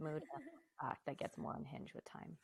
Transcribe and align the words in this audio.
mood 0.00 0.22
fact 0.80 1.00
that 1.06 1.18
gets 1.18 1.36
more 1.38 1.54
unhinged 1.56 1.92
with 1.94 2.04
time. 2.04 2.36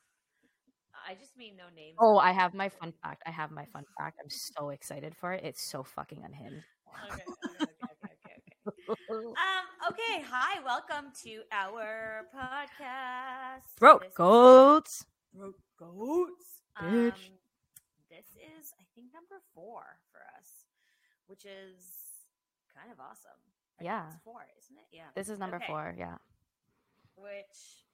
I 1.08 1.14
just 1.14 1.36
mean 1.36 1.56
no 1.56 1.64
names. 1.74 1.96
Oh, 2.00 2.18
I 2.18 2.32
have 2.32 2.52
my 2.54 2.68
fun 2.68 2.92
fact. 3.02 3.22
I 3.26 3.30
have 3.30 3.50
my 3.50 3.64
fun 3.66 3.84
fact. 3.98 4.18
I'm 4.22 4.30
so 4.30 4.70
excited 4.70 5.14
for 5.14 5.32
it. 5.32 5.44
It's 5.44 5.62
so 5.62 5.82
fucking 5.82 6.22
unhinged. 6.24 6.64
Okay, 7.12 7.22
okay, 7.62 7.62
okay, 7.62 7.72
okay, 8.68 8.82
okay. 8.88 9.26
Um, 9.26 9.64
okay, 9.92 10.24
hi, 10.28 10.60
welcome 10.64 11.12
to 11.24 11.42
our 11.52 12.22
podcast. 12.34 13.62
Throat 13.78 14.00
This 14.02 14.10
is- 14.10 14.16
goats. 14.16 15.04
Throat 15.34 15.54
goats. 15.78 16.62
Bitch. 16.82 17.12
Um, 17.12 17.12
this 18.10 18.26
is, 18.36 18.72
I 18.80 18.84
think, 18.94 19.08
number 19.14 19.40
four 19.54 19.82
for 20.10 20.20
us, 20.38 20.48
which 21.26 21.44
is 21.44 21.84
kind 22.74 22.90
of 22.90 22.98
awesome. 23.00 23.38
I 23.80 23.84
Yeah. 23.84 24.06
it's 24.08 24.16
four, 24.24 24.40
isn't 24.58 24.76
it? 24.76 24.86
Yeah. 24.92 25.08
This 25.14 25.28
is 25.28 25.38
number 25.38 25.56
Okay. 25.56 25.66
four. 25.66 25.94
Yeah. 25.98 26.16
Which, 27.16 27.84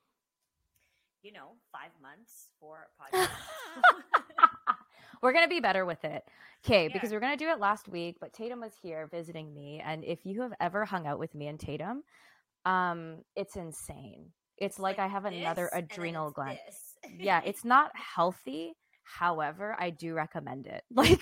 you 1.23 1.33
know, 1.33 1.53
five 1.73 1.91
months 2.03 2.49
for 2.61 2.89
a 3.01 3.17
podcast. 3.17 3.29
we're 5.23 5.33
gonna 5.33 5.49
be 5.49 5.61
better 5.61 5.85
with 5.85 6.05
it. 6.05 6.25
Okay 6.65 6.85
Yeah. 6.85 6.93
because 6.93 7.11
we 7.11 7.17
are 7.17 7.21
gonna 7.21 7.37
do 7.37 7.49
it 7.49 7.59
last 7.61 7.89
week 7.89 8.17
but 8.21 8.33
tatum 8.33 8.61
was 8.61 8.73
here 8.81 9.09
visiting 9.11 9.53
me 9.55 9.81
and 9.85 10.05
if 10.05 10.21
you 10.25 10.43
have 10.43 10.53
ever 10.61 10.85
hung 10.85 11.07
out 11.07 11.19
with 11.19 11.35
me 11.35 11.47
and 11.49 11.59
tatum 11.59 12.03
um 12.65 13.19
it's 13.37 13.57
insane. 13.57 14.31
It's, 14.59 14.79
like, 14.79 14.99
i 15.01 15.09
have 15.09 15.25
another 15.25 15.65
this, 15.65 15.73
and 15.73 15.89
then 15.91 15.99
adrenal 15.99 16.31
gland. 16.31 16.59
yeah 17.19 17.41
it's 17.45 17.65
not 17.65 17.91
healthy. 17.97 18.75
However 19.05 19.77
i 19.79 19.91
do 19.91 20.15
recommend 20.15 20.67
it. 20.67 20.83
Like 20.95 21.21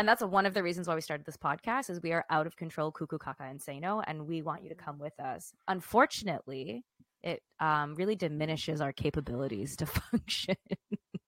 and 0.00 0.08
that's 0.08 0.22
one 0.22 0.46
of 0.46 0.54
the 0.54 0.62
reasons 0.62 0.88
why 0.88 0.94
we 0.94 1.02
started 1.02 1.26
this 1.26 1.36
podcast 1.36 1.90
is 1.90 2.00
we 2.02 2.12
are 2.12 2.24
out 2.30 2.46
of 2.46 2.56
control 2.56 2.90
cuckoo 2.90 3.18
caca 3.18 3.44
insano 3.54 4.02
and 4.06 4.26
we 4.26 4.40
want 4.40 4.62
you 4.62 4.70
to 4.70 4.74
come 4.74 4.98
with 4.98 5.12
us 5.20 5.52
unfortunately 5.68 6.82
it 7.22 7.42
um, 7.60 7.94
really 7.96 8.16
diminishes 8.16 8.80
our 8.80 8.92
capabilities 8.92 9.76
to 9.76 9.84
function 10.10 10.56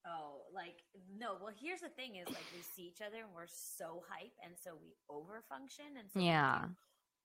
Oh, 0.09 0.43
like 0.55 0.83
no. 1.17 1.37
Well, 1.41 1.55
here's 1.55 1.81
the 1.81 1.93
thing: 1.95 2.17
is 2.17 2.27
like 2.27 2.49
we 2.57 2.63
see 2.75 2.89
each 2.91 3.01
other 3.05 3.23
and 3.23 3.31
we're 3.37 3.47
so 3.47 4.03
hype, 4.11 4.35
and 4.43 4.53
so 4.59 4.75
we 4.83 4.99
overfunction, 5.07 5.95
and 5.95 6.11
so 6.11 6.19
Yeah. 6.19 6.67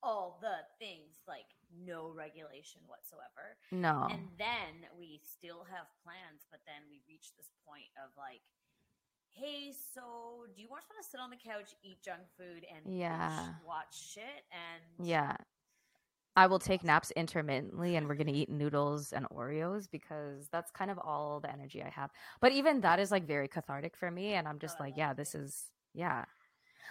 all 0.03 0.37
the 0.45 0.61
things 0.77 1.25
like 1.27 1.49
no 1.73 2.13
regulation 2.13 2.85
whatsoever, 2.85 3.57
no 3.71 4.07
and 4.13 4.21
then 4.37 4.85
we 4.99 5.19
still 5.25 5.65
have 5.73 5.89
plans, 6.05 6.45
but 6.53 6.61
then 6.69 6.85
we 6.91 7.01
reach 7.09 7.33
this 7.39 7.49
point 7.65 7.89
of 7.97 8.11
like. 8.19 8.45
Hey, 9.37 9.71
so 9.93 10.47
do 10.55 10.61
you 10.63 10.67
want 10.67 10.83
to 10.99 11.07
sit 11.07 11.19
on 11.19 11.29
the 11.29 11.35
couch, 11.35 11.75
eat 11.83 12.01
junk 12.01 12.21
food, 12.37 12.65
and 12.73 12.83
Yeah. 12.85 13.53
watch 13.63 13.93
shit? 14.13 14.45
And 14.51 14.81
Yeah. 14.97 15.37
I 16.35 16.45
will 16.47 16.59
take 16.59 16.83
naps 16.83 17.09
intermittently 17.11 17.95
and 17.95 18.07
we're 18.07 18.15
going 18.15 18.27
to 18.27 18.33
eat 18.33 18.49
noodles 18.49 19.11
and 19.11 19.27
Oreos 19.29 19.89
because 19.89 20.47
that's 20.51 20.69
kind 20.71 20.91
of 20.91 20.99
all 20.99 21.39
the 21.39 21.51
energy 21.51 21.81
I 21.81 21.89
have. 21.89 22.11
But 22.41 22.51
even 22.51 22.81
that 22.81 22.99
is 22.99 23.09
like 23.11 23.25
very 23.25 23.47
cathartic 23.47 23.97
for 23.97 24.11
me. 24.11 24.33
And 24.33 24.47
I'm 24.47 24.59
just 24.59 24.79
Oh, 24.79 24.79
like, 24.79 24.95
yeah, 24.97 25.13
this 25.13 25.33
is, 25.33 25.65
yeah, 25.95 26.25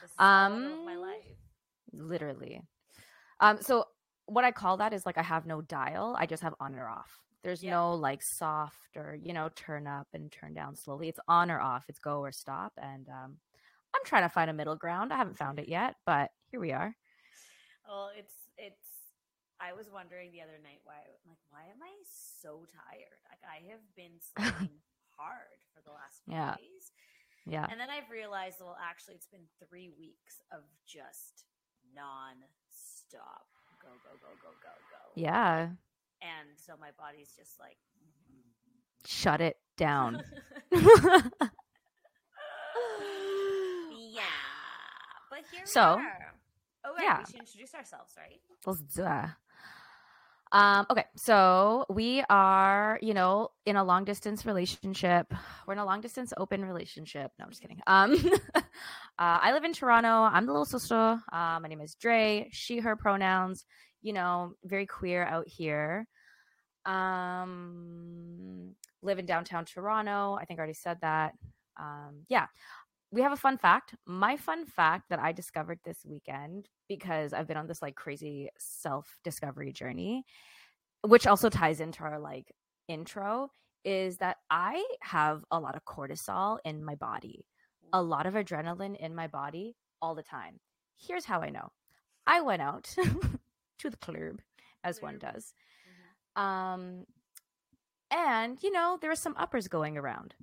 this 0.01 0.11
is 0.11 0.19
of 0.65 0.79
Um, 0.79 0.85
my 0.85 0.97
life. 0.97 1.39
literally. 1.93 2.63
Um, 3.41 3.59
so 3.61 3.87
what 4.27 4.45
I 4.45 4.51
call 4.51 4.77
that 4.79 4.93
is 4.93 5.07
like 5.07 5.19
I 5.19 5.23
have 5.23 5.47
no 5.47 5.61
dial. 5.63 6.17
I 6.19 6.27
just 6.27 6.43
have 6.43 6.55
on 6.61 6.75
or 6.75 6.89
off. 6.89 7.19
There's 7.43 7.63
Yeah. 7.63 7.71
no 7.73 7.95
like 7.95 8.23
soft 8.23 8.97
or, 8.97 9.15
you 9.15 9.33
know, 9.33 9.49
turn 9.55 9.87
up 9.87 10.09
and 10.13 10.31
turn 10.33 10.53
down 10.55 10.75
slowly. 10.77 11.09
It's 11.09 11.21
on 11.29 11.51
or 11.51 11.61
off. 11.61 11.85
It's 11.89 11.99
go 12.01 12.21
or 12.21 12.33
stop. 12.33 12.73
And 12.77 13.09
um, 13.09 13.39
I'm 13.95 14.05
trying 14.05 14.23
to 14.25 14.29
find 14.29 14.51
a 14.51 14.53
middle 14.53 14.77
ground. 14.77 15.13
I 15.13 15.17
haven't 15.17 15.39
found 15.39 15.59
it 15.59 15.69
yet, 15.69 15.97
but 16.05 16.31
here 16.51 16.61
we 16.61 16.73
are. 16.73 16.95
Well, 17.87 18.11
it's 18.17 18.35
it's. 18.59 18.83
I 19.59 19.73
was 19.73 19.89
wondering 19.91 20.33
the 20.33 20.43
other 20.43 20.59
night 20.63 20.81
why, 20.85 21.01
like, 21.27 21.39
why 21.49 21.63
am 21.71 21.81
I 21.83 21.95
so 22.05 22.67
tired? 22.69 23.21
Like, 23.31 23.41
I 23.41 23.65
have 23.73 23.81
been 23.97 24.19
sleeping 24.21 24.77
hard 25.17 25.57
for 25.73 25.81
the 25.81 25.93
last 25.93 26.21
few 26.27 26.35
Yeah. 26.35 26.57
days, 26.57 26.93
Yeah. 27.47 27.67
and 27.71 27.81
then 27.81 27.89
I've 27.89 28.11
realized, 28.11 28.59
well, 28.61 28.77
actually, 28.77 29.15
it's 29.15 29.29
been 29.29 29.47
three 29.67 29.89
weeks 29.89 30.43
of 30.53 30.61
just 30.85 31.47
non-stop 31.95 33.47
go, 33.87 33.93
go, 34.03 34.13
go, 34.21 34.31
go, 34.43 34.51
go, 34.63 34.73
go. 34.91 35.01
Yeah. 35.15 35.69
and 36.23 36.49
so 36.57 36.75
my 36.81 36.91
body's 36.99 37.31
just 37.37 37.59
like, 37.61 37.77
Shut 39.07 39.41
it 39.41 39.57
down. 39.77 40.23
yeah. 40.73 40.81
But 45.31 45.41
here 45.53 45.63
So, 45.65 45.97
we 45.97 46.03
are. 46.03 46.35
Oh, 46.85 46.95
right. 46.95 47.03
yeah. 47.03 47.19
We 47.21 47.25
should 47.27 47.41
introduce 47.41 47.75
ourselves, 47.75 48.13
right? 48.17 48.41
Let's 48.65 48.81
do 48.81 49.03
it. 49.07 49.31
Um, 50.57 50.87
okay, 50.89 51.05
so 51.17 51.85
we 51.91 52.25
are, 52.31 52.99
you 53.03 53.13
know, 53.13 53.51
in 53.67 53.77
a 53.77 53.85
long 53.85 54.07
distance 54.07 54.47
relationship. 54.47 55.31
We're 55.67 55.75
in 55.75 55.79
a 55.79 55.85
long 55.85 56.01
distance 56.01 56.33
open 56.39 56.65
relationship. 56.65 57.31
No, 57.39 57.45
I'm 57.45 57.51
just 57.51 57.61
kidding. 57.61 57.83
Um, 57.87 58.17
uh, 58.55 58.63
I 59.19 59.53
live 59.53 59.65
in 59.65 59.75
Toronto. 59.75 60.09
I'm 60.09 60.47
the 60.47 60.53
little 60.53 60.65
sister. 60.65 61.21
Uh, 61.31 61.61
my 61.61 61.69
name 61.69 61.83
is 61.83 61.95
Dre. 61.97 62.49
She, 62.53 62.79
her 62.79 62.97
pronouns. 62.97 63.67
You 64.01 64.15
know, 64.15 64.55
very 64.65 64.87
queer 64.87 65.25
out 65.25 65.47
here. 65.47 66.07
Um, 66.87 68.71
live 69.03 69.19
in 69.19 69.27
downtown 69.27 69.67
Toronto. 69.67 70.39
I 70.41 70.47
think 70.47 70.59
I 70.59 70.63
already 70.63 70.73
said 70.73 70.97
that. 71.03 71.35
Um, 71.79 72.23
yeah, 72.31 72.47
we 73.17 73.23
have 73.23 73.33
a 73.33 73.37
fun 73.37 73.57
fact. 73.57 73.95
My 74.05 74.37
fun 74.37 74.67
fact 74.67 75.09
that 75.09 75.19
I 75.19 75.33
discovered 75.33 75.79
this 75.87 76.05
weekend 76.05 76.69
because 76.87 77.33
I've 77.33 77.49
been 77.49 77.57
on 77.57 77.67
this 77.67 77.81
like 77.81 77.95
crazy 77.95 78.51
self 78.59 79.19
discovery 79.25 79.73
journey, 79.73 80.27
which 81.01 81.27
also 81.27 81.49
ties 81.49 81.81
into 81.81 82.05
our 82.05 82.19
like 82.19 82.53
intro, 82.89 83.49
is 83.87 84.19
that 84.19 84.37
I 84.51 84.85
have 85.01 85.47
a 85.51 85.59
lot 85.59 85.77
of 85.77 85.85
cortisol 85.87 86.59
in 86.67 86.85
my 86.85 86.95
body, 86.95 87.47
a 87.95 88.03
lot 88.03 88.27
of 88.27 88.35
adrenaline 88.35 88.99
in 88.99 89.15
my 89.15 89.29
body 89.29 89.77
all 90.03 90.15
the 90.15 90.23
time. 90.23 90.61
Here's 90.99 91.25
how 91.25 91.41
I 91.41 91.49
know 91.49 91.73
I 92.27 92.43
went 92.43 92.61
out 92.61 92.85
to 93.79 93.89
the 93.91 93.97
club, 93.97 94.43
as 94.85 95.01
one 95.01 95.19
does. 95.19 95.55
Um, 96.37 97.07
and, 98.11 98.63
you 98.63 98.71
know, 98.71 98.99
there 99.01 99.09
were 99.09 99.17
some 99.17 99.35
uppers 99.39 99.69
going 99.69 99.97
around. 99.97 100.35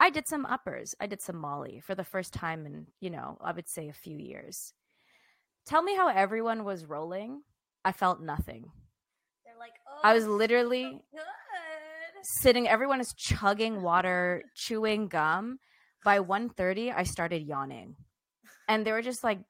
I 0.00 0.08
did 0.08 0.26
some 0.26 0.46
uppers. 0.46 0.94
I 0.98 1.06
did 1.06 1.20
some 1.20 1.36
Molly 1.36 1.82
for 1.86 1.94
the 1.94 2.04
first 2.04 2.32
time 2.32 2.64
in, 2.64 2.86
you 3.00 3.10
know, 3.10 3.36
I 3.42 3.52
would 3.52 3.68
say 3.68 3.88
a 3.88 3.92
few 3.92 4.16
years. 4.16 4.72
Tell 5.66 5.82
me 5.82 5.94
how 5.94 6.08
everyone 6.08 6.64
was 6.64 6.86
rolling. 6.86 7.42
I 7.84 7.92
felt 7.92 8.22
nothing. 8.22 8.70
They're 9.44 9.58
like, 9.58 9.74
oh, 9.86 10.00
I 10.02 10.14
was 10.14 10.24
oh, 10.24 10.30
literally 10.30 11.02
good. 11.12 11.20
sitting 12.22 12.66
everyone 12.66 13.00
is 13.00 13.12
chugging 13.12 13.82
water, 13.90 14.42
chewing 14.54 15.08
gum. 15.08 15.58
By 16.02 16.18
1:30, 16.18 16.94
I 16.96 17.02
started 17.02 17.42
yawning. 17.42 17.94
And 18.68 18.86
they 18.86 18.92
were 18.92 19.02
just 19.02 19.22
like, 19.22 19.40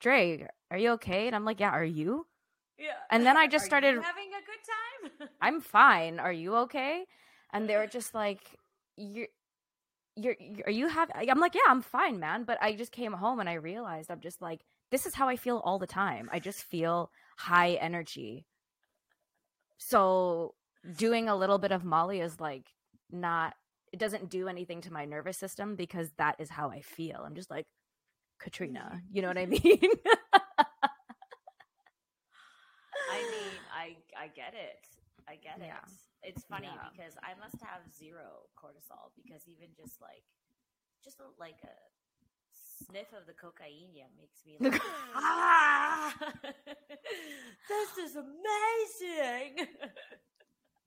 "Dre, 0.00 0.48
are 0.70 0.78
you 0.78 0.92
okay?" 0.92 1.26
And 1.26 1.36
I'm 1.36 1.44
like, 1.44 1.60
"Yeah, 1.60 1.68
are 1.68 1.84
you?" 1.84 2.26
Yeah. 2.78 2.96
And 3.10 3.26
then 3.26 3.36
I 3.36 3.46
just 3.46 3.64
you 3.66 3.66
started- 3.66 4.02
having 4.02 4.30
a 4.32 4.40
good 4.48 5.18
time. 5.20 5.28
I'm 5.42 5.60
fine. 5.60 6.18
Are 6.18 6.32
you 6.32 6.56
okay? 6.64 7.04
And 7.52 7.68
they 7.68 7.76
were 7.76 7.86
just 7.86 8.14
like, 8.14 8.40
"You're, 8.96 9.28
you're, 10.16 10.36
you're- 10.40 10.62
are 10.66 10.70
you 10.70 10.88
have?" 10.88 11.10
I'm 11.14 11.40
like, 11.40 11.54
"Yeah, 11.54 11.62
I'm 11.68 11.82
fine, 11.82 12.18
man." 12.20 12.44
But 12.44 12.58
I 12.62 12.74
just 12.74 12.92
came 12.92 13.12
home 13.12 13.40
and 13.40 13.48
I 13.48 13.54
realized 13.54 14.10
I'm 14.10 14.20
just 14.20 14.42
like, 14.42 14.60
this 14.90 15.06
is 15.06 15.14
how 15.14 15.28
I 15.28 15.36
feel 15.36 15.58
all 15.64 15.78
the 15.78 15.86
time. 15.86 16.28
I 16.32 16.38
just 16.40 16.62
feel 16.64 17.10
high 17.38 17.72
energy. 17.74 18.46
So 19.78 20.54
doing 20.96 21.28
a 21.28 21.36
little 21.36 21.58
bit 21.58 21.72
of 21.72 21.84
Molly 21.84 22.20
is 22.20 22.40
like 22.40 22.66
not. 23.10 23.54
It 23.92 23.98
doesn't 23.98 24.30
do 24.30 24.48
anything 24.48 24.80
to 24.82 24.92
my 24.92 25.04
nervous 25.04 25.36
system 25.36 25.76
because 25.76 26.10
that 26.16 26.36
is 26.38 26.48
how 26.50 26.70
I 26.70 26.80
feel. 26.80 27.22
I'm 27.26 27.34
just 27.34 27.50
like 27.50 27.66
Katrina. 28.40 29.02
You 29.12 29.22
know 29.22 29.28
what 29.28 29.38
I 29.38 29.46
mean? 29.46 29.60
I 33.08 33.22
mean, 33.30 33.60
I 33.72 33.96
I 34.16 34.28
get 34.28 34.54
it. 34.54 34.86
I 35.28 35.36
get 35.36 35.58
Yeah. 35.60 35.76
it. 35.86 36.01
It's 36.22 36.44
funny 36.44 36.68
Yeah. 36.72 36.88
because 36.90 37.14
I 37.22 37.34
must 37.40 37.60
have 37.62 37.82
zero 37.96 38.46
cortisol 38.56 39.10
because 39.16 39.42
even 39.48 39.68
just 39.76 40.00
like 40.00 40.24
just 41.02 41.20
a, 41.20 41.24
like 41.38 41.58
a 41.64 41.76
sniff 42.86 43.12
of 43.18 43.26
the 43.26 43.32
cocaine 43.32 43.90
yeah, 43.94 44.10
makes 44.16 44.44
me 44.46 44.58
like 44.60 44.80
ah, 45.14 46.14
this 47.68 47.98
is 47.98 48.16
amazing. 48.16 49.66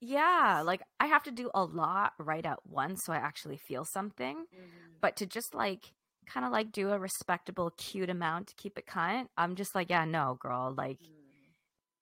yeah, 0.01 0.61
like 0.65 0.81
I 0.99 1.07
have 1.07 1.23
to 1.23 1.31
do 1.31 1.49
a 1.53 1.63
lot 1.63 2.13
right 2.19 2.45
at 2.45 2.59
once 2.65 3.03
so 3.05 3.13
I 3.13 3.17
actually 3.17 3.57
feel 3.57 3.85
something. 3.85 4.45
Mhm. 4.53 5.01
But 5.01 5.15
to 5.17 5.25
just 5.25 5.53
like 5.53 5.93
kind 6.27 6.45
of 6.45 6.51
like 6.51 6.71
do 6.71 6.89
a 6.91 6.99
respectable, 6.99 7.71
cute 7.77 8.09
amount 8.09 8.47
to 8.47 8.55
keep 8.55 8.77
it 8.77 8.85
kind, 8.85 9.27
I'm 9.37 9.55
just 9.55 9.75
like, 9.75 9.89
yeah, 9.89 10.05
no, 10.05 10.37
girl, 10.39 10.73
like 10.75 10.99
Mm. 11.01 11.53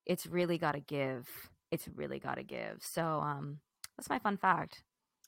it's 0.05 0.25
really 0.27 0.57
got 0.57 0.73
to 0.73 0.79
give. 0.79 1.27
It's 1.73 1.87
really 1.95 2.19
got 2.19 2.35
to 2.35 2.43
give. 2.43 2.77
So, 2.81 3.03
um, 3.03 3.59
that's 3.97 4.09
my 4.09 4.19
fun 4.19 4.37
fact. 4.37 4.83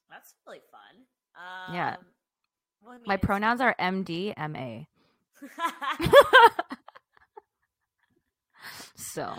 That's 0.09 0.33
really 0.45 0.61
fun. 0.71 1.05
Um, 1.35 1.75
Yeah. 1.75 1.95
well, 2.81 2.93
I 2.93 2.97
mean, 2.97 3.03
My 3.07 3.17
pronouns 3.17 3.61
are 3.61 3.75
MD, 3.79 4.33
MA. 4.37 4.85
So, 8.95 9.33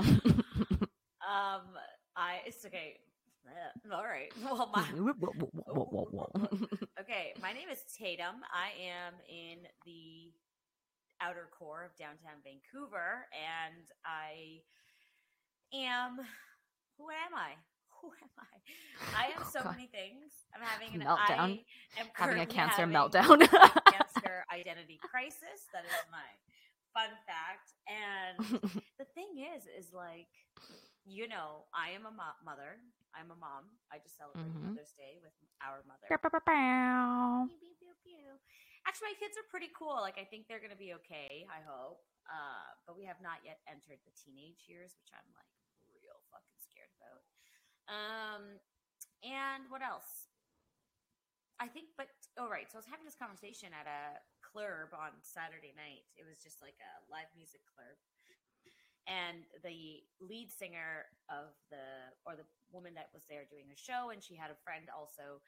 Um, 1.27 1.63
I 2.17 2.41
it's 2.47 2.65
okay. 2.65 2.97
All 3.93 4.05
right. 4.05 4.33
Well, 4.43 4.71
my 4.73 4.83
okay. 7.01 7.33
My 7.43 7.53
name 7.53 7.69
is 7.71 7.79
Tatum. 7.99 8.37
I 8.53 8.71
am 8.83 9.15
in 9.29 9.59
the 9.85 10.33
outer 11.21 11.49
core 11.57 11.85
of 11.85 11.97
downtown 11.97 12.41
Vancouver, 12.45 13.27
and 13.33 13.87
I 14.05 14.61
am. 15.75 16.19
Who 16.99 17.11
am 17.11 17.33
I? 17.37 17.55
Who 18.03 18.09
am 18.13 18.33
I? 18.39 18.53
I 19.17 19.25
am 19.37 19.43
Oh, 19.45 19.51
so 19.53 19.61
God. 19.63 19.77
many 19.77 19.89
things. 19.89 20.33
I'm 20.55 20.63
having 20.65 20.95
an 20.97 21.07
Meltdown. 21.07 21.61
I 21.97 22.01
am 22.01 22.07
Having 22.15 22.41
a 22.41 22.47
cancer 22.47 22.85
having 22.87 22.95
meltdown. 22.97 23.41
a 23.45 23.93
cancer 23.93 24.45
identity 24.53 24.99
crisis. 25.01 25.69
That 25.73 25.85
is 25.85 25.97
my 26.13 26.29
fun 26.97 27.13
fact. 27.29 27.73
And 27.89 28.37
the 29.01 29.09
thing 29.17 29.37
is, 29.57 29.65
is 29.69 29.93
like, 29.93 30.29
you 31.05 31.29
know, 31.29 31.69
I 31.77 31.93
am 31.93 32.05
a 32.09 32.13
mo- 32.15 32.41
mother. 32.45 32.81
I'm 33.17 33.33
a 33.33 33.39
mom. 33.39 33.69
I 33.93 33.97
just 34.01 34.17
celebrated 34.21 34.53
Mhm. 34.53 34.77
Mother's 34.77 34.93
Day 34.97 35.17
with 35.25 35.33
our 35.65 35.81
mother. 35.89 36.05
Bow, 36.09 36.21
bow, 36.21 36.41
bow. 36.45 37.49
Actually, 38.87 39.13
my 39.13 39.19
kids 39.19 39.35
are 39.35 39.49
pretty 39.51 39.69
cool. 39.75 39.99
Like, 39.99 40.15
I 40.17 40.23
think 40.29 40.47
they're 40.47 40.63
going 40.63 40.75
to 40.75 40.79
be 40.79 40.95
okay. 41.03 41.43
I 41.51 41.59
hope. 41.67 42.01
Uh, 42.31 42.67
but 42.87 42.95
we 42.95 43.03
have 43.07 43.19
not 43.23 43.43
yet 43.43 43.59
entered 43.67 43.99
the 44.07 44.15
teenage 44.15 44.63
years, 44.71 44.95
which 44.99 45.11
I'm 45.15 45.27
like 45.35 45.51
real 45.91 46.19
fucking 46.31 46.61
about. 46.97 47.23
Um, 47.87 48.59
and 49.23 49.69
what 49.69 49.85
else? 49.85 50.27
I 51.57 51.69
think, 51.69 51.97
but 51.97 52.13
oh 52.37 52.49
right. 52.53 52.69
So 52.69 52.77
I 52.77 52.85
was 52.85 52.91
having 52.91 53.09
this 53.09 53.17
conversation 53.17 53.73
at 53.73 53.89
a 53.89 54.21
club 54.45 54.93
on 54.93 55.17
Saturday 55.25 55.73
night. 55.73 56.05
It 56.17 56.29
was 56.29 56.37
just 56.37 56.61
like 56.61 56.77
a 56.77 56.93
live 57.09 57.33
music 57.33 57.65
club, 57.65 57.97
and 59.09 59.41
the 59.65 60.05
lead 60.21 60.53
singer 60.53 61.09
of 61.33 61.57
the 61.73 62.13
or 62.29 62.37
the 62.37 62.45
woman 62.69 62.93
that 63.01 63.09
was 63.17 63.25
there 63.25 63.49
doing 63.49 63.73
a 63.73 63.79
show, 63.79 64.13
and 64.13 64.21
she 64.21 64.37
had 64.37 64.53
a 64.53 64.63
friend 64.65 64.93
also 64.93 65.41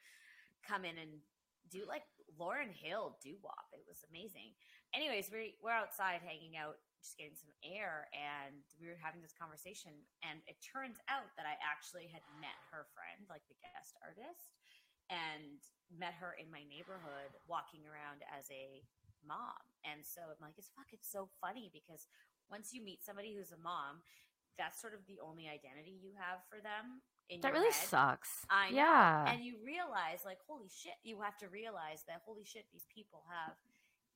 come 0.65 0.81
in 0.81 0.97
and 0.97 1.21
do 1.69 1.85
like 1.85 2.09
Lauryn 2.41 2.73
Hill 2.73 3.17
doo 3.21 3.37
wop. 3.45 3.69
It 3.73 3.85
was 3.85 4.01
amazing. 4.09 4.57
Anyways, 4.97 5.29
we 5.29 5.61
we're 5.61 5.77
outside 5.77 6.25
hanging 6.25 6.57
out, 6.57 6.81
just 6.99 7.17
getting 7.17 7.35
some 7.35 7.51
air, 7.63 8.11
and 8.11 8.59
we 8.79 8.91
were 8.91 8.99
having 8.99 9.23
this 9.23 9.35
conversation. 9.35 9.95
And 10.23 10.43
it 10.45 10.59
turns 10.59 10.99
out 11.07 11.27
that 11.39 11.47
I 11.47 11.55
actually 11.63 12.11
had 12.11 12.23
met 12.39 12.55
her 12.71 12.87
friend, 12.91 13.25
like 13.31 13.43
the 13.47 13.59
guest 13.59 13.95
artist, 14.03 14.51
and 15.09 15.59
met 15.89 16.13
her 16.19 16.37
in 16.37 16.51
my 16.53 16.61
neighborhood 16.67 17.33
walking 17.49 17.87
around 17.87 18.21
as 18.29 18.45
a 18.53 18.83
mom. 19.25 19.63
And 19.83 20.05
so 20.05 20.21
I'm 20.21 20.39
like, 20.39 20.59
it's 20.59 20.71
fuck, 20.75 20.91
it's 20.93 21.09
so 21.09 21.31
funny 21.41 21.71
because 21.73 22.05
once 22.51 22.73
you 22.73 22.83
meet 22.83 23.01
somebody 23.01 23.33
who's 23.33 23.51
a 23.51 23.61
mom, 23.61 24.05
that's 24.59 24.81
sort 24.83 24.93
of 24.93 24.99
the 25.07 25.17
only 25.23 25.47
identity 25.47 25.95
you 26.03 26.11
have 26.19 26.43
for 26.51 26.59
them. 26.59 26.99
In 27.29 27.39
that 27.45 27.53
really 27.53 27.71
head. 27.71 27.87
sucks. 27.87 28.43
I 28.49 28.73
know. 28.73 28.81
yeah. 28.81 29.31
And 29.31 29.45
you 29.45 29.61
realize, 29.61 30.25
like, 30.25 30.41
holy 30.49 30.67
shit, 30.67 30.97
you 31.05 31.21
have 31.21 31.37
to 31.39 31.47
realize 31.47 32.01
that, 32.09 32.25
holy 32.25 32.43
shit, 32.43 32.65
these 32.73 32.89
people 32.89 33.21
have 33.29 33.53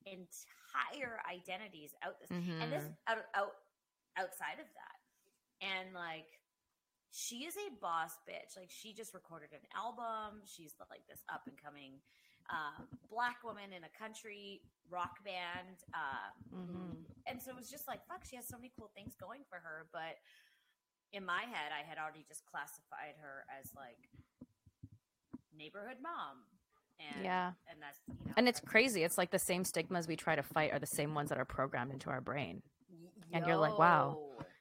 entire 0.05 1.19
identities 1.29 1.93
out 2.03 2.19
this, 2.19 2.29
and 2.31 2.71
this 2.71 2.83
Mhm. 2.83 2.97
out, 3.07 3.25
out 3.33 3.55
outside 4.17 4.59
of 4.59 4.67
that. 4.73 4.99
And 5.61 5.93
like, 5.93 6.39
she 7.11 7.45
is 7.45 7.55
a 7.57 7.69
boss 7.79 8.17
bitch. 8.27 8.57
Like, 8.57 8.69
she 8.71 8.93
just 8.93 9.13
recorded 9.13 9.53
an 9.53 9.65
album. 9.75 10.41
She's 10.45 10.75
like 10.89 11.05
this 11.07 11.23
up 11.29 11.47
and 11.47 11.57
coming 11.57 12.01
um, 12.49 12.89
black 13.09 13.41
woman 13.43 13.71
in 13.71 13.85
a 13.85 13.89
country 13.89 14.61
rock 14.89 15.23
band. 15.23 15.83
Um, 15.93 16.33
Mhm. 16.51 17.05
and 17.25 17.41
so 17.41 17.51
it 17.51 17.55
was 17.55 17.69
just 17.69 17.87
like, 17.87 18.05
fuck, 18.05 18.25
she 18.25 18.35
has 18.35 18.45
so 18.47 18.57
many 18.57 18.69
cool 18.77 18.89
things 18.89 19.15
going 19.15 19.45
for 19.45 19.59
her. 19.59 19.87
But 19.93 20.19
in 21.13 21.23
my 21.23 21.43
head, 21.43 21.71
I 21.71 21.83
had 21.83 21.97
already 21.97 22.23
just 22.23 22.45
classified 22.45 23.15
her 23.21 23.45
as 23.47 23.73
like 23.75 24.09
neighborhood 25.53 26.01
mom. 26.01 26.43
And, 26.99 27.23
Yeah. 27.23 27.51
And 27.69 27.81
that's, 27.81 27.99
you 28.07 28.13
know, 28.25 28.33
And 28.37 28.47
it's 28.47 28.59
crazy. 28.59 29.03
It's 29.03 29.17
like 29.17 29.31
the 29.31 29.39
same 29.39 29.63
stigmas 29.63 30.07
we 30.07 30.15
try 30.15 30.35
to 30.35 30.43
fight 30.43 30.71
are 30.73 30.79
the 30.79 30.85
same 30.85 31.13
ones 31.13 31.29
that 31.29 31.37
are 31.37 31.45
programmed 31.45 31.91
into 31.91 32.09
our 32.09 32.21
brain. 32.21 32.61
And 33.33 33.45
you're 33.45 33.57
like, 33.57 33.77
wow. 33.77 34.17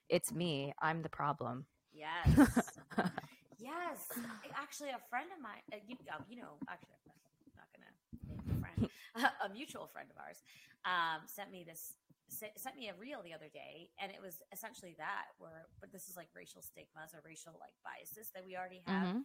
It's 0.09 0.33
me. 0.33 0.75
I'm 0.81 1.03
the 1.03 1.09
problem. 1.09 1.65
Yes. 1.93 2.29
yes. 3.59 4.09
Actually, 4.55 4.91
a 4.91 5.01
friend 5.09 5.29
of 5.35 5.41
mine, 5.43 5.63
uh, 5.73 5.77
you, 5.87 5.97
um, 6.15 6.25
you 6.29 6.37
know, 6.37 6.61
actually, 6.69 6.97
I'm 7.09 7.57
not 7.57 7.69
going 7.73 7.85
to 7.89 7.93
name 8.29 8.45
the 8.45 8.61
friend, 8.61 8.79
a 9.45 9.49
mutual 9.53 9.87
friend 9.87 10.09
of 10.11 10.17
ours, 10.21 10.43
um, 10.85 11.25
sent 11.27 11.51
me 11.51 11.65
this, 11.65 11.97
sent, 12.29 12.77
me 12.77 12.89
a 12.89 12.95
reel 13.01 13.23
the 13.25 13.33
other 13.33 13.49
day. 13.53 13.89
And 14.01 14.13
it 14.13 14.21
was 14.21 14.43
essentially 14.53 14.95
that, 14.99 15.33
where, 15.39 15.65
but 15.81 15.93
this 15.93 16.09
is 16.09 16.17
like 16.17 16.29
racial 16.37 16.61
stigmas 16.61 17.15
or 17.15 17.21
racial 17.25 17.57
like 17.61 17.73
biases 17.85 18.31
that 18.35 18.45
we 18.45 18.57
already 18.57 18.83
have. 18.87 19.17
Mhm. 19.17 19.25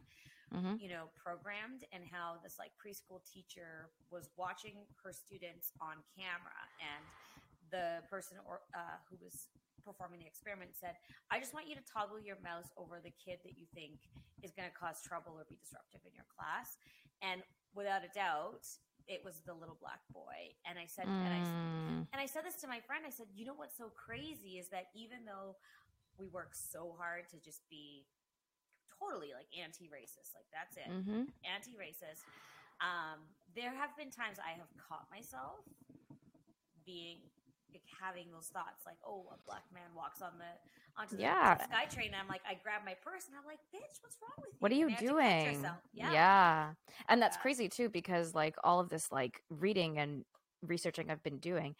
Mhm. 0.53 0.79
you 0.79 0.87
know, 0.89 1.09
programmed 1.15 1.83
and 1.91 2.05
how 2.07 2.37
this 2.43 2.57
like 2.57 2.71
preschool 2.77 3.23
teacher 3.25 3.89
was 4.09 4.29
watching 4.37 4.87
her 5.03 5.11
students 5.11 5.71
on 5.81 5.97
camera 6.15 6.61
and 6.79 7.03
the 7.69 8.01
person 8.09 8.37
or 8.47 8.61
uh, 8.73 8.97
who 9.09 9.17
was 9.21 9.49
performing 9.83 10.19
the 10.19 10.25
experiment 10.25 10.71
said, 10.75 10.95
I 11.31 11.39
just 11.39 11.53
want 11.53 11.67
you 11.67 11.75
to 11.75 11.81
toggle 11.81 12.19
your 12.19 12.37
mouse 12.43 12.71
over 12.77 12.99
the 13.03 13.11
kid 13.11 13.39
that 13.43 13.57
you 13.57 13.65
think 13.73 13.99
is 14.43 14.51
going 14.51 14.69
to 14.69 14.75
cause 14.75 15.01
trouble 15.01 15.33
or 15.37 15.45
be 15.49 15.55
disruptive 15.57 16.01
in 16.05 16.13
your 16.15 16.25
class. 16.31 16.77
And 17.21 17.43
without 17.73 18.03
a 18.03 18.09
doubt, 18.13 18.67
it 19.07 19.23
was 19.23 19.41
the 19.45 19.53
little 19.53 19.75
black 19.79 19.99
boy. 20.11 20.55
And 20.65 20.77
I 20.79 20.85
said, 20.85 21.07
and 21.07 21.33
I, 21.33 21.39
Mm. 21.39 22.07
and 22.11 22.21
I 22.21 22.25
said 22.25 22.43
this 22.45 22.55
to 22.61 22.67
my 22.67 22.79
friend. 22.81 23.05
I 23.05 23.09
said, 23.09 23.27
you 23.33 23.45
know 23.45 23.53
what's 23.53 23.77
so 23.77 23.89
crazy 23.89 24.59
is 24.59 24.69
that 24.69 24.87
even 24.93 25.23
though 25.25 25.55
we 26.17 26.27
work 26.27 26.53
so 26.53 26.93
hard 26.97 27.29
to 27.29 27.37
just 27.39 27.67
be 27.69 28.05
totally 28.99 29.31
like 29.33 29.47
anti-racist, 29.53 30.33
like 30.33 30.49
that's 30.51 30.77
it, 30.77 30.89
mm-hmm. 30.89 31.29
anti-racist, 31.45 32.25
um, 32.81 33.21
there 33.55 33.73
have 33.73 33.95
been 33.97 34.11
times 34.11 34.37
I 34.37 34.57
have 34.57 34.69
caught 34.77 35.07
myself 35.09 35.61
being 36.85 37.17
like, 37.73 37.81
having 37.99 38.31
those 38.31 38.47
thoughts, 38.47 38.85
like, 38.85 38.97
oh, 39.05 39.25
a 39.33 39.37
black 39.45 39.63
man 39.73 39.89
walks 39.95 40.21
on 40.21 40.31
the 40.37 40.51
onto 40.99 41.15
the 41.15 41.23
Yeah. 41.23 41.57
SkyTrain, 41.57 42.07
and 42.07 42.15
I'm 42.15 42.27
like, 42.27 42.41
I 42.47 42.55
grab 42.55 42.81
my 42.83 42.95
purse, 42.95 43.27
and 43.27 43.35
I'm 43.37 43.45
like, 43.45 43.59
bitch, 43.73 44.01
what's 44.01 44.17
wrong 44.21 44.33
with 44.37 44.49
you? 44.51 44.57
What 44.59 44.71
are 44.71 44.75
you 44.75 44.87
And 44.87 44.95
I 44.95 44.95
have 44.95 44.99
to 44.99 45.05
catch 45.05 45.53
doing? 45.53 45.71
Yeah. 45.93 46.11
yeah. 46.11 46.73
And 47.07 47.21
that's 47.21 47.37
Yeah. 47.37 47.41
crazy 47.41 47.69
too 47.69 47.89
because 47.89 48.33
like 48.33 48.55
all 48.63 48.79
of 48.79 48.89
this 48.89 49.11
like 49.11 49.43
reading 49.49 49.99
and 49.99 50.25
researching 50.61 51.11
I've 51.11 51.23
been 51.23 51.37
doing, 51.39 51.75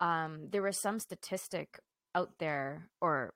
um, 0.00 0.48
there 0.50 0.62
was 0.62 0.78
some 0.78 0.98
statistic 0.98 1.78
out 2.14 2.38
there 2.38 2.88
or 3.00 3.34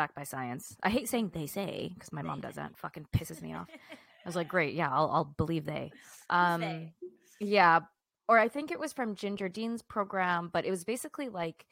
backed 0.00 0.14
by 0.14 0.24
science. 0.24 0.78
I 0.82 0.88
hate 0.88 1.10
saying 1.10 1.32
they 1.34 1.46
say 1.46 1.90
because 1.92 2.10
my 2.10 2.22
mom 2.22 2.40
does 2.40 2.54
that. 2.54 2.74
Fucking 2.78 3.06
pisses 3.14 3.42
me 3.42 3.52
off. 3.52 3.68
I 3.70 4.28
was 4.28 4.34
like, 4.34 4.48
great, 4.48 4.72
yeah, 4.74 4.88
I'll 4.90 5.10
I'll 5.10 5.34
believe 5.36 5.66
they. 5.66 5.92
Um, 6.30 6.60
they? 6.60 6.92
yeah, 7.40 7.80
or 8.28 8.38
I 8.38 8.46
think 8.46 8.70
it 8.70 8.78
was 8.78 8.92
from 8.92 9.16
Ginger 9.16 9.48
Dean's 9.48 9.82
program, 9.82 10.48
but 10.52 10.64
it 10.64 10.70
was 10.70 10.84
basically 10.84 11.28
like, 11.28 11.66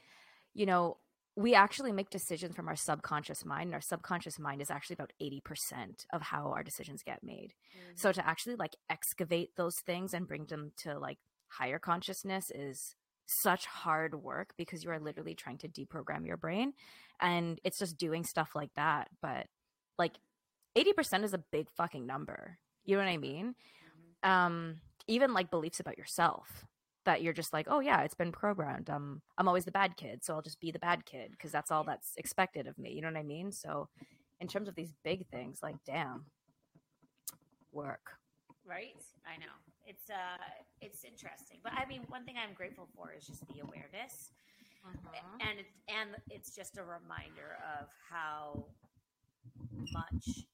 you 0.53 0.67
know, 0.67 0.97
we 1.37 1.55
actually 1.55 1.93
make 1.93 2.11
decisions 2.11 2.57
from 2.57 2.67
our 2.67 2.75
subconscious 2.75 3.45
mind, 3.45 3.67
and 3.69 3.75
our 3.75 3.81
subconscious 3.81 4.37
mind 4.37 4.61
is 4.61 4.69
actually 4.69 4.95
about 4.95 5.12
eighty 5.21 5.41
percent 5.41 6.05
of 6.12 6.21
how 6.23 6.50
our 6.50 6.64
decisions 6.64 7.03
get 7.05 7.23
made. 7.23 7.55
Mhm. 7.55 7.99
So 7.99 8.12
to 8.12 8.29
actually 8.29 8.57
like 8.57 8.75
excavate 8.91 9.55
those 9.57 9.76
things 9.79 10.12
and 10.12 10.26
bring 10.26 10.45
them 10.47 10.73
to 10.79 10.99
like 10.99 11.19
higher 11.47 11.79
consciousness 11.79 12.50
is 12.50 12.97
such 13.26 13.67
hard 13.67 14.14
work 14.23 14.55
because 14.57 14.83
you 14.83 14.91
are 14.91 14.99
literally 14.99 15.35
trying 15.35 15.59
to 15.59 15.69
deprogram 15.69 16.26
your 16.26 16.37
brain 16.37 16.73
and 17.21 17.61
it's 17.65 17.79
just 17.79 17.99
doing 17.99 18.25
stuff 18.25 18.51
like 18.55 18.71
that 18.77 19.09
but 19.23 19.47
like 19.99 20.15
80% 20.77 21.25
is 21.25 21.35
a 21.35 21.39
big 21.51 21.69
fucking 21.71 22.07
number. 22.07 22.59
You 22.85 22.97
know 22.97 23.03
what 23.03 23.11
i 23.11 23.17
mean? 23.17 23.55
Mhm. 24.25 24.29
um 24.29 24.81
even 25.07 25.33
like 25.33 25.51
beliefs 25.51 25.81
about 25.81 25.99
yourself 25.99 26.67
that 27.05 27.23
you're 27.23 27.33
just 27.33 27.53
like 27.53 27.67
oh 27.71 27.81
yeah 27.81 28.03
it's 28.03 28.15
been 28.15 28.33
programmed. 28.33 28.89
Um 28.91 29.23
i'm 29.39 29.49
always 29.49 29.65
the 29.65 29.73
bad 29.73 29.97
kid 29.97 30.23
so 30.25 30.35
i'll 30.35 30.43
just 30.43 30.61
be 30.61 30.71
the 30.71 30.79
bad 30.79 31.05
kid 31.05 31.31
because 31.33 31.51
that's 31.53 31.71
all 31.71 31.85
that's 31.85 32.13
expected 32.17 32.67
of 32.67 32.79
me. 32.79 32.93
You 32.93 33.01
know 33.03 33.09
what 33.09 33.17
i 33.19 33.23
mean? 33.23 33.51
So 33.53 33.89
in 34.41 34.47
terms 34.49 34.69
of 34.69 34.75
these 34.77 34.93
big 35.05 35.27
things 35.29 35.61
like 35.63 35.77
damn 35.85 36.27
work. 37.73 38.13
Right? 38.67 38.95
I 39.27 39.39
know. 39.39 39.53
It's 39.87 40.11
uh 40.11 40.39
it's 40.81 41.05
interesting. 41.05 41.59
But 41.63 41.73
i 41.75 41.87
mean 41.87 42.03
one 42.09 42.25
thing 42.25 42.37
i'm 42.37 42.55
grateful 42.55 42.89
for 42.95 43.13
is 43.17 43.27
just 43.27 43.47
the 43.49 43.61
awareness 43.61 44.31
Mm-hmm. 44.88 45.49
and 45.49 45.54
it, 45.61 45.68
and 45.88 46.09
it's 46.30 46.54
just 46.54 46.78
a 46.78 46.85
reminder 46.85 47.61
of 47.78 47.88
how 48.09 48.64
much 49.92 50.49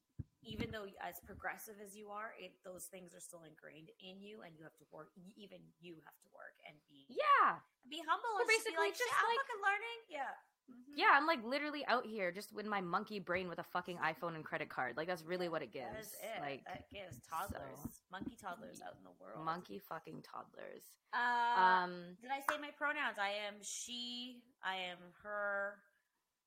even 0.45 0.69
though 0.69 0.85
as 1.01 1.23
progressive 1.25 1.81
as 1.81 1.97
you 1.97 2.13
are 2.13 2.37
it, 2.37 2.53
those 2.65 2.91
things 2.91 3.15
are 3.15 3.23
still 3.23 3.47
ingrained 3.47 3.89
in 4.03 4.21
you 4.21 4.45
and 4.45 4.53
you 4.59 4.63
have 4.65 4.77
to 4.77 4.87
work 4.93 5.15
even 5.39 5.59
you 5.81 5.97
have 6.05 6.19
to 6.21 6.29
work 6.35 6.57
and 6.69 6.77
be 6.91 7.09
yeah. 7.09 7.61
be 7.89 8.03
humble 8.05 8.35
and 8.41 8.45
just 8.45 8.51
be 8.51 8.75
basically 8.75 8.93
like, 8.93 8.97
just 8.97 9.09
"Shit, 9.09 9.23
I'm 9.23 9.31
like- 9.31 9.41
fucking 9.45 9.63
learning. 9.65 9.99
Yeah 10.13 10.35
Mhm. 10.71 10.95
Yeah, 10.97 11.11
I'm 11.13 11.27
like 11.27 11.43
literally 11.45 11.85
out 11.87 12.07
here 12.07 12.31
just 12.33 12.53
with 12.53 12.67
my 12.67 12.81
monkey 12.81 13.19
brain 13.19 13.49
with 13.49 13.59
a 13.59 13.63
fucking 13.65 13.99
iPhone 13.99 14.35
and 14.35 14.45
credit 14.45 14.69
card. 14.69 14.97
Like 14.97 15.07
that's 15.09 15.23
really 15.25 15.49
what 15.49 15.63
it 15.63 15.73
gives. 15.73 15.93
that 15.93 16.01
is 16.01 16.13
it 16.23 16.41
Like 16.41 16.65
that 16.65 16.89
gives 16.91 17.19
toddlers 17.29 17.79
so- 17.83 17.91
monkey 18.11 18.37
toddlers 18.41 18.81
out 18.81 18.95
in 18.97 19.05
the 19.05 19.11
world 19.21 19.45
monkey 19.45 19.79
fucking 19.79 20.23
toddlers. 20.23 20.85
uh, 21.13 21.61
Um 21.61 22.17
Did 22.23 22.31
I 22.31 22.41
say 22.51 22.59
my 22.61 22.71
pronouns? 22.71 23.19
I 23.19 23.31
am 23.47 23.55
she, 23.63 24.43
I 24.63 24.77
am 24.77 24.99
her, 25.23 25.81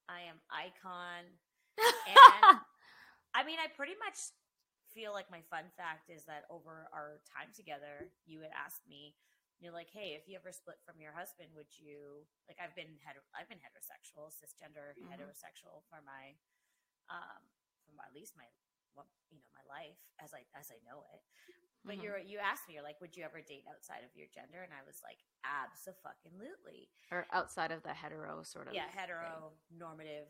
I 0.09 0.21
am 0.21 0.39
icon. 0.49 1.25
And 1.77 2.17
I 3.35 3.43
mean, 3.43 3.59
I 3.59 3.67
pretty 3.75 3.93
much 3.99 4.17
feel 4.95 5.13
like 5.13 5.29
my 5.29 5.41
fun 5.51 5.65
fact 5.77 6.09
is 6.09 6.23
that 6.25 6.45
over 6.49 6.89
our 6.91 7.19
time 7.29 7.49
together, 7.53 8.09
you 8.25 8.41
had 8.41 8.49
asked 8.55 8.81
me, 8.89 9.13
you're 9.59 9.73
like, 9.73 9.89
hey, 9.89 10.13
if 10.13 10.29
you 10.29 10.37
ever 10.37 10.51
split 10.53 10.77
from 10.85 11.01
your 11.01 11.13
husband, 11.13 11.49
would 11.57 11.69
you 11.81 12.25
like? 12.47 12.57
I've 12.61 12.75
been 12.77 12.97
hetero, 13.01 13.25
I've 13.33 13.49
been 13.49 13.61
heterosexual, 13.61 14.29
cisgender 14.29 14.97
Mhm. 14.97 15.09
heterosexual 15.09 15.81
for 15.89 15.99
my, 16.05 16.37
um, 17.09 17.41
for 17.85 17.93
my, 17.97 18.05
at 18.05 18.13
least 18.15 18.37
my, 18.37 18.45
well, 18.95 19.09
you 19.33 19.37
know, 19.41 19.49
my 19.53 19.65
life 19.65 19.97
as 20.21 20.33
I 20.33 20.45
as 20.57 20.69
I 20.69 20.77
know 20.85 21.05
it. 21.13 21.21
But 21.85 21.97
Mhm. 21.97 22.03
you're 22.03 22.19
you 22.19 22.37
asked 22.39 22.67
me, 22.67 22.75
you're 22.75 22.83
like, 22.85 22.99
would 23.01 23.15
you 23.17 23.23
ever 23.23 23.41
date 23.41 23.65
outside 23.69 24.03
of 24.03 24.11
your 24.15 24.27
gender? 24.33 24.61
And 24.61 24.73
I 24.73 24.83
was 24.85 24.99
like, 25.01 25.23
absolutely, 25.45 26.89
or 27.11 27.25
outside 27.31 27.71
of 27.71 27.83
the 27.83 27.93
hetero 27.93 28.43
sort 28.43 28.67
of 28.67 28.73
yeah, 28.73 28.83
thing, 28.83 28.95
hetero 28.95 29.53
normative, 29.71 30.27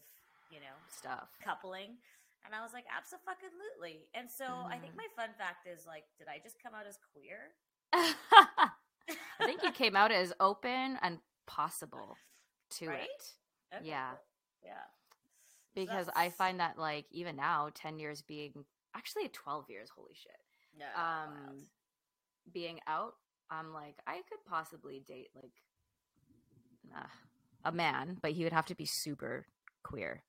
you 0.49 0.59
know, 0.59 0.77
stuff. 0.89 1.29
coupling. 1.43 1.97
And 2.45 2.53
I 2.55 2.61
was 2.61 2.71
like, 2.71 2.85
absolutely. 2.87 4.07
And 4.13 4.29
so 4.31 4.67
I 4.71 4.77
think 4.79 4.93
Mhm. 4.93 4.97
my 4.97 5.07
fun 5.17 5.33
fact 5.37 5.67
is 5.67 5.85
like, 5.85 6.05
did 6.17 6.27
I 6.27 6.39
just 6.39 6.61
come 6.61 6.73
out 6.73 6.87
as 6.87 6.97
queer? 7.13 7.57
I 9.39 9.45
think 9.45 9.63
you 9.63 9.71
came 9.71 9.95
out 9.95 10.11
as 10.11 10.33
open 10.39 10.97
and 11.01 11.19
possible 11.45 12.15
to 12.71 12.87
Right? 12.87 13.01
it. 13.03 13.33
Okay, 13.75 13.87
Yeah. 13.87 14.11
Yeah. 14.63 14.83
Because 15.75 16.09
I 16.15 16.29
find 16.29 16.59
that 16.59 16.77
like 16.79 17.05
even 17.11 17.35
now, 17.35 17.69
ten 17.73 17.99
years 17.99 18.21
being 18.21 18.65
actually 18.95 19.27
twelve 19.29 19.69
years, 19.69 19.89
holy 19.95 20.13
shit. 20.15 20.31
No. 20.77 20.85
Um 20.95 21.33
wild. 21.45 21.61
being 22.51 22.79
out, 22.87 23.13
I'm 23.51 23.73
like, 23.73 23.95
I 24.07 24.15
could 24.27 24.43
possibly 24.49 25.03
date 25.07 25.29
like 25.35 25.51
uh, 26.95 27.05
a 27.65 27.71
man, 27.71 28.17
but 28.21 28.31
he 28.31 28.43
would 28.43 28.53
have 28.53 28.65
to 28.67 28.75
be 28.75 28.85
super 28.85 29.45
queer. 29.83 30.23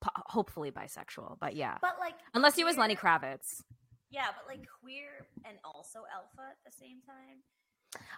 Po- 0.00 0.10
hopefully 0.26 0.70
bisexual, 0.70 1.38
but 1.40 1.54
yeah. 1.56 1.76
But 1.80 1.96
like, 2.00 2.14
Unless 2.34 2.56
he 2.56 2.64
was 2.64 2.76
Lenny 2.78 2.96
Kravitz. 2.96 3.62
Yeah, 4.10 4.26
but 4.36 4.46
like 4.46 4.66
queer 4.82 5.26
and 5.46 5.58
also 5.64 6.00
alpha 6.14 6.50
at 6.50 6.56
the 6.66 6.72
same 6.72 7.00
time. 7.06 7.42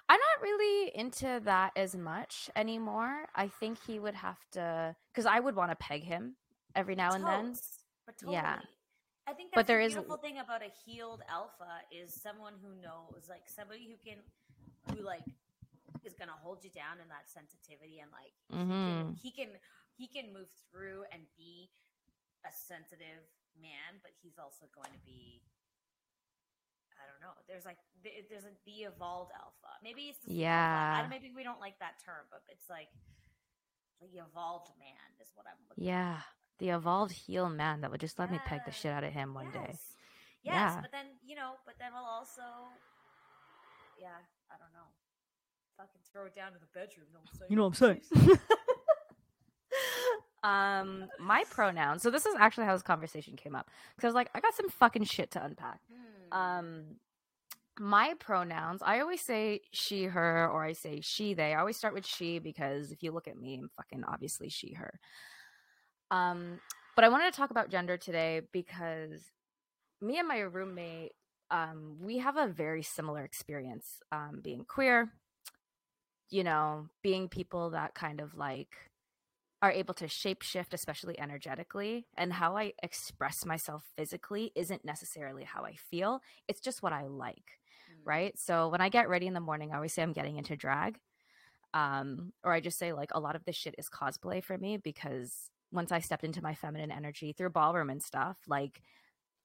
I'm 0.09 0.21
not 0.21 0.43
really 0.43 0.93
into 0.95 1.41
that 1.45 1.73
as 1.77 1.97
much 1.97 2.51
anymore. 2.55 3.27
I 3.35 3.49
think 3.49 3.79
he 3.87 3.99
would 3.99 4.15
have 4.15 4.39
to, 4.53 4.95
because 5.13 5.27
I 5.27 5.41
would 5.41 5.57
want 5.57 5.71
to 5.71 5.77
peg 5.77 6.05
him 6.05 6.37
every 6.75 6.95
now 6.95 7.13
and 7.13 7.25
then. 7.25 7.55
But 8.07 8.19
totally. 8.19 8.37
Yeah. 8.37 8.59
I 9.27 9.33
think 9.33 9.51
that's 9.51 9.61
But 9.61 9.67
there 9.67 9.79
the 9.79 9.87
is- 9.87 9.93
beautiful 9.95 10.17
thing 10.19 10.39
about 10.39 10.63
a 10.63 10.71
healed 10.85 11.23
alpha 11.31 11.81
is 11.91 12.13
someone 12.13 12.55
who 12.61 12.75
knows, 12.83 13.29
like 13.29 13.43
somebody 13.47 13.89
who 13.89 13.97
can, 14.05 14.19
who 14.91 15.05
like 15.05 15.25
is 16.05 16.15
gonna 16.15 16.35
hold 16.43 16.65
you 16.65 16.71
down 16.71 16.99
in 17.01 17.09
that 17.09 17.31
sensitivity 17.31 18.03
and 18.03 18.11
like 18.11 18.35
mm-hmm. 18.51 19.15
he 19.23 19.31
can 19.31 19.55
he 19.95 20.09
can 20.09 20.33
move 20.35 20.51
through 20.67 21.07
and 21.13 21.23
be 21.39 21.71
a 22.43 22.51
sensitive 22.51 23.23
man, 23.61 24.03
but 24.03 24.11
he's 24.23 24.39
also 24.39 24.67
going 24.75 24.91
to 24.91 25.03
be. 25.07 25.43
I 27.03 27.11
don't 27.11 27.21
know. 27.21 27.35
There's 27.49 27.65
like 27.67 27.79
th- 28.05 28.27
there's 28.31 28.45
a, 28.45 28.55
the 28.65 28.87
evolved 28.87 29.33
alpha. 29.35 29.75
Maybe 29.83 30.03
it's 30.15 30.19
the 30.25 30.35
Yeah. 30.35 30.99
alpha. 31.03 31.11
Maybe 31.11 31.33
we 31.35 31.43
don't 31.43 31.61
like 31.61 31.79
that 31.81 31.99
term, 32.05 32.25
but 32.31 32.43
it's 32.49 32.71
like 32.71 32.89
the 34.01 34.19
evolved 34.23 34.71
man 34.79 35.11
is 35.21 35.29
what 35.35 35.47
I'm 35.51 35.59
looking. 35.69 35.85
Yeah. 35.85 36.19
The 36.59 36.71
evolved 36.71 37.13
heel 37.13 37.49
man 37.49 37.81
that 37.81 37.91
would 37.91 38.01
just 38.01 38.19
let 38.19 38.31
me 38.31 38.39
peg 38.47 38.61
the 38.65 38.71
shit 38.73 38.93
out 38.93 39.03
of 39.05 39.13
him 39.13 39.35
one 39.35 39.51
day. 39.51 39.67
Yes. 39.75 39.83
Yes, 40.43 40.55
Yeah. 40.55 40.81
but 40.81 40.93
then 40.93 41.07
you 41.27 41.35
know, 41.35 41.55
but 41.67 41.75
then 41.79 41.91
we'll 41.93 42.05
also, 42.05 42.43
yeah, 43.99 44.19
I 44.51 44.55
don't 44.59 44.73
know, 44.73 44.89
fucking 45.77 46.01
throw 46.13 46.27
it 46.27 46.35
down 46.35 46.53
to 46.53 46.59
the 46.59 46.67
bedroom. 46.73 47.07
Don't 47.13 47.29
say. 47.39 47.47
You 47.49 47.57
know 47.57 47.69
what 47.69 47.81
I'm 47.83 48.01
saying? 48.15 48.39
um, 50.43 51.05
my 51.21 51.45
pronouns. 51.51 52.03
So 52.03 52.11
this 52.11 52.27
is 52.27 52.35
actually 52.39 52.67
how 52.67 52.73
this 52.75 52.83
conversation 52.83 53.37
came 53.37 53.55
up. 53.55 53.69
Because 53.95 54.05
I 54.05 54.09
was 54.09 54.15
like, 54.15 54.31
I 54.35 54.41
got 54.41 54.55
some 54.55 54.69
fucking 54.69 55.05
shit 55.05 55.31
to 55.33 55.45
unpack. 55.45 55.81
Hmm. 55.93 56.12
Um, 56.33 56.97
my 57.79 58.15
pronouns. 58.19 58.83
I 58.85 59.01
always 59.01 59.21
say 59.21 59.61
she, 59.73 60.05
her, 60.05 60.49
or 60.49 60.65
I 60.65 60.73
say 60.73 61.01
she, 61.01 61.35
they. 61.35 61.55
I 61.55 61.61
always 61.61 61.77
start 61.77 61.95
with 61.95 62.07
she 62.07 62.39
because 62.39 62.93
if 62.93 63.03
you 63.03 63.13
look 63.13 63.29
at 63.29 63.39
me, 63.39 63.59
I'm 63.59 63.71
fucking 63.77 64.05
obviously 64.05 64.49
she, 64.49 64.75
her. 64.75 64.99
Um, 66.11 66.61
but 66.95 67.05
I 67.05 67.09
wanted 67.09 67.33
to 67.33 67.37
talk 67.37 67.51
about 67.51 67.71
gender 67.71 67.97
today 67.97 68.43
because 68.53 69.31
me 70.01 70.19
and 70.19 70.29
my 70.29 70.41
roommate, 70.41 71.13
um, 71.51 71.97
we 72.01 72.19
have 72.19 72.37
a 72.37 72.49
very 72.49 72.83
similar 72.83 73.25
experience 73.25 74.01
um, 74.11 74.41
being 74.43 74.65
queer. 74.65 75.11
You 76.29 76.45
know, 76.45 76.89
being 77.03 77.29
people 77.29 77.71
that 77.71 77.95
kind 77.95 78.21
of 78.21 78.35
like 78.35 78.75
are 79.63 79.73
able 79.73 79.95
to 79.95 80.07
shapeshift, 80.07 80.75
especially 80.75 81.19
energetically, 81.21 82.07
and 82.17 82.33
how 82.35 82.57
I 82.57 82.75
express 82.83 83.47
myself 83.47 83.85
physically 83.97 84.53
isn't 84.57 84.85
necessarily 84.85 85.45
how 85.45 85.65
I 85.65 85.77
feel. 85.77 86.21
It's 86.49 86.61
just 86.61 86.83
what 86.83 86.93
I 86.93 87.07
like, 87.07 87.61
Hmm. 87.87 88.03
right? 88.05 88.39
So 88.39 88.69
when 88.69 88.81
I 88.83 88.91
get 88.91 89.09
ready 89.09 89.27
in 89.29 89.35
the 89.35 89.41
morning, 89.41 89.73
I 89.73 89.77
always 89.77 89.95
say 89.95 90.03
I'm 90.03 90.13
getting 90.13 90.37
into 90.37 90.57
drag. 90.57 91.01
Um, 91.75 92.33
or 92.45 92.53
I 92.53 92.61
just 92.61 92.79
say 92.79 92.93
like 92.93 93.11
a 93.15 93.21
lot 93.21 93.37
of 93.37 93.45
this 93.45 93.57
shit 93.57 93.75
is 93.79 93.89
cosplay 93.89 94.45
for 94.45 94.59
me 94.59 94.77
because 94.77 95.51
once 95.71 95.91
I 95.91 96.01
stepped 96.01 96.25
into 96.25 96.43
my 96.43 96.55
feminine 96.55 96.91
energy 96.91 97.33
through 97.33 97.51
ballroom 97.51 97.89
and 97.91 98.03
stuff, 98.03 98.39
like 98.47 98.83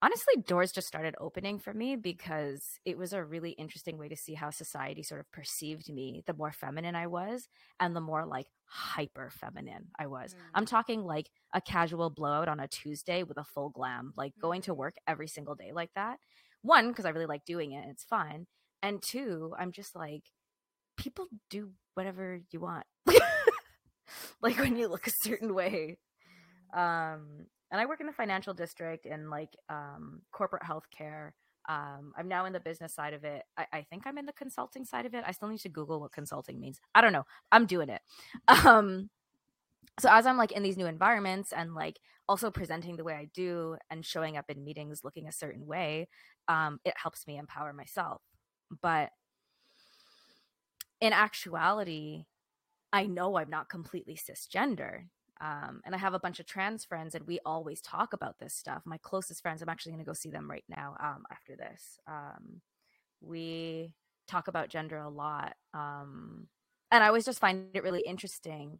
honestly, 0.01 0.35
doors 0.45 0.71
just 0.71 0.87
started 0.87 1.15
opening 1.19 1.59
for 1.59 1.73
me 1.73 1.95
because 1.95 2.79
it 2.85 2.97
was 2.97 3.13
a 3.13 3.23
really 3.23 3.51
interesting 3.51 3.97
way 3.97 4.07
to 4.09 4.15
see 4.15 4.33
how 4.33 4.49
society 4.49 5.03
sort 5.03 5.19
of 5.21 5.31
perceived 5.31 5.91
me 5.91 6.23
the 6.27 6.33
more 6.33 6.51
feminine 6.51 6.95
I 6.95 7.07
was 7.07 7.47
and 7.79 7.95
the 7.95 8.01
more 8.01 8.25
like 8.25 8.47
hyper 8.65 9.29
feminine 9.31 9.87
I 9.97 10.07
was. 10.07 10.35
I'm 10.53 10.65
Mm. 10.65 10.69
talking 10.69 11.03
like 11.05 11.29
a 11.53 11.61
casual 11.61 12.09
blowout 12.09 12.47
on 12.47 12.59
a 12.59 12.67
Tuesday 12.67 13.23
with 13.23 13.37
a 13.37 13.43
full 13.43 13.69
glam, 13.69 14.13
like 14.17 14.33
going 14.39 14.61
to 14.63 14.73
work 14.73 14.95
every 15.07 15.27
single 15.27 15.55
day 15.55 15.71
like 15.73 15.91
that. 15.95 16.19
One, 16.61 16.89
because 16.89 17.05
I 17.05 17.09
really 17.09 17.25
like 17.25 17.45
doing 17.45 17.71
it, 17.71 17.85
it's 17.89 18.03
fun. 18.03 18.47
And 18.83 19.01
two, 19.01 19.53
I'm 19.57 19.71
just 19.71 19.95
like, 19.95 20.23
people 20.97 21.27
do 21.49 21.71
whatever 21.95 22.41
you 22.51 22.59
want. 22.59 22.85
like 24.41 24.57
when 24.59 24.75
you 24.75 24.87
look 24.87 25.07
a 25.07 25.11
certain 25.11 25.53
way. 25.53 25.97
Um, 26.73 27.47
and 27.71 27.81
I 27.81 27.85
work 27.85 27.99
in 27.99 28.07
the 28.07 28.13
financial 28.13 28.53
district 28.53 29.05
and 29.05 29.29
like 29.29 29.55
um, 29.69 30.21
corporate 30.31 30.63
healthcare. 30.63 31.31
Um, 31.69 32.13
I'm 32.17 32.29
now 32.29 32.45
in 32.45 32.53
the 32.53 32.61
business 32.61 32.93
side 32.95 33.13
of 33.13 33.25
it. 33.25 33.43
I, 33.57 33.65
I 33.73 33.81
think 33.81 34.03
I'm 34.05 34.17
in 34.17 34.25
the 34.25 34.33
consulting 34.33 34.85
side 34.85 35.05
of 35.05 35.13
it. 35.13 35.23
I 35.27 35.31
still 35.31 35.49
need 35.49 35.59
to 35.61 35.69
Google 35.69 35.99
what 35.99 36.13
consulting 36.13 36.59
means. 36.59 36.79
I 36.95 37.01
don't 37.01 37.13
know. 37.13 37.25
I'm 37.51 37.65
doing 37.65 37.89
it. 37.89 38.01
Um, 38.65 39.09
so 39.99 40.09
as 40.11 40.27
I'm 40.27 40.37
like 40.37 40.51
in 40.51 40.61
these 40.61 40.77
new 40.77 40.85
environments 40.85 41.51
and 41.51 41.73
like 41.73 41.99
also 42.29 42.51
presenting 42.51 42.97
the 42.97 43.03
way 43.03 43.13
I 43.13 43.29
do 43.33 43.77
and 43.89 44.05
showing 44.05 44.37
up 44.37 44.45
in 44.49 44.63
meetings 44.63 45.03
looking 45.03 45.27
a 45.27 45.31
certain 45.31 45.65
way, 45.65 46.07
um, 46.47 46.79
it 46.85 46.93
helps 47.01 47.25
me 47.25 47.37
empower 47.37 47.73
myself. 47.73 48.21
But 48.81 49.09
in 51.01 51.13
actuality, 51.13 52.25
I 52.93 53.05
know 53.05 53.37
I'm 53.37 53.49
not 53.49 53.69
completely 53.69 54.15
cisgender. 54.15 55.05
Um, 55.41 55.81
and 55.85 55.95
I 55.95 55.97
have 55.97 56.13
a 56.13 56.19
bunch 56.19 56.39
of 56.39 56.45
trans 56.45 56.85
friends, 56.85 57.15
and 57.15 57.27
we 57.27 57.39
always 57.45 57.81
talk 57.81 58.13
about 58.13 58.39
this 58.39 58.53
stuff. 58.53 58.83
My 58.85 58.97
closest 58.97 59.41
friends, 59.41 59.61
I'm 59.61 59.69
actually 59.69 59.93
going 59.93 60.03
to 60.03 60.09
go 60.09 60.13
see 60.13 60.31
them 60.31 60.49
right 60.49 60.65
now 60.69 60.95
um, 60.99 61.25
after 61.31 61.55
this. 61.55 61.99
Um, 62.07 62.61
we 63.21 63.93
talk 64.27 64.47
about 64.47 64.69
gender 64.69 64.97
a 64.97 65.09
lot. 65.09 65.55
Um, 65.73 66.47
and 66.91 67.03
I 67.03 67.07
always 67.07 67.25
just 67.25 67.39
find 67.39 67.69
it 67.73 67.83
really 67.83 68.01
interesting 68.01 68.79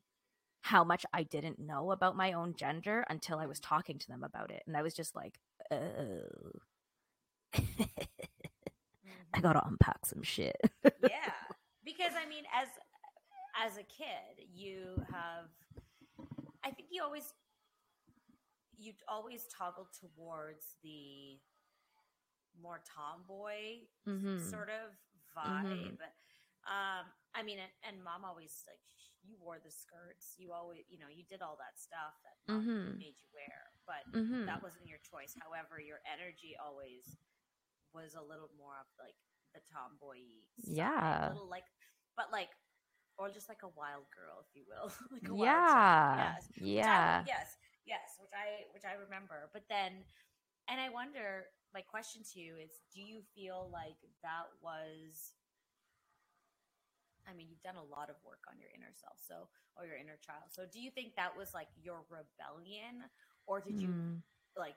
how 0.61 0.83
much 0.83 1.05
I 1.13 1.23
didn't 1.23 1.59
know 1.59 1.91
about 1.91 2.17
my 2.17 2.33
own 2.33 2.55
gender 2.55 3.05
until 3.09 3.39
I 3.39 3.45
was 3.45 3.59
talking 3.59 3.99
to 3.99 4.07
them 4.07 4.23
about 4.23 4.51
it. 4.51 4.63
And 4.67 4.77
I 4.77 4.81
was 4.81 4.93
just 4.93 5.15
like, 5.15 5.39
oh, 5.71 6.59
I 9.33 9.41
Mhm. 9.41 9.41
got 9.41 9.53
to 9.53 9.65
unpack 9.67 10.05
some 10.05 10.23
shit. 10.23 10.55
yeah, 10.97 11.33
because 11.83 12.13
I 12.15 12.27
mean, 12.27 12.43
as 12.53 12.67
as 13.55 13.77
a 13.77 13.83
kid, 13.83 14.47
you 14.53 15.01
have. 15.11 15.49
I 16.63 16.71
think 16.71 16.89
you 16.91 17.03
always 17.03 17.33
you 18.77 18.93
always 19.07 19.45
toggle 19.47 19.89
towards 19.99 20.77
the 20.83 21.39
more 22.61 22.81
tomboy 22.85 23.85
Mhm. 24.05 24.39
sort 24.49 24.69
of 24.69 24.93
Mhm. 25.45 25.97
vibe. 25.97 26.01
Um, 26.67 27.05
I 27.33 27.43
mean, 27.43 27.59
and, 27.83 28.03
mom 28.03 28.25
always 28.25 28.63
like 28.67 28.81
you 29.23 29.37
wore 29.39 29.59
the 29.59 29.71
skirts. 29.71 30.35
You 30.37 30.51
always, 30.53 30.83
you 30.89 30.99
know, 30.99 31.07
you 31.09 31.23
did 31.29 31.41
all 31.41 31.55
that 31.57 31.79
stuff 31.79 32.13
that 32.23 32.37
mom 32.45 32.59
Mhm. 32.59 32.99
made 32.99 33.15
you 33.21 33.29
wear, 33.33 33.71
but 33.85 34.03
Mhm. 34.13 34.45
that 34.45 34.61
wasn't 34.61 34.87
your 34.87 34.99
choice. 34.99 35.33
However, 35.39 35.79
your 35.79 36.01
energy 36.05 36.55
always 36.57 37.17
was 37.93 38.15
a 38.15 38.21
little 38.21 38.49
more 38.57 38.77
of 38.81 38.87
like 38.99 39.15
the 39.53 39.61
tomboy 39.71 40.19
Yeah. 40.65 41.29
a 41.29 41.33
little 41.33 41.47
like, 41.49 41.65
but 42.15 42.31
like, 42.31 42.49
or 43.17 43.29
just 43.29 43.49
like 43.49 43.63
a 43.63 43.73
wild 43.75 44.05
girl, 44.13 44.45
if 44.45 44.55
you 44.55 44.63
will, 44.69 44.91
like 45.11 45.27
a 45.27 45.35
yeah. 45.35 46.35
Yes. 46.37 46.49
I- 46.49 46.63
Yeah. 46.63 47.23
yes. 47.27 47.57
Yes. 47.85 48.09
Which 48.21 48.33
I 48.33 48.47
which 48.73 48.85
I 48.85 48.93
remember. 48.99 49.49
But 49.53 49.63
then, 49.69 50.03
and 50.69 50.79
I 50.79 50.89
wonder. 50.89 51.45
My 51.73 51.81
question 51.81 52.23
to 52.33 52.39
you 52.39 52.55
is: 52.57 52.71
Do 52.95 53.01
you 53.01 53.21
feel 53.35 53.69
like 53.71 53.99
that 54.23 54.47
was? 54.63 55.33
I 57.27 57.33
mean, 57.35 57.47
you've 57.51 57.61
done 57.61 57.75
a 57.75 57.83
lot 57.83 58.09
of 58.09 58.15
work 58.23 58.39
on 58.47 58.55
your 58.59 58.71
inner 58.71 58.91
self, 58.95 59.19
so 59.19 59.49
or 59.75 59.85
your 59.85 59.97
inner 59.99 60.17
child. 60.23 60.47
So, 60.55 60.63
do 60.63 60.79
you 60.79 60.89
think 60.91 61.15
that 61.19 61.35
was 61.35 61.53
like 61.53 61.67
your 61.75 62.07
rebellion, 62.09 63.03
or 63.45 63.59
did 63.59 63.81
you 63.81 63.89
Mm. 63.91 64.23
like 64.55 64.75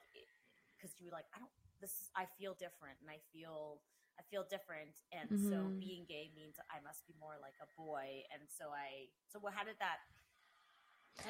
because 0.76 0.92
you 0.98 1.06
were 1.08 1.16
like 1.16 1.30
I 1.34 1.38
don't 1.38 1.52
this 1.80 2.10
I 2.16 2.26
feel 2.38 2.54
different 2.54 2.98
and 3.00 3.08
I 3.08 3.20
feel 3.32 3.80
I 4.20 4.22
feel 4.28 4.44
different 4.44 5.00
and 5.16 5.32
so 5.40 5.72
Mhm. 5.72 5.80
being 5.80 6.04
gay 6.04 6.30
means 6.36 6.60
I 6.68 6.84
must 6.84 7.08
be 7.08 7.14
more 7.20 7.40
like 7.40 7.56
a 7.64 7.68
boy 7.80 8.28
and 8.34 8.44
so 8.52 8.68
I 8.76 9.08
so 9.32 9.40
what 9.40 9.54
how 9.56 9.64
did 9.64 9.80
that 9.80 10.04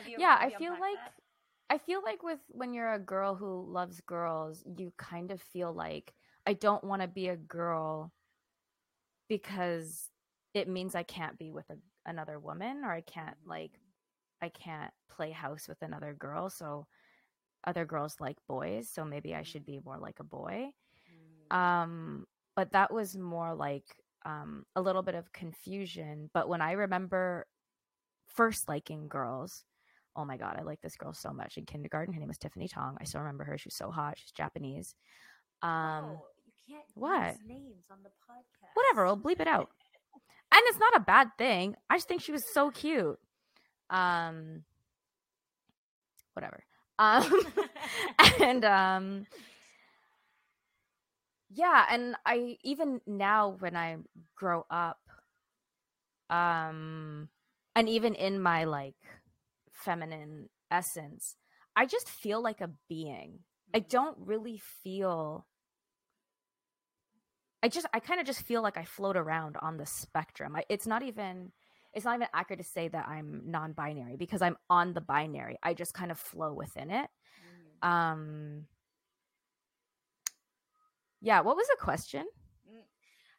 you, 0.07 0.19
yeah, 0.19 0.37
I 0.41 0.51
feel 0.51 0.79
like 0.79 1.01
that? 1.07 1.15
I 1.71 1.79
feel 1.79 2.03
like 2.03 2.23
with 2.23 2.41
when 2.49 2.75
you're 2.75 2.93
a 2.93 2.99
girl 2.99 3.35
who 3.35 3.65
loves 3.69 4.01
girls, 4.01 4.65
you 4.79 4.93
kind 4.99 5.31
of 5.31 5.41
feel 5.41 5.73
like 5.73 6.15
I 6.47 6.55
don't 6.55 6.85
want 6.85 7.03
to 7.03 7.09
be 7.09 7.29
a 7.29 7.37
girl 7.37 8.13
because 9.29 10.11
it 10.55 10.69
means 10.69 10.95
I 10.95 11.03
can't 11.03 11.39
be 11.39 11.51
with 11.51 11.69
a, 11.71 11.77
another 12.09 12.39
woman 12.39 12.83
or 12.85 12.93
I 12.93 13.01
can't 13.03 13.37
like 13.47 13.73
I 14.43 14.49
can't 14.49 14.93
play 15.11 15.31
house 15.31 15.69
with 15.69 15.83
another 15.83 16.15
girl. 16.15 16.51
So 16.51 16.87
other 17.67 17.85
girls 17.85 18.17
like 18.21 18.37
boys, 18.49 18.89
so 18.91 19.05
maybe 19.05 19.35
I 19.35 19.43
should 19.43 19.65
be 19.67 19.81
more 19.85 19.99
like 19.99 20.21
a 20.21 20.25
boy. 20.25 20.71
Mm, 21.11 21.51
Um, 21.51 22.27
but 22.61 22.73
that 22.73 22.93
was 22.93 23.17
more 23.17 23.55
like 23.55 23.87
um, 24.27 24.67
a 24.77 24.83
little 24.83 25.01
bit 25.01 25.15
of 25.15 25.33
confusion. 25.33 26.29
But 26.35 26.47
when 26.47 26.61
I 26.61 26.73
remember 26.73 27.47
first 28.27 28.69
liking 28.69 29.09
girls, 29.09 29.65
oh 30.15 30.27
my 30.27 30.37
god, 30.37 30.57
I 30.59 30.63
like 30.63 30.83
this 30.83 30.95
girl 30.95 31.15
so 31.15 31.33
much 31.33 31.57
in 31.57 31.65
kindergarten. 31.65 32.13
Her 32.13 32.21
name 32.21 32.29
was 32.29 32.37
Tiffany 32.37 32.69
Tong. 32.69 32.99
I 33.01 33.05
still 33.05 33.23
remember 33.23 33.45
her. 33.45 33.57
She 33.57 33.69
was 33.69 33.77
so 33.77 33.91
hot. 33.91 34.19
She's 34.19 34.31
Japanese. 34.31 34.95
Um, 35.63 36.05
oh, 36.05 36.27
you 36.45 36.53
can't 36.69 36.85
what? 36.93 37.37
names 37.49 37.87
on 37.91 38.01
the 38.03 38.11
podcast 38.11 38.69
whatever, 38.75 39.07
I'll 39.07 39.17
bleep 39.17 39.41
it 39.41 39.49
out. 39.49 39.71
And 40.53 40.63
it's 40.67 40.81
not 40.81 40.97
a 40.97 41.01
bad 41.01 41.29
thing. 41.39 41.77
I 41.89 41.95
just 41.95 42.09
think 42.09 42.21
she 42.21 42.33
was 42.33 42.45
so 42.45 42.71
cute. 42.73 43.21
Um, 43.89 44.65
whatever. 46.35 46.65
Um, 46.99 47.47
and 48.43 48.65
um 48.65 49.27
yeah 51.51 51.87
and 51.91 52.15
i 52.27 52.57
even 52.63 53.01
now 53.07 53.57
when 53.59 53.77
i 53.77 53.97
grow 54.37 54.65
up 54.71 55.01
um 56.29 57.29
and 57.75 57.89
even 57.89 58.15
in 58.15 58.41
my 58.41 58.65
like 58.65 58.95
feminine 59.73 60.49
essence 60.71 61.37
i 61.77 61.87
just 61.87 62.09
feel 62.09 62.43
like 62.43 62.61
a 62.61 62.71
being. 62.89 63.41
I 63.75 63.79
don't 63.81 64.17
really 64.19 64.59
feel 64.83 65.47
i 67.63 67.69
just 67.69 67.87
i 67.95 68.01
kind 68.01 68.21
of 68.21 68.27
just 68.27 68.43
feel 68.43 68.63
like 68.63 68.77
i 68.77 68.85
float 68.85 69.17
around 69.17 69.57
on 69.63 69.77
the 69.77 69.87
spectrum. 69.87 70.57
I, 70.57 70.65
it's 70.69 70.87
not 70.87 71.03
even 71.03 71.53
it's 71.93 72.05
not 72.05 72.15
even 72.15 72.29
accurate 72.33 72.61
to 72.61 72.67
say 72.67 72.89
that 72.89 73.09
i'm 73.09 73.43
non-binary 73.47 74.17
because 74.17 74.43
i'm 74.43 74.57
on 74.69 74.93
the 74.95 75.01
binary. 75.01 75.59
I 75.63 75.75
just 75.75 75.95
kind 75.95 76.11
of 76.11 76.19
flow 76.19 76.53
within 76.53 76.91
it. 76.91 77.09
Mhm. 77.83 77.89
um 77.89 78.67
yeah 81.21 81.41
what 81.41 81.57
was 81.57 81.67
the 81.69 81.77
question 81.79 82.27
Mm. 82.71 82.87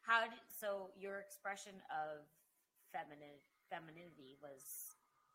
How 0.04 0.26
did 0.28 0.34
so 0.50 0.90
your 0.98 1.20
expression 1.22 1.72
of 1.88 2.26
feminine 2.92 3.40
femininity 3.72 4.36
was 4.44 4.92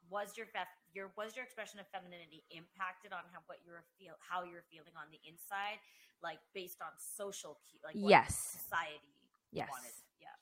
was 0.08 0.38
your 0.38 0.48
your 0.94 1.12
was 1.18 1.36
your 1.36 1.44
expression 1.44 1.82
of 1.82 1.88
femininity 1.90 2.46
impacted 2.54 3.12
on 3.12 3.26
how 3.34 3.42
what 3.50 3.60
you're 3.66 3.84
feel 3.98 4.16
how 4.22 4.46
you're 4.46 4.64
feeling 4.70 4.94
on 4.96 5.10
the 5.12 5.20
inside, 5.26 5.82
like 6.22 6.40
based 6.54 6.80
on 6.80 6.94
social 6.96 7.58
like 7.84 7.98
what 7.98 8.12
Yes. 8.12 8.62
society 8.62 9.18
yes 9.52 9.68
wanted, 9.72 9.96
yeah. 10.22 10.38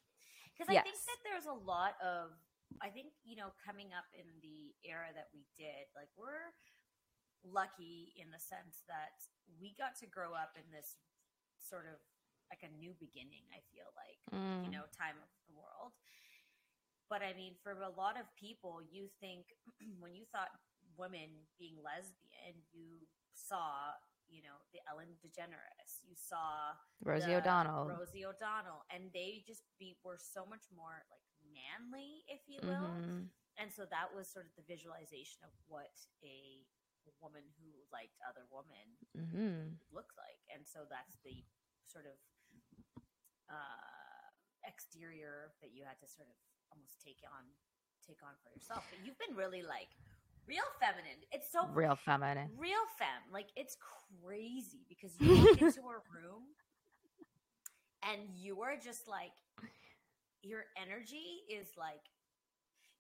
Because 0.54 0.70
I 0.70 0.84
think 0.84 1.00
that 1.08 1.20
there's 1.24 1.48
a 1.50 1.58
lot 1.66 1.96
of 2.04 2.36
I 2.84 2.90
think 2.92 3.16
you 3.24 3.40
know 3.40 3.56
coming 3.64 3.96
up 3.96 4.06
in 4.14 4.28
the 4.44 4.76
era 4.84 5.10
that 5.16 5.32
we 5.34 5.48
did, 5.58 5.88
like 5.96 6.12
we're 6.20 6.52
lucky 7.46 8.12
in 8.18 8.34
the 8.34 8.42
sense 8.42 8.82
that 8.90 9.16
we 9.62 9.74
got 9.78 9.94
to 10.02 10.10
grow 10.10 10.34
up 10.34 10.58
in 10.58 10.66
this 10.74 10.98
sort 11.66 11.86
of 11.90 11.98
like 12.54 12.62
a 12.62 12.72
new 12.78 12.94
beginning 13.02 13.44
i 13.52 13.62
feel 13.74 13.90
like 13.98 14.20
you 14.32 14.70
Mm. 14.70 14.72
know 14.72 14.86
time 14.94 15.18
of 15.22 15.30
the 15.48 15.54
world. 15.58 15.94
But 17.10 17.22
i 17.22 17.34
mean 17.34 17.54
for 17.64 17.72
a 17.82 17.90
lot 17.90 18.18
of 18.20 18.26
people 18.36 18.82
you 18.82 19.10
think 19.22 19.46
when 20.02 20.14
you 20.16 20.26
thought 20.34 20.50
women 20.98 21.30
being 21.60 21.78
lesbian 21.84 22.56
you 22.74 23.06
saw 23.34 23.94
you 24.28 24.42
know 24.42 24.58
the 24.74 24.80
ellen 24.90 25.14
degeneres. 25.22 26.02
You 26.06 26.16
saw 26.18 26.74
rosie 27.04 27.36
o'donnell. 27.36 27.86
Rosie 27.86 28.26
o'donnell. 28.26 28.82
And 28.90 29.14
they 29.14 29.44
just 29.46 29.62
be 29.78 29.98
were 30.04 30.18
so 30.18 30.46
much 30.50 30.66
more 30.74 31.06
like 31.14 31.22
manly 31.54 32.26
if 32.28 32.42
you 32.50 32.60
will. 32.64 32.90
Mhm. 32.98 33.30
and 33.58 33.72
so 33.72 33.86
that 33.86 34.14
was 34.16 34.28
sort 34.28 34.46
of 34.50 34.54
the 34.58 34.64
visualization 34.68 35.44
of 35.46 35.52
what 35.68 35.94
a 36.24 36.66
woman 37.22 37.44
who 37.60 37.70
liked 37.92 38.18
other 38.26 38.46
women 38.50 38.98
Mhm. 39.16 39.78
look 39.92 40.14
like. 40.18 40.40
And 40.54 40.66
so 40.68 40.86
that's 40.90 41.18
the 41.24 41.44
sort 41.86 42.06
of 42.06 42.18
uh 43.50 44.30
exterior 44.66 45.54
that 45.62 45.72
you 45.72 45.84
had 45.86 46.00
to 46.02 46.08
sort 46.08 46.28
of 46.28 46.36
almost 46.72 46.98
take 47.02 47.22
on 47.30 47.46
take 48.06 48.22
on 48.24 48.34
for 48.44 48.50
yourself. 48.50 48.86
But 48.90 49.06
you've 49.06 49.18
been 49.18 49.36
really 49.36 49.62
like 49.62 49.90
real 50.48 50.66
feminine. 50.80 51.22
It's 51.32 51.52
so 51.52 51.68
real 51.74 51.96
feminine. 51.96 52.50
Real 52.58 52.86
femme 52.98 53.26
like 53.32 53.50
it's 53.56 53.78
crazy 54.24 54.86
because 54.90 55.14
you 55.20 55.36
walk 55.38 55.62
into 55.62 55.82
a 55.90 56.02
room 56.14 56.44
and 58.04 58.30
you 58.34 58.62
are 58.62 58.76
just 58.78 59.08
like 59.08 59.34
your 60.42 60.66
energy 60.78 61.42
is 61.50 61.68
like 61.78 62.02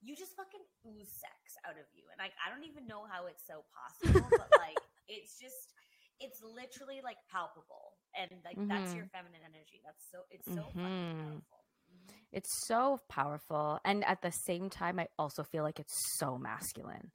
you 0.01 0.15
just 0.15 0.35
fucking 0.35 0.63
ooze 0.87 1.09
sex 1.11 1.55
out 1.65 1.77
of 1.79 1.87
you 1.93 2.03
and 2.11 2.19
like 2.19 2.33
i 2.45 2.49
don't 2.51 2.63
even 2.67 2.85
know 2.87 3.03
how 3.09 3.25
it's 3.27 3.43
so 3.45 3.63
possible 3.71 4.27
but 4.37 4.49
like 4.57 4.79
it's 5.07 5.39
just 5.39 5.73
it's 6.19 6.41
literally 6.43 7.01
like 7.03 7.17
palpable 7.31 7.95
and 8.15 8.31
like 8.45 8.57
that's 8.69 8.95
your 8.95 9.05
feminine 9.11 9.41
energy 9.43 9.81
that's 9.83 10.03
so 10.11 10.19
it's 10.31 10.47
so 10.47 10.61
fucking 10.75 11.11
Mhm. 11.15 11.19
powerful 11.19 11.61
Mhm. 11.91 12.15
it's 12.31 12.67
so 12.67 12.99
powerful 13.09 13.79
and 13.85 14.03
at 14.05 14.21
the 14.21 14.31
same 14.31 14.69
time 14.69 14.99
i 14.99 15.07
also 15.17 15.43
feel 15.43 15.63
like 15.63 15.79
it's 15.79 16.17
so 16.17 16.37
masculine 16.37 17.11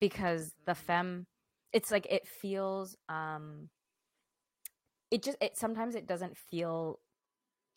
because 0.00 0.52
the 0.66 0.72
Mhm. 0.72 0.76
femme 0.86 1.26
it's 1.72 1.90
like 1.90 2.06
it 2.10 2.26
feels 2.26 2.96
um 3.08 3.70
it 5.10 5.22
just 5.22 5.36
it 5.40 5.56
sometimes 5.58 5.94
it 5.94 6.06
doesn't 6.06 6.36
feel 6.36 6.98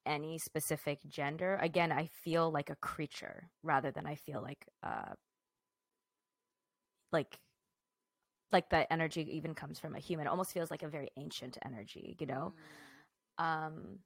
any 0.05 0.37
specific 0.37 0.99
gender 1.07 1.57
again 1.61 1.91
i 1.91 2.05
feel 2.23 2.51
like 2.51 2.69
a 2.69 2.75
creature 2.77 3.49
rather 3.63 3.91
than 3.91 4.05
i 4.05 4.15
feel 4.15 4.41
like 4.41 4.65
uh 4.83 5.13
like 7.11 7.39
like 8.51 8.69
that 8.69 8.87
energy 8.91 9.27
even 9.35 9.53
comes 9.53 9.79
from 9.79 9.95
a 9.95 9.99
human 9.99 10.27
it 10.27 10.29
almost 10.29 10.53
feels 10.53 10.71
like 10.71 10.83
a 10.83 10.87
very 10.87 11.09
ancient 11.17 11.57
energy 11.65 12.15
you 12.19 12.25
know 12.27 12.53
Mm. 13.39 13.43
um 13.43 13.99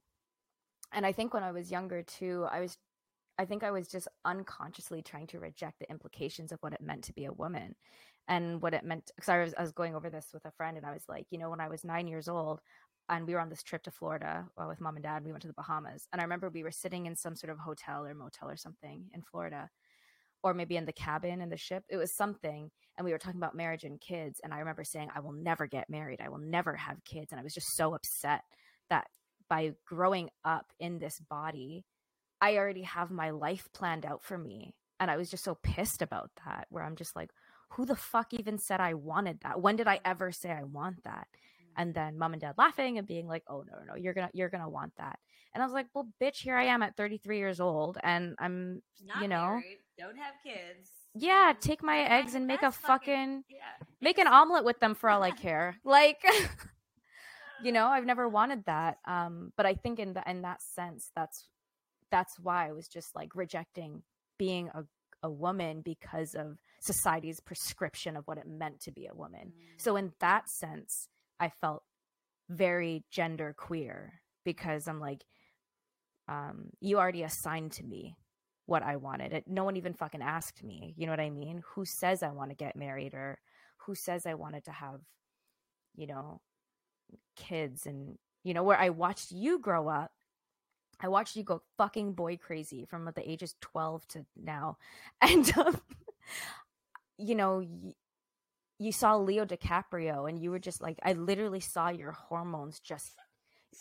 and 0.94 1.06
i 1.06 1.12
think 1.12 1.34
when 1.34 1.44
i 1.44 1.52
was 1.52 1.72
younger 1.72 2.04
too 2.04 2.46
i 2.52 2.60
was 2.60 2.78
i 3.38 3.46
think 3.46 3.64
i 3.64 3.72
was 3.72 3.88
just 3.88 4.08
unconsciously 4.26 5.02
trying 5.02 5.28
to 5.28 5.40
reject 5.40 5.80
the 5.80 5.90
implications 5.90 6.52
of 6.52 6.60
what 6.62 6.74
it 6.74 6.82
meant 6.82 7.04
to 7.06 7.14
be 7.14 7.26
a 7.26 7.34
woman 7.34 7.76
and 8.28 8.62
what 8.62 8.74
it 8.74 8.86
meant 8.86 9.12
because 9.16 9.30
I 9.30 9.40
was, 9.44 9.54
I 9.58 9.62
was 9.62 9.72
going 9.72 9.96
over 9.96 10.10
this 10.10 10.28
with 10.34 10.46
a 10.46 10.52
friend 10.52 10.78
and 10.78 10.86
i 10.86 10.94
was 10.94 11.04
like 11.10 11.26
you 11.32 11.38
know 11.40 11.50
when 11.50 11.62
i 11.62 11.70
was 11.70 11.84
nine 11.84 12.08
years 12.08 12.28
old 12.30 12.62
and 13.10 13.28
we 13.28 13.34
were 13.34 13.40
on 13.40 13.50
this 13.50 13.64
trip 13.64 13.84
to 13.84 13.92
florida 13.92 14.46
uh, 14.58 14.66
with 14.68 14.82
mom 14.82 14.96
and 14.96 15.04
dad 15.04 15.24
we 15.26 15.32
went 15.32 15.42
to 15.42 15.48
the 15.48 15.54
bahamas 15.54 16.08
and 16.14 16.22
i 16.22 16.24
remember 16.24 16.50
we 16.50 16.64
were 16.64 16.72
sitting 16.72 17.06
in 17.06 17.16
some 17.16 17.36
sort 17.36 17.52
of 17.52 17.60
hotel 17.60 18.06
or 18.06 18.14
motel 18.14 18.50
or 18.50 18.58
something 18.58 19.06
in 19.14 19.22
florida 19.22 19.70
or 20.44 20.54
maybe 20.54 20.78
in 20.78 20.86
the 20.86 20.94
cabin 20.94 21.42
in 21.42 21.50
the 21.50 21.58
ship 21.58 21.84
it 21.90 21.98
was 21.98 22.14
something 22.16 22.72
and 22.98 23.06
we 23.06 23.12
were 23.12 23.18
talking 23.18 23.40
about 23.40 23.56
marriage 23.56 23.84
and 23.84 24.02
kids 24.02 24.40
and 24.44 24.54
i 24.54 24.60
remember 24.60 24.84
saying 24.84 25.10
i 25.16 25.20
will 25.20 25.34
never 25.34 25.68
get 25.68 25.90
married 25.90 26.22
i 26.22 26.30
will 26.30 26.40
never 26.40 26.76
have 26.76 27.04
kids 27.04 27.32
and 27.32 27.40
i 27.40 27.44
was 27.44 27.54
just 27.54 27.76
so 27.76 27.94
upset 27.94 28.42
that 28.90 29.08
by 29.50 29.74
growing 29.86 30.30
up 30.46 30.72
in 30.80 31.00
this 31.00 31.20
body, 31.20 31.86
I 32.40 32.58
already 32.58 32.84
have 32.84 33.12
my 33.12 33.32
life 33.32 33.68
planned 33.74 34.06
out 34.06 34.24
for 34.24 34.38
me. 34.38 34.76
And 35.00 35.10
I 35.12 35.18
was 35.18 35.30
just 35.30 35.44
so 35.44 35.56
pissed 35.56 36.02
about 36.02 36.32
that, 36.46 36.68
where 36.70 36.84
I'm 36.84 36.96
just 36.96 37.16
like, 37.16 37.32
who 37.72 37.86
the 37.86 37.96
fuck 37.96 38.34
even 38.34 38.58
said 38.58 38.80
I 38.80 38.94
wanted 38.94 39.42
that? 39.42 39.62
When 39.62 39.76
did 39.76 39.88
I 39.88 40.00
ever 40.06 40.32
say 40.32 40.52
I 40.52 40.64
want 40.64 41.04
that? 41.04 41.28
And 41.80 41.94
then 41.96 42.18
mom 42.18 42.34
and 42.34 42.42
dad 42.42 42.56
laughing 42.58 42.98
and 43.00 43.08
being 43.08 43.26
like, 43.28 43.44
oh 43.48 43.64
no, 43.72 43.78
no, 43.88 43.96
you're 43.96 44.14
gonna 44.14 44.30
you're 44.34 44.50
gonna 44.50 44.70
want 44.70 44.94
that. 44.98 45.18
And 45.54 45.64
I 45.64 45.66
was 45.66 45.74
like, 45.74 45.88
well, 45.96 46.08
bitch, 46.22 46.38
here 46.44 46.56
I 46.56 46.66
am 46.66 46.84
at 46.84 46.96
33 46.96 47.40
years 47.40 47.60
old 47.60 47.98
and 48.04 48.36
I'm 48.38 48.84
Not 49.04 49.22
you 49.24 49.28
know, 49.28 49.48
married, 49.48 49.80
don't 49.98 50.18
have 50.18 50.36
kids. 50.46 50.92
yeah, 51.16 51.54
Mhm. 51.54 51.60
take 51.62 51.82
my 51.82 52.00
eggs 52.02 52.36
and 52.36 52.46
make 52.46 52.62
a 52.62 52.72
fucking- 52.72 53.42
fucking 53.42 53.44
yeah. 53.50 53.86
make 54.02 54.20
an 54.20 54.28
omelet 54.28 54.64
with 54.64 54.80
them 54.80 54.94
for 54.94 55.10
all 55.10 55.24
I 55.24 55.32
care. 55.48 55.78
Like, 55.84 56.22
you 57.64 57.72
know, 57.72 57.88
I've 57.88 58.06
never 58.06 58.28
wanted 58.40 58.66
that. 58.66 59.00
Um, 59.06 59.52
but 59.58 59.66
I 59.66 59.74
think 59.76 60.00
in 60.00 60.14
the, 60.14 60.24
in 60.30 60.42
that 60.44 60.62
sense, 60.62 61.12
that's 61.16 61.48
that's 62.12 62.40
why 62.40 62.68
I 62.68 62.72
was 62.72 62.88
just 62.88 63.16
like 63.16 63.36
rejecting 63.36 64.04
being 64.38 64.70
a 64.74 64.84
a 65.22 65.30
woman 65.30 65.82
because 65.82 66.34
of 66.34 66.58
society's 66.80 67.42
prescription 67.42 68.16
of 68.16 68.26
what 68.26 68.38
it 68.38 68.48
meant 68.48 68.80
to 68.80 68.92
be 68.92 69.06
a 69.08 69.14
woman. 69.14 69.48
Mm. 69.52 69.82
So 69.82 69.98
in 69.98 70.14
that 70.20 70.48
sense, 70.48 71.10
I 71.40 71.50
felt 71.50 71.84
very 72.50 73.04
gender 73.12 73.54
queer 73.58 74.22
because 74.44 74.88
I'm 74.88 75.00
like, 75.00 75.24
um, 76.28 76.70
you 76.80 77.00
already 77.00 77.24
assigned 77.24 77.72
to 77.74 77.84
me 77.84 78.16
what 78.66 78.84
I 78.84 78.98
wanted. 78.98 79.34
It, 79.34 79.46
no 79.48 79.64
one 79.64 79.78
even 79.78 79.94
fucking 79.94 80.22
asked 80.22 80.64
me. 80.64 80.94
You 80.98 81.06
know 81.08 81.12
what 81.14 81.20
I 81.20 81.30
mean? 81.30 81.64
Who 81.74 81.86
says 81.86 82.22
I 82.24 82.30
want 82.30 82.52
to 82.52 82.56
get 82.56 82.76
married 82.76 83.14
or 83.14 83.40
who 83.78 83.96
says 83.96 84.26
I 84.26 84.36
wanted 84.36 84.66
to 84.66 84.72
have 84.72 85.02
you 85.96 86.08
know, 86.08 86.42
kids 87.36 87.86
and, 87.86 88.18
you 88.44 88.54
know, 88.54 88.64
where 88.64 88.80
I 88.80 88.90
watched 88.90 89.32
you 89.32 89.60
grow 89.60 89.88
up. 89.88 90.12
I 91.02 91.08
watched 91.08 91.36
you 91.36 91.44
go 91.44 91.62
fucking 91.78 92.14
boy 92.14 92.38
crazy 92.38 92.86
from 92.86 93.06
the 93.06 93.30
ages 93.30 93.56
12 93.62 94.08
to 94.10 94.26
now. 94.36 94.78
And, 95.22 95.52
um, 95.58 95.82
you 97.18 97.36
know, 97.36 97.66
you 98.80 98.92
saw 98.92 99.18
Leo 99.18 99.46
DiCaprio 99.46 100.28
and 100.28 100.40
you 100.42 100.52
were 100.52 100.60
just 100.60 100.82
like, 100.82 100.98
I 101.04 101.14
literally 101.14 101.60
saw 101.60 101.90
your 101.90 102.14
hormones 102.14 102.80
just, 102.80 103.14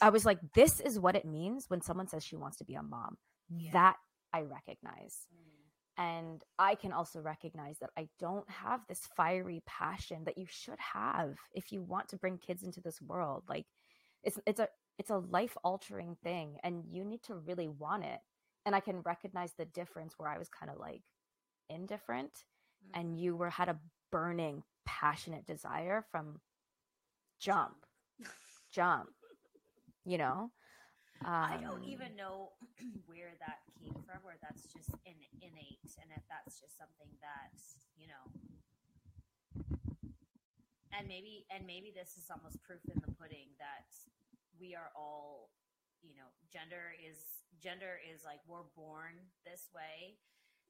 I 0.03 0.11
was 0.11 0.27
like, 0.27 0.39
this 0.55 0.81
is 0.81 0.99
what 0.99 1.17
it 1.17 1.25
means 1.25 1.67
when 1.69 1.81
someone 1.81 2.09
says 2.09 2.25
she 2.25 2.37
wants 2.37 2.59
to 2.59 2.65
be 2.65 2.75
a 2.75 2.83
mom. 2.83 3.17
Yeah. 3.49 3.71
That 3.73 3.97
I 4.33 4.43
recognize. 4.43 5.27
Mm. 5.33 5.45
And 6.01 6.45
I 6.59 6.75
can 6.75 6.93
also 6.93 7.21
recognize 7.21 7.79
that 7.79 7.91
I 7.97 8.09
don't 8.19 8.49
have 8.51 8.81
this 8.89 9.01
fiery 9.17 9.63
passion 9.67 10.25
that 10.25 10.37
you 10.39 10.47
should 10.49 10.79
have 10.79 11.37
if 11.55 11.73
you 11.73 11.81
want 11.83 12.09
to 12.09 12.17
bring 12.17 12.39
kids 12.39 12.63
into 12.63 12.81
this 12.81 13.01
world. 13.01 13.45
Like 13.49 13.67
it's 14.23 14.39
it's 14.47 14.61
a 14.61 14.69
it's 14.99 15.11
a 15.11 15.19
life 15.19 15.57
altering 15.65 16.17
thing 16.23 16.59
and 16.63 16.85
you 16.91 17.05
need 17.05 17.23
to 17.25 17.35
really 17.35 17.69
want 17.69 18.05
it. 18.05 18.21
And 18.67 18.75
I 18.75 18.81
can 18.81 19.01
recognize 19.01 19.55
the 19.55 19.65
difference 19.65 20.15
where 20.19 20.29
I 20.29 20.39
was 20.39 20.49
kind 20.49 20.71
of 20.71 20.79
like 20.79 21.03
indifferent 21.71 22.33
Mm. 22.79 23.01
and 23.01 23.21
you 23.21 23.37
were 23.37 23.51
had 23.51 23.69
a 23.69 23.79
burning 24.11 24.63
passionate 24.89 25.47
desire 25.47 26.05
from 26.11 26.41
jump 27.41 27.77
jump 28.73 29.11
you 30.05 30.19
know 30.19 30.51
I 31.43 31.59
don't 31.59 31.83
Um, 31.83 31.85
even 31.85 32.17
know 32.17 32.53
where 33.07 33.35
that 33.41 33.59
came 33.83 33.95
from, 34.07 34.23
or 34.25 34.39
that's 34.41 34.65
just 34.73 34.91
in, 35.05 35.19
innate, 35.43 35.91
and 36.01 36.11
if 36.17 36.23
that's 36.31 36.61
just 36.61 36.79
something 36.79 37.11
that 37.21 37.59
you 37.99 38.07
know, 38.07 38.25
and 40.93 41.09
maybe 41.09 41.47
and 41.51 41.67
maybe 41.67 41.93
this 41.95 42.17
is 42.17 42.31
almost 42.31 42.63
proof 42.63 42.81
in 42.89 43.01
the 43.05 43.13
pudding 43.19 43.53
that 43.59 43.91
we 44.61 44.75
are 44.75 44.91
all, 44.97 45.51
you 46.03 46.15
know, 46.17 46.31
gender 46.53 46.95
is 46.99 47.19
gender 47.63 47.99
is 48.03 48.23
like 48.25 48.41
we're 48.47 48.69
born 48.77 49.15
this 49.45 49.69
way. 49.75 50.19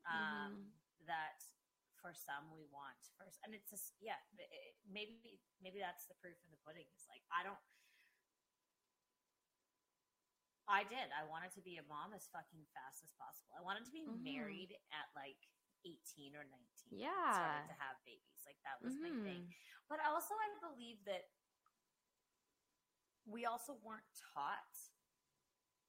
Um, 0.09 0.73
That 1.07 1.41
for 2.01 2.15
some 2.15 2.51
we 2.55 2.65
want 2.71 2.99
first, 3.19 3.39
and 3.45 3.55
it's 3.55 3.69
just 3.71 3.93
yeah, 4.01 4.19
it- 4.39 4.77
maybe 4.89 5.19
maybe 5.61 5.79
that's 5.83 6.07
the 6.07 6.15
proof 6.23 6.39
in 6.47 6.51
the 6.55 6.61
pudding. 6.65 6.87
Is 6.97 7.07
like 7.11 7.23
I 7.35 7.43
don't. 7.43 7.59
I 10.69 10.85
did. 10.85 11.09
I 11.17 11.25
wanted 11.25 11.49
to 11.57 11.63
be 11.65 11.81
a 11.81 11.87
mom 11.89 12.13
as 12.13 12.29
fucking 12.29 12.61
fast 12.77 13.01
as 13.01 13.13
possible. 13.17 13.57
I 13.57 13.65
wanted 13.65 13.89
to 13.89 13.95
be 13.95 14.05
Mhm. 14.05 14.21
married 14.21 14.77
at 14.93 15.09
like 15.17 15.41
18 15.85 16.37
or 16.37 16.45
19. 16.45 16.99
Yeah. 17.01 17.65
To 17.67 17.73
have 17.81 17.97
babies. 18.05 18.45
Like 18.45 18.61
that 18.69 18.77
was 18.83 18.93
my 19.01 19.09
thing. 19.25 19.49
But 19.89 20.01
also 20.05 20.35
I 20.37 20.49
believe 20.61 21.03
that 21.09 21.33
we 23.25 23.47
also 23.47 23.73
weren't 23.81 24.13
taught 24.35 24.77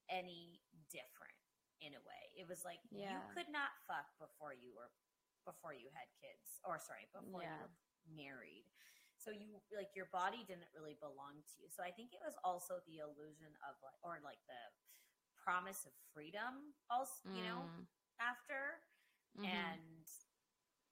any 0.07 0.63
different 0.89 1.35
in 1.81 1.93
a 1.95 2.01
way. 2.01 2.31
It 2.35 2.47
was 2.47 2.63
like 2.63 2.79
you 2.91 3.19
could 3.35 3.49
not 3.49 3.71
fuck 3.85 4.17
before 4.17 4.53
you 4.53 4.71
were 4.73 4.91
before 5.49 5.73
you 5.73 5.89
had 5.97 6.05
kids 6.21 6.61
or 6.61 6.77
sorry, 6.77 7.09
before 7.09 7.41
Yeah. 7.41 7.57
you 7.57 7.65
were 7.65 7.73
married. 8.13 8.69
So 9.17 9.33
you 9.33 9.57
like 9.73 9.91
your 9.97 10.07
body 10.13 10.45
didn't 10.45 10.69
really 10.77 10.95
belong 11.01 11.41
to 11.41 11.53
you. 11.59 11.67
So 11.73 11.81
I 11.83 11.91
think 11.91 12.13
it 12.13 12.21
was 12.23 12.37
also 12.45 12.79
the 12.85 13.01
illusion 13.01 13.51
of 13.65 13.73
like 13.81 13.97
or 14.05 14.21
like 14.23 14.39
the 14.47 14.61
promise 15.41 15.83
of 15.89 15.91
freedom 16.13 16.71
also, 16.93 17.17
you 17.33 17.41
know, 17.43 17.65
Mm. 17.67 17.87
after 18.21 18.79
Mhm. 19.37 19.45
and 19.49 20.05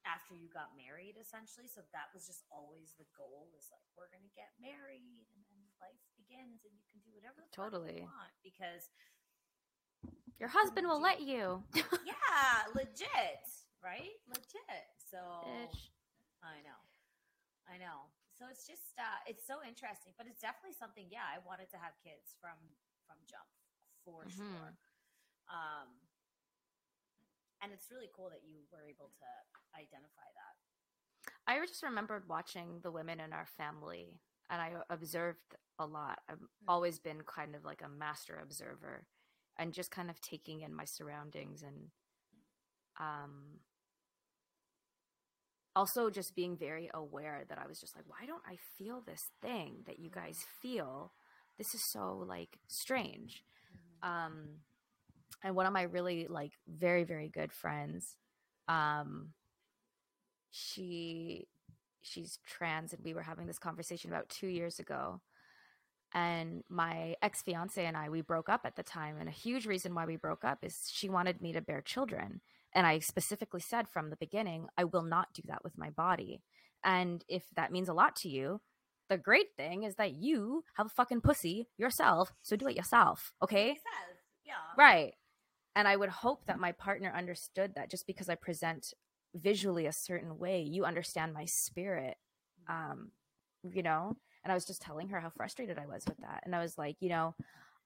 after 0.05 0.33
you 0.35 0.47
got 0.47 0.71
married 0.77 1.17
essentially 1.19 1.67
so 1.67 1.81
that 1.91 2.07
was 2.13 2.25
just 2.25 2.43
always 2.49 2.93
the 2.95 3.03
goal 3.17 3.51
is 3.57 3.67
like 3.71 3.83
we're 3.97 4.07
gonna 4.07 4.31
get 4.33 4.53
married 4.57 5.03
and 5.35 5.43
then 5.51 5.59
life 5.81 5.99
begins 6.15 6.63
and 6.63 6.71
you 6.79 6.85
can 6.89 7.01
do 7.03 7.11
whatever 7.13 7.43
Totally. 7.51 7.97
you 7.99 8.03
want 8.07 8.31
because 8.41 8.89
your 10.39 10.47
husband 10.47 10.87
will 10.87 11.01
let 11.01 11.19
you 11.19 11.61
yeah 12.05 12.63
legit 12.75 13.43
right? 13.83 14.17
Legit. 14.27 14.87
So 14.97 15.19
Bitch. 15.45 15.91
i 16.43 16.59
know. 16.63 16.79
I 17.67 17.77
know. 17.77 18.09
So 18.37 18.45
it's 18.51 18.65
just 18.67 18.93
uh 19.01 19.19
it's 19.25 19.45
so 19.45 19.63
interesting 19.65 20.13
but 20.17 20.27
it's 20.29 20.41
definitely 20.41 20.77
something 20.77 21.09
yeah 21.09 21.25
i 21.25 21.41
wanted 21.41 21.69
to 21.73 21.77
have 21.81 21.97
kids 22.05 22.37
from 22.37 22.53
from 23.09 23.17
jump 23.25 23.49
for 24.05 24.25
Mhm. 24.29 24.37
sure. 24.37 24.71
Um 25.49 25.89
and 27.61 27.73
it's 27.73 27.89
really 27.89 28.09
cool 28.13 28.29
that 28.29 28.43
you 28.45 28.61
were 28.71 28.83
able 28.85 29.09
to 29.17 29.29
identify 29.73 30.29
that. 30.37 30.55
I 31.47 31.57
just 31.65 31.81
remembered 31.81 32.29
watching 32.29 32.81
the 32.83 32.91
women 32.91 33.19
in 33.19 33.33
our 33.33 33.47
family, 33.47 34.21
and 34.49 34.61
I 34.61 34.73
observed 34.89 35.55
a 35.79 35.85
lot. 35.85 36.19
I've 36.29 36.43
always 36.67 36.99
been 36.99 37.21
kind 37.23 37.55
of 37.55 37.65
like 37.65 37.81
a 37.81 37.89
master 37.89 38.39
observer, 38.41 39.07
and 39.57 39.73
just 39.73 39.89
kind 39.89 40.09
of 40.11 40.21
taking 40.21 40.61
in 40.61 40.73
my 40.75 40.85
surroundings, 40.85 41.63
and 41.63 41.89
um, 42.99 43.59
also 45.77 46.09
just 46.09 46.35
being 46.35 46.57
very 46.57 46.89
aware 46.93 47.43
that 47.47 47.59
I 47.59 47.67
was 47.67 47.79
just 47.79 47.95
like, 47.95 48.05
why 48.07 48.25
don't 48.25 48.41
I 48.47 48.57
feel 48.77 49.01
this 49.01 49.29
thing 49.43 49.83
that 49.85 49.99
you 49.99 50.09
guys 50.09 50.43
feel? 50.61 51.13
This 51.57 51.75
is 51.75 51.83
so 51.83 52.23
like 52.27 52.57
strange. 52.67 53.43
Um, 54.01 54.61
and 55.43 55.55
one 55.55 55.67
of 55.67 55.73
my 55.73 55.83
really 55.83 56.25
like 56.27 56.53
very 56.67 57.03
very 57.03 57.29
good 57.29 57.53
friends, 57.53 58.17
um, 58.67 59.29
she 60.49 61.47
she's 62.01 62.39
trans 62.47 62.93
and 62.93 63.03
we 63.03 63.13
were 63.13 63.21
having 63.21 63.45
this 63.45 63.59
conversation 63.59 64.11
about 64.11 64.29
two 64.29 64.47
years 64.47 64.79
ago 64.79 65.21
and 66.13 66.63
my 66.69 67.15
ex-fiance 67.21 67.85
and 67.85 67.97
i 67.97 68.07
we 68.07 68.21
broke 68.21 68.47
up 68.47 68.61
at 68.63 68.77
the 68.77 68.83
time 68.83 69.17
and 69.19 69.27
a 69.27 69.31
huge 69.31 69.65
reason 69.65 69.93
why 69.93 70.05
we 70.05 70.15
broke 70.15 70.45
up 70.45 70.59
is 70.63 70.89
she 70.89 71.09
wanted 71.09 71.41
me 71.41 71.51
to 71.51 71.59
bear 71.59 71.81
children 71.81 72.39
and 72.73 72.85
i 72.87 72.99
specifically 72.99 73.61
said 73.61 73.87
from 73.87 74.09
the 74.09 74.17
beginning 74.17 74.67
i 74.77 74.83
will 74.83 75.03
not 75.03 75.27
do 75.33 75.41
that 75.45 75.63
with 75.63 75.77
my 75.77 75.89
body 75.91 76.41
and 76.83 77.23
if 77.27 77.43
that 77.55 77.71
means 77.71 77.89
a 77.89 77.93
lot 77.93 78.15
to 78.15 78.29
you 78.29 78.59
the 79.09 79.17
great 79.17 79.47
thing 79.55 79.83
is 79.83 79.95
that 79.95 80.13
you 80.13 80.63
have 80.75 80.87
a 80.87 80.89
fucking 80.89 81.21
pussy 81.21 81.67
yourself 81.77 82.33
so 82.41 82.55
do 82.55 82.67
it 82.67 82.75
yourself 82.75 83.33
okay 83.41 83.77
yeah 84.45 84.53
Right. 84.77 85.13
And 85.75 85.87
I 85.87 85.95
would 85.95 86.09
hope 86.09 86.45
that 86.45 86.59
my 86.59 86.71
partner 86.71 87.13
understood 87.15 87.73
that 87.75 87.89
just 87.89 88.07
because 88.07 88.29
I 88.29 88.35
present 88.35 88.93
visually 89.35 89.85
a 89.85 89.91
certain 89.91 90.37
way, 90.39 90.61
you 90.61 90.85
understand 90.85 91.33
my 91.33 91.45
spirit. 91.45 92.15
Um, 92.67 93.11
you 93.63 93.83
know? 93.83 94.15
And 94.43 94.51
I 94.51 94.55
was 94.55 94.65
just 94.65 94.81
telling 94.81 95.09
her 95.09 95.19
how 95.19 95.29
frustrated 95.29 95.77
I 95.77 95.85
was 95.85 96.03
with 96.07 96.17
that. 96.19 96.41
And 96.45 96.55
I 96.55 96.61
was 96.61 96.77
like, 96.77 96.95
you 96.99 97.09
know, 97.09 97.35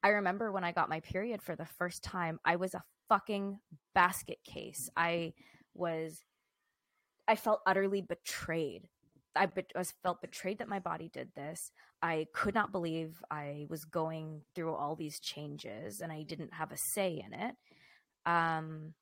I 0.03 0.09
remember 0.09 0.51
when 0.51 0.63
I 0.63 0.71
got 0.71 0.89
my 0.89 0.99
period 0.99 1.41
for 1.41 1.55
the 1.55 1.65
first 1.65 2.03
time, 2.03 2.39
I 2.45 2.55
was 2.57 2.73
a 2.73 2.83
fucking 3.11 3.59
basket 3.93 4.37
case. 4.45 4.89
I 4.95 5.33
was 5.73 6.23
I 7.27 7.35
felt 7.35 7.59
utterly 7.65 8.01
betrayed. 8.01 8.87
I, 9.35 9.47
be- 9.47 9.65
I 9.75 9.79
was 9.79 9.93
felt 10.01 10.21
betrayed 10.21 10.59
that 10.59 10.67
my 10.67 10.79
body 10.79 11.09
did 11.13 11.29
this. 11.35 11.71
I 12.01 12.27
could 12.33 12.53
not 12.53 12.71
believe 12.71 13.21
I 13.29 13.67
was 13.69 13.85
going 13.85 14.41
through 14.55 14.73
all 14.73 14.95
these 14.95 15.19
changes 15.19 15.99
and 16.01 16.11
I 16.11 16.23
didn't 16.23 16.53
have 16.53 16.71
a 16.71 16.77
say 16.93 17.21
in 17.25 17.33
it. 17.33 17.55
Um, 18.25 18.93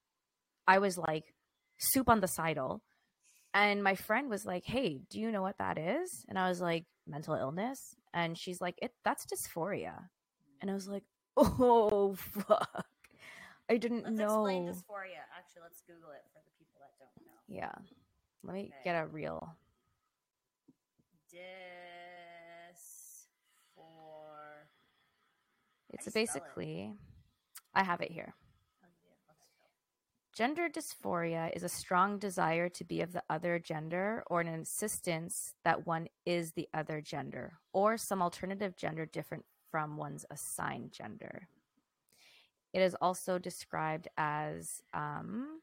I 0.68 0.80
was 0.80 0.98
like 0.98 1.34
soup 1.80 2.10
on 2.10 2.20
the 2.20 2.28
sidle. 2.28 2.82
And 3.54 3.84
my 3.84 3.96
friend 3.96 4.30
was 4.30 4.46
like, 4.46 4.64
"Hey, 4.66 5.02
do 5.10 5.20
you 5.20 5.32
know 5.32 5.42
what 5.42 5.58
that 5.58 5.80
is?" 5.80 6.24
And 6.30 6.38
I 6.38 6.50
was 6.50 6.62
like, 6.62 6.86
"Mental 7.08 7.34
illness." 7.34 7.96
And 8.14 8.38
she's 8.38 8.62
like, 8.62 8.76
"It 8.80 8.92
that's 9.04 9.26
dysphoria." 9.26 9.96
And 10.62 10.70
I 10.70 10.76
was 10.76 10.88
like, 10.88 11.04
"Oh 11.38 12.16
fuck." 12.16 12.86
I 13.70 13.78
didn't 13.78 14.04
know. 14.04 14.10
Let's 14.10 14.20
know. 14.20 14.46
explain 14.46 14.66
dysphoria. 14.68 15.24
Actually, 15.38 15.62
let's 15.64 15.82
Google 15.82 16.12
it 16.12 16.24
for 16.34 16.42
the 16.44 16.52
people 16.58 16.80
that 16.82 16.92
don't 17.00 17.26
know. 17.26 17.38
Yeah. 17.48 17.72
Let 18.44 18.54
me 18.56 18.72
Okay. 18.74 18.84
get 18.84 18.96
a 18.96 19.06
real. 19.08 19.56
Dysphor. 21.32 21.48
It's 25.92 26.06
you 26.06 26.10
it? 26.10 26.14
basically 26.14 26.94
I 27.74 27.84
have 27.84 28.02
it 28.02 28.12
here. 28.12 28.34
Oh, 28.84 28.88
yeah, 29.06 29.12
okay, 29.30 29.46
go. 29.60 29.66
Gender 30.34 30.70
dysphoria 30.70 31.52
is 31.56 31.64
a 31.64 31.70
strong 31.70 32.18
desire 32.18 32.70
to 32.70 32.84
be 32.84 33.02
of 33.02 33.12
the 33.12 33.24
other 33.30 33.60
gender 33.60 34.24
or 34.28 34.42
an 34.42 34.48
insistence 34.48 35.54
that 35.64 35.86
one 35.86 36.08
is 36.26 36.54
the 36.54 36.68
other 36.74 37.02
gender 37.02 37.60
or 37.74 37.98
some 37.98 38.22
alternative 38.22 38.76
gender 38.76 39.06
different 39.06 39.46
from 39.70 39.98
one's 39.98 40.26
assigned 40.32 40.92
gender. 40.92 41.48
It 42.74 42.82
is 42.82 42.96
also 43.02 43.40
described 43.40 44.08
as 44.18 44.82
um, 44.94 45.62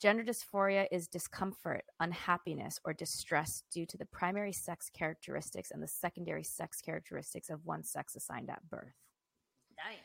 gender 0.00 0.24
dysphoria 0.24 0.86
is 0.90 1.06
discomfort, 1.06 1.84
unhappiness, 2.00 2.80
or 2.84 2.92
distress 2.92 3.62
due 3.70 3.86
to 3.86 3.96
the 3.96 4.06
primary 4.06 4.52
sex 4.52 4.90
characteristics 4.92 5.70
and 5.70 5.82
the 5.82 5.88
secondary 5.88 6.42
sex 6.42 6.80
characteristics 6.80 7.50
of 7.50 7.64
one 7.64 7.84
sex 7.84 8.16
assigned 8.16 8.50
at 8.50 8.68
birth. 8.68 8.96
Damn. 9.76 9.98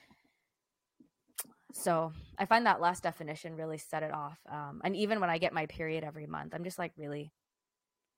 So 1.74 2.14
I 2.38 2.46
find 2.46 2.66
that 2.66 2.80
last 2.80 3.04
definition 3.04 3.56
really 3.56 3.78
set 3.78 4.04
it 4.04 4.14
off. 4.14 4.40
Um, 4.50 4.82
and 4.84 4.96
even 4.96 5.20
when 5.20 5.30
I 5.30 5.38
get 5.38 5.54
my 5.54 5.66
period 5.66 6.04
every 6.04 6.28
month, 6.28 6.54
I'm 6.54 6.64
just 6.64 6.80
like, 6.80 6.94
really? 6.98 7.32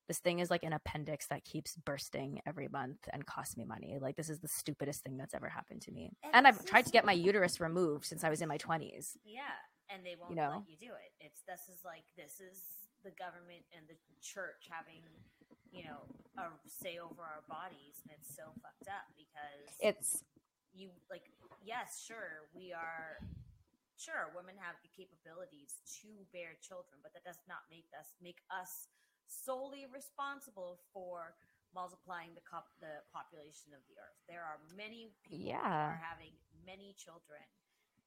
This 0.10 0.17
thing 0.17 0.39
is 0.39 0.50
like 0.50 0.63
an 0.63 0.74
appendix 0.74 1.28
that 1.28 1.45
keeps 1.45 1.78
bursting 1.78 2.41
every 2.50 2.67
month 2.67 2.98
and 3.13 3.26
costs 3.30 3.56
me 3.56 3.63
money. 3.63 3.95
Like 4.02 4.17
this 4.17 4.28
is 4.28 4.39
the 4.39 4.50
stupidest 4.50 5.06
thing 5.06 5.15
that's 5.15 5.36
ever 5.38 5.48
happened 5.48 5.82
to 5.84 5.91
me. 5.91 6.17
And 6.26 6.34
And, 6.34 6.48
I've 6.50 6.65
tried 6.65 6.89
to 6.89 6.91
get 6.91 7.06
my 7.06 7.13
uterus 7.13 7.62
removed 7.62 8.06
since 8.10 8.26
I 8.26 8.30
was 8.34 8.41
in 8.41 8.50
my 8.50 8.58
20s. 8.58 9.15
Yeah, 9.24 9.54
and 9.88 10.02
they 10.04 10.17
won't 10.19 10.32
you 10.32 10.41
know? 10.41 10.65
let 10.65 10.67
you 10.67 10.82
do 10.82 10.91
it. 10.98 11.13
It's 11.22 11.45
this 11.45 11.69
is 11.69 11.86
like 11.86 12.04
this 12.17 12.41
is 12.41 12.58
the 13.06 13.13
government 13.22 13.63
and 13.72 13.86
the 13.88 13.95
church 14.19 14.65
having, 14.67 15.06
you 15.72 15.86
know, 15.86 16.02
a 16.41 16.50
say 16.65 16.98
over 16.98 17.22
our 17.22 17.45
bodies, 17.48 18.02
and 18.02 18.12
it's 18.17 18.34
so 18.34 18.50
fucked 18.65 18.89
up 18.89 19.06
because 19.13 19.69
It's 19.80 20.26
you 20.74 20.89
like 21.13 21.30
yes, 21.62 22.02
sure, 22.02 22.50
we 22.58 22.74
are 22.74 23.22
sure 23.93 24.34
women 24.34 24.58
have 24.58 24.74
the 24.82 24.89
capabilities 24.89 25.86
to 26.02 26.10
bear 26.34 26.58
children, 26.65 26.98
but 27.06 27.13
that 27.13 27.22
does 27.22 27.38
not 27.45 27.62
make 27.69 27.93
us 27.93 28.10
make 28.17 28.41
us 28.50 28.89
solely 29.30 29.86
responsible 29.88 30.82
for 30.94 31.38
multiplying 31.74 32.34
the 32.34 32.42
cop- 32.42 32.74
the 32.82 33.06
population 33.13 33.74
of 33.78 33.82
the 33.88 33.96
earth. 34.02 34.18
There 34.28 34.42
are 34.44 34.58
many 34.76 35.13
people 35.24 35.62
who 35.62 35.78
Yeah. 35.78 35.86
are 35.86 36.02
having 36.02 36.34
many 36.65 36.94
children 36.98 37.46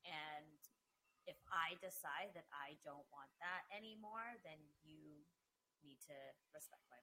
and 0.05 0.47
if 1.27 1.37
I 1.51 1.79
decide 1.79 2.35
that 2.35 2.47
I 2.51 2.77
don't 2.85 3.07
want 3.15 3.31
that 3.39 3.63
anymore, 3.71 4.39
then 4.43 4.59
you 4.83 5.23
need 5.85 5.99
to 6.11 6.19
respect 6.55 6.83
my 6.91 6.99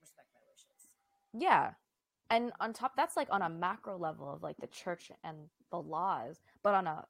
respect 0.00 0.28
my 0.34 0.40
wishes. 0.48 0.96
yeah. 1.32 1.74
And 2.30 2.52
on 2.60 2.72
top 2.72 2.96
that's 2.96 3.16
like 3.16 3.28
on 3.30 3.42
a 3.42 3.48
macro 3.48 3.98
level 3.98 4.32
of 4.32 4.42
like 4.42 4.56
the 4.58 4.66
church 4.66 5.10
and 5.22 5.50
the 5.70 5.78
laws, 5.80 6.40
but 6.62 6.74
on 6.74 6.86
a 6.86 7.04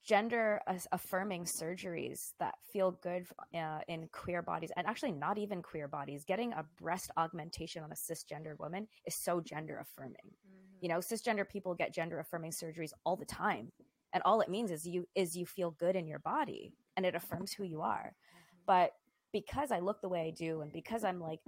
Gender 0.06 0.60
affirming 0.92 1.44
surgeries 1.44 2.32
that 2.40 2.54
feel 2.72 2.92
good 3.02 3.26
uh, 3.54 3.80
in 3.88 4.08
queer 4.12 4.42
bodies 4.42 4.70
and 4.76 4.86
actually 4.86 5.12
not 5.12 5.38
even 5.38 5.62
queer 5.62 5.88
bodies 5.88 6.24
getting 6.24 6.52
a 6.54 6.64
breast 6.80 7.10
augmentation 7.18 7.82
on 7.82 7.92
a 7.92 7.96
cisgender 7.96 8.58
woman 8.60 8.88
is 9.06 9.14
so 9.16 9.40
gender 9.40 9.78
affirming 9.80 10.30
Mhm. 10.46 10.82
you 10.82 10.88
know 10.88 10.98
cisgender 10.98 11.48
people 11.48 11.74
get 11.74 11.94
gender 11.94 12.20
affirming 12.20 12.52
surgeries 12.52 12.92
all 13.04 13.16
the 13.16 13.26
time 13.26 13.72
and 14.14 14.22
all 14.24 14.40
it 14.40 14.48
means 14.50 14.70
is 14.70 14.86
you 14.86 15.06
is 15.14 15.36
you 15.36 15.46
feel 15.46 15.72
good 15.72 15.96
in 15.96 16.06
your 16.06 16.20
body 16.20 16.72
and 16.96 17.06
it 17.06 17.14
affirms 17.16 17.52
who 17.52 17.64
you 17.64 17.82
are 17.82 18.14
Mhm. 18.34 18.64
but 18.66 18.92
because 19.32 19.72
i 19.72 19.80
look 19.80 20.00
the 20.00 20.08
way 20.08 20.26
i 20.28 20.30
do 20.30 20.62
and 20.62 20.72
because 20.72 21.04
i'm 21.04 21.20
like 21.20 21.40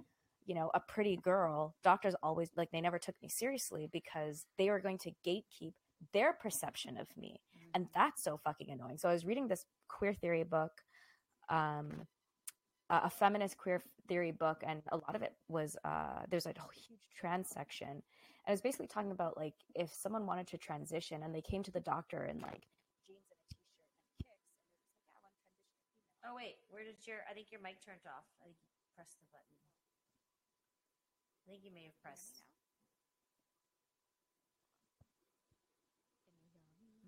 you 0.46 0.54
know 0.54 0.70
a 0.74 0.80
pretty 0.80 1.16
girl 1.16 1.74
doctors 1.84 2.14
always 2.22 2.50
like 2.56 2.70
they 2.72 2.80
never 2.80 2.98
took 2.98 3.14
me 3.22 3.28
seriously 3.28 3.88
because 3.92 4.46
they 4.58 4.70
were 4.70 4.80
going 4.80 4.98
to 4.98 5.12
gatekeep 5.26 5.74
their 6.12 6.32
perception 6.32 6.96
of 6.96 7.08
me 7.16 7.40
and 7.78 7.86
that's 7.94 8.22
so 8.24 8.36
fucking 8.36 8.70
annoying 8.70 8.98
so 8.98 9.08
i 9.08 9.12
was 9.12 9.24
reading 9.24 9.46
this 9.46 9.64
queer 9.88 10.12
theory 10.12 10.42
book 10.42 10.82
um 11.48 12.06
a 12.90 13.10
feminist 13.10 13.56
queer 13.56 13.82
theory 14.08 14.32
book 14.32 14.62
and 14.66 14.82
a 14.92 14.96
lot 14.96 15.14
of 15.14 15.22
it 15.22 15.34
was 15.48 15.76
uh 15.84 16.20
there's 16.30 16.46
a 16.46 16.54
huge 16.74 17.00
trans 17.14 17.48
section 17.48 17.88
and 17.88 18.48
it 18.48 18.50
was 18.50 18.62
basically 18.62 18.86
talking 18.88 19.12
about 19.12 19.36
like 19.36 19.54
if 19.74 19.92
someone 19.94 20.26
wanted 20.26 20.46
to 20.46 20.58
transition 20.58 21.22
and 21.22 21.34
they 21.34 21.42
came 21.42 21.62
to 21.62 21.70
the 21.70 21.80
doctor 21.80 22.24
in 22.24 22.40
like 22.40 22.66
jeans 23.06 23.28
and 23.30 23.38
a 23.40 23.48
t-shirt 23.54 23.78
and 23.78 24.00
kicks 24.18 24.48
and 24.50 24.58
they're 24.66 24.72
just 24.74 24.90
like 24.90 24.96
yeah 25.06 25.12
i 25.14 25.20
want 25.22 25.34
to 25.36 25.44
transition 25.52 25.78
Oh 26.26 26.34
wait, 26.36 26.56
where 26.68 26.84
did 26.84 27.06
your? 27.06 27.24
I 27.30 27.34
think 27.34 27.50
your 27.52 27.62
mic 27.62 27.80
turned 27.80 28.04
off. 28.04 28.26
I 28.42 28.44
think 28.44 28.58
you 28.60 28.90
pressed 28.94 29.20
the 29.20 29.28
button. 29.32 29.56
I 31.46 31.50
think 31.50 31.64
you 31.64 31.72
may 31.72 31.84
have 31.84 31.96
pressed. 32.02 32.42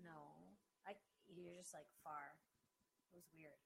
No, 0.03 0.55
I. 0.87 0.95
You're 1.29 1.50
just 1.61 1.77
like 1.77 1.85
far. 2.01 2.33
It 3.13 3.21
was 3.21 3.29
weird. 3.37 3.61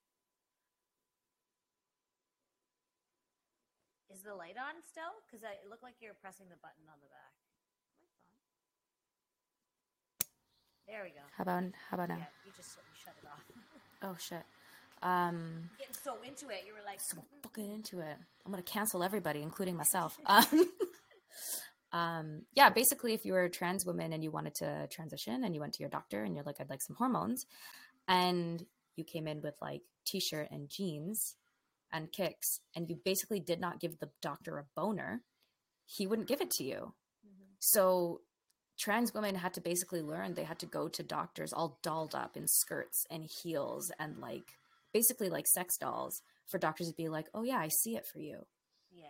Is 4.12 4.20
the 4.28 4.36
light 4.36 4.60
on 4.60 4.84
still? 4.84 5.16
Because 5.24 5.48
it 5.48 5.64
looked 5.72 5.84
like 5.84 5.96
you're 6.04 6.20
pressing 6.20 6.52
the 6.52 6.60
button 6.60 6.84
on 6.92 7.00
the 7.00 7.08
back. 7.08 7.32
There 10.92 11.02
we 11.08 11.16
go. 11.16 11.24
how 11.40 11.48
about 11.48 11.64
how 11.90 11.96
about 11.98 12.10
now 12.10 12.20
Yeah, 12.20 12.46
you 12.46 12.52
just 12.56 12.78
you 12.78 12.94
shut 13.00 13.16
it 13.18 13.26
off. 13.26 13.42
oh 14.04 14.16
shit 14.20 14.46
um 15.02 15.70
Getting 15.78 15.94
so 15.94 16.18
into 16.26 16.50
it, 16.50 16.64
you 16.66 16.74
were 16.74 16.86
like, 16.86 17.00
so 17.00 17.18
fucking 17.44 17.72
into 17.72 18.00
it. 18.00 18.18
I'm 18.46 18.52
gonna 18.52 18.64
cancel 18.64 19.04
everybody, 19.04 19.42
including 19.42 19.78
myself. 19.78 20.20
Um, 20.28 20.70
um, 21.92 22.42
yeah, 22.54 22.70
basically, 22.70 23.14
if 23.14 23.24
you 23.24 23.34
were 23.34 23.44
a 23.44 23.50
trans 23.50 23.86
woman 23.86 24.12
and 24.12 24.24
you 24.24 24.32
wanted 24.32 24.56
to 24.56 24.88
transition, 24.92 25.44
and 25.44 25.54
you 25.56 25.62
went 25.62 25.74
to 25.74 25.80
your 25.82 25.90
doctor, 25.90 26.24
and 26.24 26.36
you're 26.36 26.44
like, 26.44 26.60
"I'd 26.60 26.70
like 26.70 26.82
some 26.82 26.96
hormones," 26.98 27.46
and 28.08 28.66
you 28.96 29.04
came 29.04 29.28
in 29.28 29.42
with 29.42 29.56
like 29.62 29.82
t-shirt 30.06 30.50
and 30.52 30.70
jeans 30.70 31.36
and 31.92 32.12
kicks, 32.12 32.60
and 32.76 32.90
you 32.90 32.96
basically 32.96 33.40
did 33.40 33.60
not 33.60 33.80
give 33.80 34.00
the 34.00 34.12
doctor 34.22 34.58
a 34.58 34.66
boner, 34.76 35.24
he 35.86 36.08
wouldn't 36.08 36.28
give 36.28 36.42
it 36.42 36.52
to 36.52 36.64
you. 36.64 36.94
Mhm. 37.26 37.56
So 37.60 38.22
trans 38.78 39.14
women 39.14 39.36
had 39.36 39.54
to 39.54 39.62
basically 39.62 40.02
learn 40.02 40.34
they 40.34 40.44
had 40.44 40.60
to 40.60 40.66
go 40.66 40.88
to 40.90 41.04
doctors 41.04 41.54
all 41.54 41.80
dolled 41.82 42.14
up 42.16 42.36
in 42.36 42.48
skirts 42.48 43.06
and 43.10 43.26
heels 43.26 43.92
and 44.00 44.20
like 44.20 44.58
basically 44.94 45.30
like 45.30 45.48
sex 45.48 45.78
dolls 45.78 46.22
for 46.48 46.58
doctors 46.58 46.90
to 46.90 46.94
be 46.96 47.08
like, 47.10 47.30
"Oh 47.34 47.44
yeah, 47.44 47.58
I 47.60 47.70
see 47.70 47.96
it 47.96 48.06
for 48.06 48.20
you." 48.20 48.46
yeah. 48.92 49.08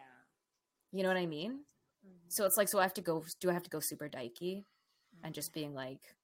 You 0.91 1.03
know 1.03 1.10
what 1.10 1.17
I 1.17 1.25
mean? 1.25 1.65
Mhm. 2.05 2.31
So 2.31 2.45
it's 2.45 2.58
like, 2.58 2.67
so 2.69 2.79
I 2.79 2.84
have 2.84 2.93
to 2.95 3.01
go. 3.01 3.25
Do 3.39 3.49
I 3.49 3.53
have 3.53 3.63
to 3.63 3.69
go 3.69 3.79
super 3.79 4.10
dykey 4.10 4.65
and 5.23 5.34
just 5.36 5.53
being 5.53 5.73
like, 5.73 6.15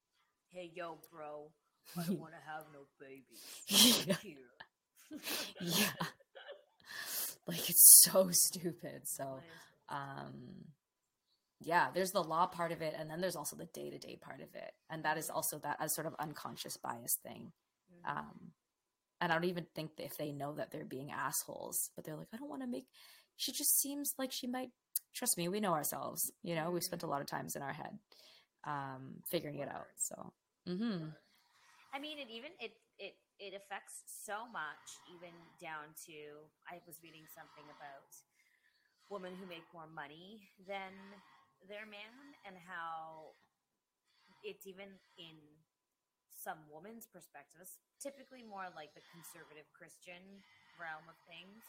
hey 0.48 0.70
yo, 0.74 0.96
bro, 1.10 1.52
I 1.98 2.02
don't 2.04 2.18
want 2.20 2.32
to 2.32 2.40
have 2.50 2.64
no 2.72 2.86
babies. 2.98 4.06
Yeah. 4.06 4.16
Yeah, 5.60 5.90
like 7.46 7.68
it's 7.68 8.00
so 8.02 8.30
stupid. 8.32 9.02
So, 9.06 9.24
What 9.24 9.38
is 9.38 9.44
it? 9.44 9.94
um, 9.94 10.32
yeah, 11.60 11.88
there's 11.94 12.12
the 12.12 12.22
law 12.24 12.46
part 12.46 12.72
of 12.72 12.80
it, 12.82 12.94
and 12.98 13.10
then 13.10 13.20
there's 13.20 13.36
also 13.36 13.54
the 13.56 13.66
day 13.66 13.90
to 13.90 13.98
day 13.98 14.16
part 14.20 14.40
of 14.40 14.54
it, 14.54 14.72
and 14.90 15.04
that 15.04 15.18
is 15.18 15.28
also 15.30 15.58
that 15.58 15.76
a 15.80 15.88
sort 15.88 16.06
of 16.06 16.14
unconscious 16.18 16.76
bias 16.78 17.16
thing. 17.22 17.52
Mhm. 17.92 18.10
Um, 18.18 18.52
and 19.20 19.30
I 19.30 19.34
don't 19.36 19.44
even 19.44 19.66
think 19.74 19.92
if 19.98 20.16
they 20.16 20.32
know 20.32 20.54
that 20.54 20.70
they're 20.70 20.84
being 20.84 21.12
assholes, 21.12 21.90
but 21.94 22.04
they're 22.04 22.16
like, 22.16 22.28
I 22.32 22.38
don't 22.38 22.48
want 22.48 22.62
to 22.62 22.66
make. 22.68 22.86
She 23.36 23.52
just 23.52 23.78
seems 23.80 24.14
like 24.18 24.32
she 24.32 24.46
might. 24.46 24.70
Trust 25.14 25.36
me, 25.36 25.48
we 25.48 25.60
know 25.60 25.72
ourselves. 25.74 26.32
You 26.42 26.54
know, 26.54 26.70
we've 26.70 26.82
spent 26.82 27.02
a 27.02 27.06
lot 27.06 27.20
of 27.20 27.26
times 27.26 27.54
in 27.54 27.62
our 27.62 27.72
head, 27.74 27.98
um, 28.64 29.22
figuring 29.30 29.58
it 29.58 29.68
out. 29.68 29.86
So, 29.96 30.32
hmm 30.66 31.08
I 31.92 32.00
mean, 32.00 32.18
it 32.18 32.28
even 32.32 32.52
it 32.60 32.72
it 32.98 33.14
it 33.38 33.52
affects 33.56 34.02
so 34.08 34.48
much, 34.48 34.86
even 35.12 35.32
down 35.60 35.92
to 36.08 36.48
I 36.68 36.80
was 36.88 36.98
reading 37.04 37.28
something 37.28 37.68
about 37.68 38.08
women 39.10 39.36
who 39.36 39.46
make 39.46 39.66
more 39.74 39.88
money 39.92 40.48
than 40.66 40.92
their 41.68 41.84
man, 41.86 42.36
and 42.48 42.56
how 42.56 43.36
it's 44.42 44.66
even 44.66 44.88
in 45.18 45.36
some 46.32 46.58
women's 46.72 47.06
perspectives, 47.06 47.78
typically 48.02 48.42
more 48.42 48.66
like 48.74 48.94
the 48.96 49.04
conservative 49.12 49.68
Christian 49.76 50.42
realm 50.80 51.06
of 51.06 51.16
things. 51.30 51.62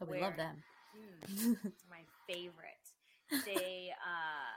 oh, 0.00 0.06
we 0.08 0.20
love 0.20 0.36
them. 0.36 0.62
Mm, 0.96 1.58
it's 1.66 1.84
my 1.90 2.02
favorite. 2.26 2.86
They 3.44 3.92
uh 4.00 4.56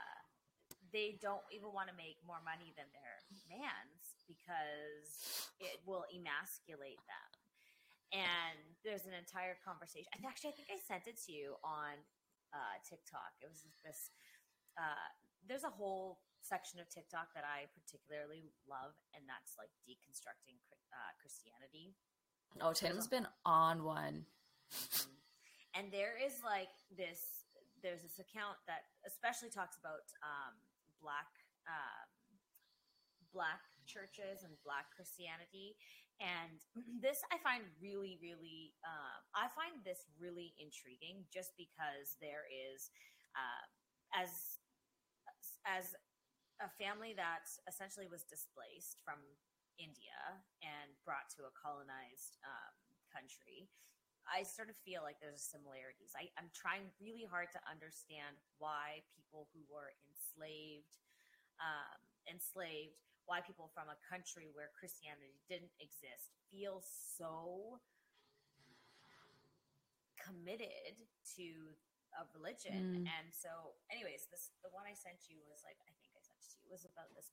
they 0.92 1.18
don't 1.20 1.44
even 1.52 1.72
want 1.74 1.88
to 1.90 1.96
make 1.96 2.16
more 2.26 2.40
money 2.44 2.72
than 2.76 2.88
their 2.96 3.16
mans 3.50 4.17
because 4.28 5.50
it 5.58 5.80
will 5.88 6.04
emasculate 6.12 7.00
them. 7.08 7.28
And 8.12 8.60
there's 8.84 9.04
an 9.04 9.12
entire 9.12 9.56
conversation. 9.60 10.08
And 10.16 10.24
actually, 10.24 10.52
I 10.52 10.56
think 10.56 10.68
I 10.72 10.78
sent 10.80 11.08
it 11.08 11.20
to 11.28 11.30
you 11.32 11.56
on 11.60 11.96
uh, 12.52 12.76
TikTok. 12.84 13.36
It 13.40 13.48
was 13.48 13.64
this. 13.84 14.12
Uh, 14.76 15.08
there's 15.44 15.64
a 15.64 15.72
whole 15.72 16.20
section 16.40 16.80
of 16.80 16.88
TikTok 16.88 17.34
that 17.36 17.44
I 17.44 17.68
particularly 17.76 18.52
love, 18.64 18.96
and 19.12 19.24
that's 19.28 19.60
like 19.60 19.68
deconstructing 19.84 20.56
uh, 20.92 21.12
Christianity. 21.20 21.92
Oh, 22.64 22.72
Tim's 22.72 23.08
been 23.08 23.28
on 23.44 23.84
one. 23.84 24.24
Mhm. 24.72 25.12
And 25.76 25.92
there 25.92 26.16
is 26.16 26.40
like 26.44 26.72
this. 26.96 27.44
There's 27.82 28.02
this 28.02 28.18
account 28.18 28.56
that 28.66 28.88
especially 29.06 29.50
talks 29.52 29.76
about 29.76 30.08
um, 30.24 30.56
black 31.00 31.28
um, 31.68 32.08
black 33.32 33.67
churches 33.88 34.44
and 34.44 34.52
black 34.62 34.92
Christianity. 34.92 35.74
And 36.20 36.60
this 37.04 37.24
I 37.32 37.40
find 37.40 37.64
really, 37.80 38.20
really, 38.20 38.76
um, 38.84 39.20
I 39.32 39.48
find 39.56 39.80
this 39.82 40.04
really 40.20 40.52
intriguing, 40.60 41.24
just 41.32 41.56
because 41.56 42.20
there 42.20 42.44
is, 42.52 42.92
uh, 43.32 43.64
as 44.12 44.60
as 45.66 45.92
a 46.58 46.68
family 46.80 47.14
that 47.14 47.46
essentially 47.70 48.10
was 48.10 48.26
displaced 48.26 48.98
from 49.06 49.22
India 49.78 50.42
and 50.58 50.90
brought 51.06 51.30
to 51.38 51.46
a 51.46 51.54
colonized 51.54 52.34
um, 52.42 52.74
country. 53.14 53.70
I 54.28 54.44
sort 54.44 54.68
of 54.68 54.76
feel 54.84 55.00
like 55.00 55.16
there's 55.24 55.40
similarities. 55.40 56.12
I, 56.12 56.28
I'm 56.36 56.52
trying 56.52 56.92
really 57.00 57.24
hard 57.24 57.48
to 57.56 57.60
understand 57.64 58.36
why 58.60 59.00
people 59.16 59.48
who 59.56 59.64
were 59.72 59.96
enslaved, 60.04 61.00
um, 61.62 61.96
enslaved, 62.28 63.07
why 63.28 63.44
people 63.44 63.68
from 63.76 63.92
a 63.92 63.98
country 64.08 64.48
where 64.56 64.72
Christianity 64.72 65.36
didn't 65.46 65.76
exist 65.78 66.32
feel 66.48 66.80
so 66.80 67.76
committed 70.16 71.04
to 71.36 71.76
a 72.16 72.24
religion. 72.32 73.04
Mm. 73.04 73.08
And 73.08 73.26
so, 73.30 73.76
anyways, 73.92 74.26
this 74.32 74.50
the 74.64 74.72
one 74.72 74.88
I 74.88 74.96
sent 74.96 75.28
you 75.28 75.44
was 75.46 75.60
like 75.62 75.76
I 75.84 75.92
think 76.00 76.12
I 76.16 76.20
sent 76.24 76.40
it 76.40 76.48
to 76.56 76.58
you 76.64 76.68
was 76.72 76.88
about 76.88 77.12
this 77.12 77.28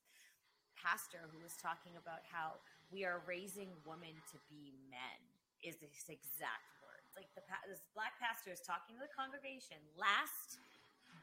pastor 0.75 1.31
who 1.31 1.39
was 1.39 1.55
talking 1.57 1.95
about 1.95 2.27
how 2.27 2.59
we 2.91 3.07
are 3.07 3.23
raising 3.25 3.71
women 3.87 4.13
to 4.31 4.37
be 4.51 4.75
men. 4.91 5.19
Is 5.63 5.79
this 5.81 6.11
exact 6.11 6.75
words? 6.83 7.15
Like 7.15 7.31
the 7.33 7.41
this 7.71 7.87
black 7.95 8.19
pastor 8.19 8.51
is 8.51 8.61
talking 8.61 8.99
to 8.99 9.01
the 9.01 9.13
congregation 9.15 9.79
last 9.95 10.59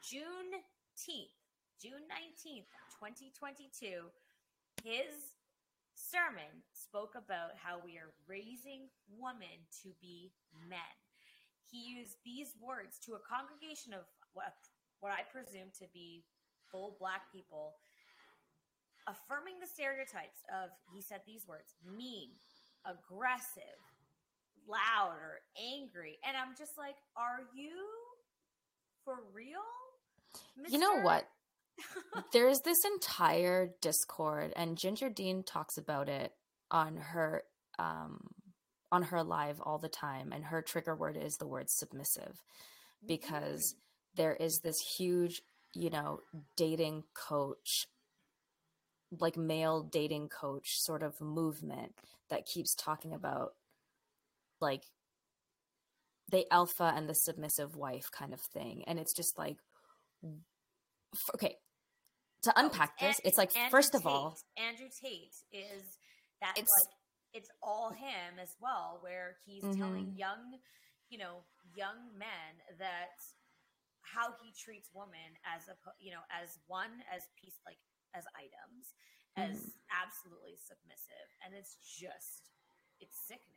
Juneteenth, 0.03 1.37
June 1.79 2.03
nineteenth, 2.09 2.67
twenty 2.97 3.31
twenty 3.37 3.69
two. 3.71 4.09
His 4.83 5.39
sermon 5.95 6.61
spoke 6.75 7.15
about 7.15 7.55
how 7.55 7.79
we 7.79 7.97
are 7.97 8.11
raising 8.27 8.91
women 9.17 9.63
to 9.81 9.89
be 10.01 10.31
men. 10.69 10.95
He 11.71 11.97
used 11.97 12.17
these 12.23 12.53
words 12.61 12.99
to 13.07 13.15
a 13.15 13.23
congregation 13.23 13.93
of 13.93 14.03
what, 14.33 14.53
what 14.99 15.11
I 15.11 15.23
presume 15.31 15.71
to 15.79 15.87
be 15.93 16.25
full 16.69 16.97
black 16.99 17.31
people, 17.31 17.73
affirming 19.07 19.59
the 19.59 19.67
stereotypes 19.67 20.43
of, 20.51 20.69
he 20.93 21.01
said 21.01 21.21
these 21.25 21.47
words, 21.47 21.73
mean, 21.81 22.29
aggressive, 22.85 23.79
loud, 24.67 25.15
or 25.15 25.41
angry. 25.57 26.19
And 26.27 26.35
I'm 26.35 26.55
just 26.57 26.77
like, 26.77 26.95
are 27.15 27.47
you 27.55 27.71
for 29.05 29.23
real? 29.33 29.63
You 30.69 30.77
know 30.79 30.99
what? 31.01 31.27
There's 32.31 32.61
this 32.61 32.85
entire 32.85 33.71
Discord, 33.81 34.53
and 34.55 34.77
Ginger 34.77 35.09
Dean 35.09 35.43
talks 35.43 35.77
about 35.77 36.09
it 36.09 36.31
on 36.71 36.97
her 36.97 37.43
um 37.79 38.27
on 38.91 39.03
her 39.03 39.23
live 39.23 39.59
all 39.61 39.79
the 39.79 39.89
time, 39.89 40.31
and 40.31 40.45
her 40.45 40.61
trigger 40.61 40.95
word 40.95 41.17
is 41.17 41.37
the 41.37 41.47
word 41.47 41.69
submissive 41.69 42.43
because 43.05 43.75
there 44.15 44.35
is 44.35 44.59
this 44.59 44.79
huge, 44.79 45.41
you 45.73 45.89
know, 45.89 46.19
dating 46.55 47.03
coach, 47.15 47.87
like 49.19 49.35
male 49.37 49.81
dating 49.81 50.29
coach 50.29 50.79
sort 50.79 51.03
of 51.03 51.19
movement 51.19 51.93
that 52.29 52.45
keeps 52.45 52.75
talking 52.75 53.13
about 53.13 53.53
like 54.61 54.83
the 56.29 56.45
alpha 56.51 56.93
and 56.95 57.09
the 57.09 57.15
submissive 57.15 57.75
wife 57.75 58.09
kind 58.11 58.33
of 58.33 58.41
thing. 58.41 58.83
And 58.87 58.99
it's 58.99 59.13
just 59.13 59.37
like, 59.37 59.57
okay, 61.35 61.57
to 62.43 62.53
Oh, 62.55 62.65
unpack 62.65 62.97
this, 62.99 63.17
An- 63.19 63.25
it's 63.25 63.37
like, 63.37 63.55
Andrew 63.55 63.69
first 63.71 63.95
of 63.95 64.05
all, 64.05 64.37
Andrew 64.57 64.89
Tate 65.01 65.33
is 65.51 65.97
that 66.41 66.57
It's- 66.57 66.69
like 66.87 66.95
it's 67.33 67.49
all 67.63 67.89
him 67.89 68.37
as 68.39 68.55
well, 68.59 68.99
where 69.01 69.37
he's 69.45 69.63
Mhm. 69.63 69.77
telling 69.77 70.15
young, 70.15 70.59
you 71.09 71.17
know, 71.17 71.43
young 71.73 72.15
men 72.17 72.61
that 72.77 73.17
how 74.01 74.33
he 74.43 74.51
treats 74.51 74.89
women 74.93 75.37
as 75.45 75.67
a 75.69 75.75
you 75.97 76.11
know 76.11 76.21
as 76.29 76.59
one 76.67 77.01
as 77.09 77.23
piece 77.41 77.57
like 77.65 77.79
as 78.13 78.23
items 78.35 78.93
as 79.35 79.57
Mm-hmm. 79.57 79.69
absolutely 80.03 80.55
submissive, 80.57 81.27
and 81.43 81.55
it's 81.55 81.75
just 81.97 82.51
it's 82.99 83.17
sickening. 83.27 83.49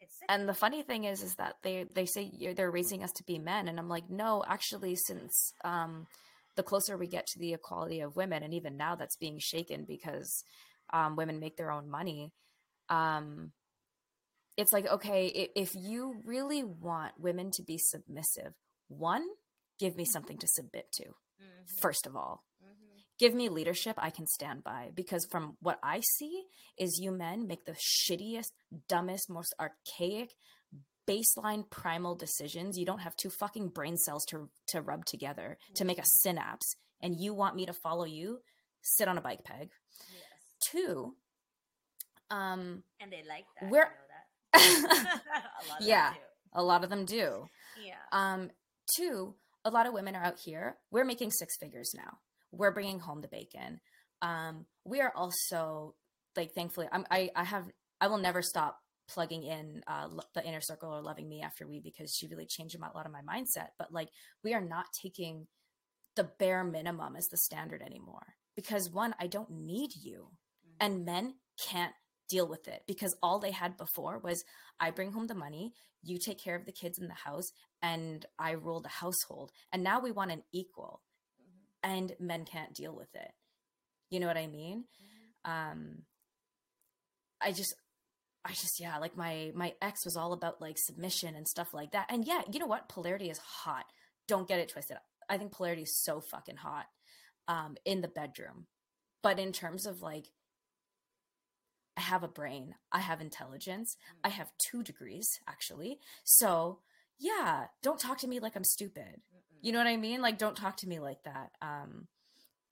It's 0.00 0.18
sickening. 0.18 0.40
and 0.40 0.48
the 0.48 0.54
funny 0.54 0.82
thing 0.82 1.04
is 1.04 1.22
is 1.22 1.36
that 1.36 1.56
they 1.62 1.84
they 1.84 2.04
say 2.06 2.22
you're, 2.22 2.52
they're 2.54 2.70
raising 2.70 3.02
us 3.04 3.12
to 3.12 3.22
be 3.24 3.38
men 3.38 3.68
and 3.68 3.78
i'm 3.78 3.88
like 3.88 4.10
no 4.10 4.42
actually 4.46 4.96
since 4.96 5.54
um 5.64 6.06
the 6.56 6.62
closer 6.62 6.96
we 6.96 7.06
get 7.06 7.26
to 7.26 7.38
the 7.38 7.52
equality 7.52 8.00
of 8.00 8.16
women 8.16 8.42
and 8.42 8.54
even 8.54 8.76
now 8.76 8.94
that's 8.94 9.16
being 9.16 9.38
shaken 9.38 9.84
because 9.86 10.44
um 10.92 11.16
women 11.16 11.38
make 11.40 11.56
their 11.56 11.70
own 11.70 11.90
money 11.90 12.32
um 12.88 13.52
it's 14.56 14.72
like 14.72 14.86
okay 14.86 15.26
if 15.54 15.74
you 15.74 16.20
really 16.24 16.62
want 16.62 17.12
women 17.18 17.50
to 17.50 17.62
be 17.62 17.78
submissive 17.78 18.52
one 18.88 19.24
give 19.78 19.96
me 19.96 20.04
something 20.04 20.38
to 20.38 20.46
submit 20.46 20.90
to 20.92 21.04
Mhm, 21.40 21.80
first 21.80 22.06
of 22.06 22.16
all 22.16 22.44
mhm. 22.60 23.02
give 23.18 23.34
me 23.34 23.48
leadership 23.48 23.94
I 23.98 24.10
can 24.10 24.26
stand 24.26 24.62
by 24.64 24.90
because 24.94 25.26
from 25.30 25.56
what 25.60 25.78
I 25.82 26.00
see 26.00 26.44
is 26.78 26.98
you 27.00 27.12
men 27.12 27.46
make 27.46 27.64
the 27.64 27.74
shittiest, 27.74 28.52
dumbest, 28.88 29.30
most 29.30 29.54
archaic 29.60 30.30
baseline 31.08 31.68
primal 31.70 32.14
decisions. 32.14 32.78
You 32.78 32.86
don't 32.86 33.00
have 33.00 33.16
two 33.16 33.30
fucking 33.30 33.68
brain 33.68 33.96
cells 33.96 34.24
to 34.30 34.48
to 34.68 34.80
rub 34.80 35.04
together 35.04 35.58
to 35.74 35.84
make 35.84 35.98
a 35.98 36.04
synapse 36.04 36.76
and 37.00 37.16
you 37.18 37.34
want 37.34 37.56
me 37.56 37.66
to 37.66 37.72
follow 37.72 38.04
you, 38.04 38.38
sit 38.82 39.08
on 39.08 39.18
a 39.18 39.20
bike 39.20 39.44
peg. 39.44 39.70
Yes, 40.12 40.70
Two, 40.70 41.16
um 42.30 42.82
and 43.00 43.12
they 43.12 43.22
like 43.28 43.44
that. 43.60 43.70
We're- 43.70 43.86
you 44.54 44.82
know 44.82 44.88
that. 44.88 45.20
a 45.64 45.68
lot 45.68 45.80
of 45.80 45.86
Yeah. 45.86 46.14
a 46.52 46.62
lot 46.62 46.84
of 46.84 46.90
them 46.90 47.04
do. 47.04 47.16
do. 47.16 47.48
Yeah. 47.84 47.94
Um, 48.12 48.50
two, 48.96 49.34
a 49.64 49.70
lot 49.70 49.86
of 49.86 49.94
women 49.94 50.14
are 50.14 50.22
out 50.22 50.38
here. 50.38 50.76
We're 50.90 51.04
making 51.06 51.30
six 51.30 51.56
figures 51.58 51.92
now. 51.96 52.18
We're 52.52 52.70
bringing 52.72 52.98
home 53.00 53.22
the 53.22 53.28
bacon. 53.28 53.80
Um, 54.20 54.66
we 54.84 55.00
are 55.00 55.12
also 55.16 55.94
like, 56.36 56.52
thankfully, 56.54 56.86
I'm, 56.92 57.06
I 57.10 57.30
I 57.34 57.44
have 57.44 57.64
I 58.00 58.08
will 58.08 58.18
never 58.18 58.42
stop 58.42 58.78
plugging 59.12 59.44
in 59.44 59.82
uh, 59.86 60.08
the 60.34 60.44
inner 60.44 60.60
circle 60.60 60.90
or 60.90 61.02
loving 61.02 61.28
me 61.28 61.42
after 61.42 61.66
we 61.66 61.80
because 61.80 62.14
she 62.14 62.26
really 62.28 62.46
changed 62.46 62.76
a 62.76 62.96
lot 62.96 63.06
of 63.06 63.12
my 63.12 63.20
mindset. 63.22 63.68
But 63.78 63.92
like, 63.92 64.08
we 64.44 64.54
are 64.54 64.60
not 64.60 64.86
taking 64.92 65.46
the 66.16 66.24
bare 66.38 66.64
minimum 66.64 67.16
as 67.16 67.28
the 67.28 67.36
standard 67.36 67.82
anymore 67.82 68.34
because 68.54 68.90
one, 68.90 69.14
I 69.18 69.26
don't 69.26 69.50
need 69.50 69.92
you, 69.96 70.30
Mhm. 70.66 70.76
and 70.80 71.04
men 71.04 71.34
can't 71.58 71.94
deal 72.28 72.46
with 72.48 72.68
it 72.68 72.82
because 72.86 73.16
all 73.22 73.38
they 73.38 73.50
had 73.50 73.76
before 73.76 74.18
was 74.18 74.44
I 74.80 74.90
bring 74.90 75.12
home 75.12 75.26
the 75.26 75.34
money, 75.34 75.74
you 76.02 76.18
take 76.18 76.38
care 76.38 76.56
of 76.56 76.64
the 76.66 76.72
kids 76.72 76.98
in 76.98 77.08
the 77.08 77.14
house, 77.14 77.52
and 77.82 78.24
I 78.38 78.52
rule 78.52 78.80
the 78.80 78.88
household. 78.88 79.52
And 79.72 79.82
now 79.82 80.00
we 80.00 80.10
want 80.12 80.32
an 80.32 80.42
equal, 80.52 81.02
Mhm. 81.40 81.66
and 81.82 82.16
men 82.20 82.44
can't 82.44 82.74
deal 82.74 82.94
with 82.94 83.14
it. 83.14 83.32
You 84.10 84.20
know 84.20 84.26
what 84.26 84.36
I 84.36 84.46
mean? 84.46 84.88
Mhm. 85.00 85.50
Um, 85.50 86.06
I 87.40 87.52
just, 87.52 87.74
I 88.44 88.50
just, 88.52 88.80
yeah, 88.80 88.98
like 88.98 89.16
my 89.16 89.52
my 89.54 89.74
ex 89.80 90.04
was 90.04 90.16
all 90.16 90.32
about 90.32 90.60
like 90.60 90.78
submission 90.78 91.34
and 91.36 91.46
stuff 91.46 91.72
like 91.72 91.92
that. 91.92 92.06
And 92.08 92.26
yeah, 92.26 92.42
you 92.50 92.58
know 92.58 92.66
what? 92.66 92.88
Polarity 92.88 93.30
is 93.30 93.38
hot. 93.38 93.84
Don't 94.26 94.48
get 94.48 94.58
it 94.58 94.68
twisted. 94.68 94.96
I 95.28 95.38
think 95.38 95.52
polarity 95.52 95.82
is 95.82 95.96
so 95.96 96.20
fucking 96.20 96.56
hot 96.56 96.86
um, 97.48 97.76
in 97.84 98.00
the 98.00 98.08
bedroom. 98.08 98.66
But 99.22 99.38
in 99.38 99.52
terms 99.52 99.86
of 99.86 100.02
like, 100.02 100.26
I 101.96 102.00
have 102.00 102.24
a 102.24 102.28
brain, 102.28 102.74
I 102.90 103.00
have 103.00 103.20
intelligence, 103.20 103.96
I 104.24 104.30
have 104.30 104.50
two 104.58 104.82
degrees 104.82 105.38
actually. 105.48 106.00
So 106.24 106.80
yeah, 107.18 107.66
don't 107.82 108.00
talk 108.00 108.18
to 108.18 108.28
me 108.28 108.40
like 108.40 108.56
I'm 108.56 108.64
stupid. 108.64 109.20
You 109.60 109.70
know 109.70 109.78
what 109.78 109.86
I 109.86 109.96
mean? 109.96 110.20
Like, 110.20 110.38
don't 110.38 110.56
talk 110.56 110.78
to 110.78 110.88
me 110.88 110.98
like 110.98 111.22
that. 111.24 111.52
Um, 111.62 112.08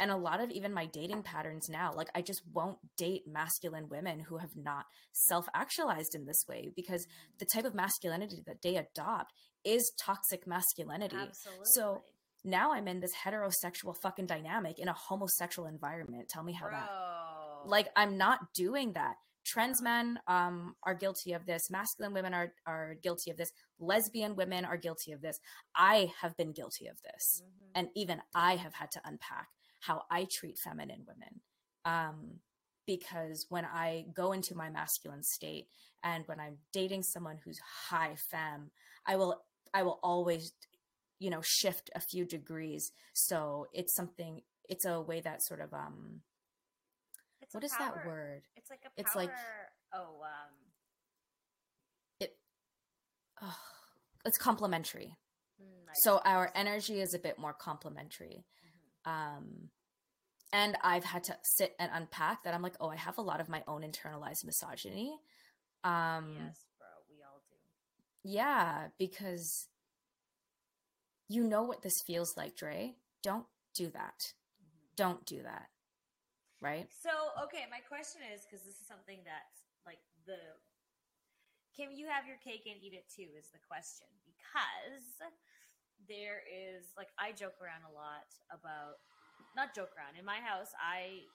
and 0.01 0.11
a 0.11 0.17
lot 0.17 0.41
of 0.41 0.51
even 0.51 0.73
my 0.73 0.87
dating 0.87 1.23
patterns 1.23 1.69
now, 1.69 1.93
like, 1.95 2.09
I 2.15 2.23
just 2.23 2.43
won't 2.53 2.79
date 2.97 3.25
masculine 3.29 3.89
women 3.91 4.19
who 4.21 4.39
have 4.39 4.57
not 4.57 4.87
self 5.13 5.47
actualized 5.55 6.15
in 6.15 6.25
this 6.25 6.43
way 6.49 6.71
because 6.75 7.07
the 7.39 7.45
type 7.45 7.67
of 7.67 7.75
masculinity 7.75 8.43
that 8.47 8.63
they 8.63 8.77
adopt 8.77 9.33
is 9.63 9.93
toxic 10.03 10.47
masculinity. 10.47 11.17
Absolutely. 11.17 11.65
So 11.75 12.03
now 12.43 12.73
I'm 12.73 12.89
in 12.89 13.01
this 13.01 13.13
heterosexual 13.25 13.95
fucking 14.03 14.27
dynamic 14.27 14.79
in 14.79 14.89
a 14.89 14.95
homosexual 14.95 15.69
environment. 15.69 16.31
Tell 16.31 16.43
me 16.43 16.55
how 16.55 16.67
Bro. 16.69 16.79
that. 16.79 17.69
Like, 17.69 17.89
I'm 17.95 18.17
not 18.17 18.55
doing 18.55 18.95
that. 18.95 19.17
Trans 19.45 19.83
men 19.83 20.19
um, 20.27 20.77
are 20.83 20.95
guilty 20.95 21.35
of 21.35 21.45
this. 21.45 21.71
Masculine 21.71 22.15
women 22.15 22.33
are, 22.33 22.53
are 22.67 22.95
guilty 23.03 23.31
of 23.31 23.37
this. 23.37 23.51
Lesbian 23.79 24.35
women 24.37 24.65
are 24.65 24.77
guilty 24.79 25.13
of 25.13 25.21
this. 25.21 25.39
I 25.75 26.13
have 26.23 26.37
been 26.37 26.53
guilty 26.53 26.87
of 26.87 26.97
this 27.03 27.43
Mhm. 27.43 27.71
and 27.75 27.89
even 27.95 28.23
I 28.35 28.57
have 28.57 28.75
had 28.75 28.91
to 28.93 29.01
unpack 29.05 29.49
how 29.81 30.03
I 30.11 30.27
treat 30.31 30.59
feminine 30.59 31.05
women. 31.07 31.41
Um, 31.85 32.41
because 32.87 33.47
when 33.49 33.65
I 33.65 34.07
go 34.15 34.33
into 34.33 34.55
my 34.55 34.71
masculine 34.71 35.23
state 35.23 35.69
and 36.03 36.25
when 36.27 36.41
I'm 36.41 36.57
dating 36.73 37.03
someone 37.03 37.39
who's 37.45 37.59
high 37.89 38.17
femme, 38.31 38.71
I 39.07 39.17
will 39.17 39.43
I 39.73 39.83
will 39.83 40.01
always, 40.03 40.53
you 41.19 41.31
know, 41.31 41.41
shift 41.43 41.91
a 41.95 42.01
few 42.01 42.25
degrees. 42.25 42.93
So 43.13 43.67
it's 43.73 43.95
something. 43.95 44.43
It's 44.69 44.85
a 44.85 45.01
way 45.01 45.21
that 45.21 45.43
sort 45.43 45.61
of 45.61 45.73
um. 45.73 46.21
It's 47.41 47.55
What 47.55 47.65
is 47.65 47.73
that 47.79 48.07
word? 48.07 48.43
It's 48.57 48.71
like 48.71 48.81
a 48.81 48.91
power. 48.91 48.93
It's 48.97 49.15
like- 49.15 49.31
oh, 49.93 50.23
um, 50.23 50.55
Ugh, 53.43 53.55
it's 54.27 54.37
complementary. 54.39 55.17
mm, 55.61 55.89
So 56.03 56.21
our 56.25 56.51
energy 56.55 57.01
is 57.01 57.15
a 57.15 57.19
bit 57.19 57.39
more 57.39 57.55
complementary. 57.55 58.45
Um 59.05 59.71
and 60.53 60.77
i've 60.83 61.05
had 61.05 61.23
to 61.23 61.37
sit 61.43 61.77
and 61.79 61.91
unpack 61.95 62.43
that 62.43 62.55
i'm 62.55 62.63
like 62.63 62.75
oh 62.81 62.89
i 62.89 62.97
have 62.97 63.19
a 63.19 63.23
lot 63.23 63.41
of 63.41 63.49
my 63.49 63.63
own 63.69 63.83
internalized 63.83 64.45
misogyny 64.45 65.17
um 65.85 66.35
yes, 66.37 66.67
bro, 66.77 66.89
we 67.09 67.23
all 67.23 67.41
do. 67.49 67.57
yeah 68.25 68.89
because 68.99 69.69
you 71.29 71.45
know 71.45 71.63
what 71.63 71.83
this 71.83 72.03
feels 72.03 72.37
like 72.37 72.57
dre 72.57 72.97
don't 73.23 73.47
do 73.75 73.89
that 73.91 74.33
Mhm. 74.61 74.97
don't 74.97 75.25
do 75.25 75.43
that 75.43 75.69
right? 76.61 76.93
So, 76.93 77.11
okay, 77.49 77.65
my 77.73 77.81
question 77.81 78.21
is 78.33 78.45
because 78.45 78.65
this 78.69 78.77
is 78.77 78.87
something 78.87 79.25
that's 79.25 79.65
like 79.89 80.01
the 80.29 80.37
can 81.73 81.89
you 81.97 82.05
have 82.05 82.29
your 82.29 82.37
cake 82.45 82.69
and 82.69 82.77
eat 82.83 82.93
it 82.93 83.09
too? 83.09 83.33
Is 83.33 83.49
the 83.49 83.63
question 83.65 84.07
because 84.29 85.09
there 86.09 86.43
is 86.47 86.93
like 86.97 87.13
I 87.19 87.33
joke 87.33 87.59
around 87.61 87.85
a 87.85 87.93
lot 87.93 88.29
about 88.49 89.03
not 89.57 89.75
joke 89.75 89.93
around 89.97 90.17
in 90.17 90.25
my 90.25 90.39
house. 90.41 90.71
I 90.79 91.27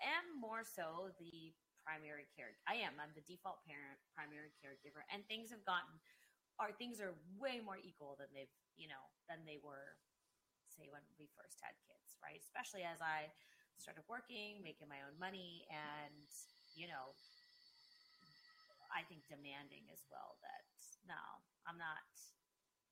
am 0.00 0.38
more 0.38 0.62
so 0.62 1.10
the 1.18 1.52
primary 1.82 2.28
care. 2.36 2.54
I 2.68 2.84
am. 2.84 3.00
I'm 3.00 3.12
the 3.16 3.24
default 3.24 3.64
parent, 3.64 3.98
primary 4.12 4.52
caregiver, 4.60 5.02
and 5.08 5.24
things 5.26 5.50
have 5.50 5.64
gotten 5.64 5.98
our 6.58 6.74
things 6.74 6.98
are 6.98 7.14
way 7.38 7.62
more 7.62 7.78
equal 7.78 8.18
than 8.18 8.26
they've 8.34 8.50
you 8.74 8.90
know 8.90 9.10
than 9.30 9.42
they 9.46 9.58
were 9.62 9.98
say 10.78 10.86
when 10.92 11.02
we 11.18 11.26
first 11.34 11.58
had 11.58 11.74
kids, 11.86 12.14
right? 12.22 12.38
Especially 12.38 12.86
as 12.86 13.02
I 13.02 13.30
started 13.78 14.06
working, 14.06 14.62
making 14.62 14.86
my 14.86 15.02
own 15.02 15.18
money, 15.18 15.66
and 15.70 16.28
you 16.78 16.86
know, 16.86 17.14
I 18.94 19.02
think 19.06 19.26
demanding 19.26 19.90
as 19.90 20.06
well 20.10 20.38
that 20.42 20.66
no, 21.06 21.18
I'm 21.66 21.78
not. 21.78 22.06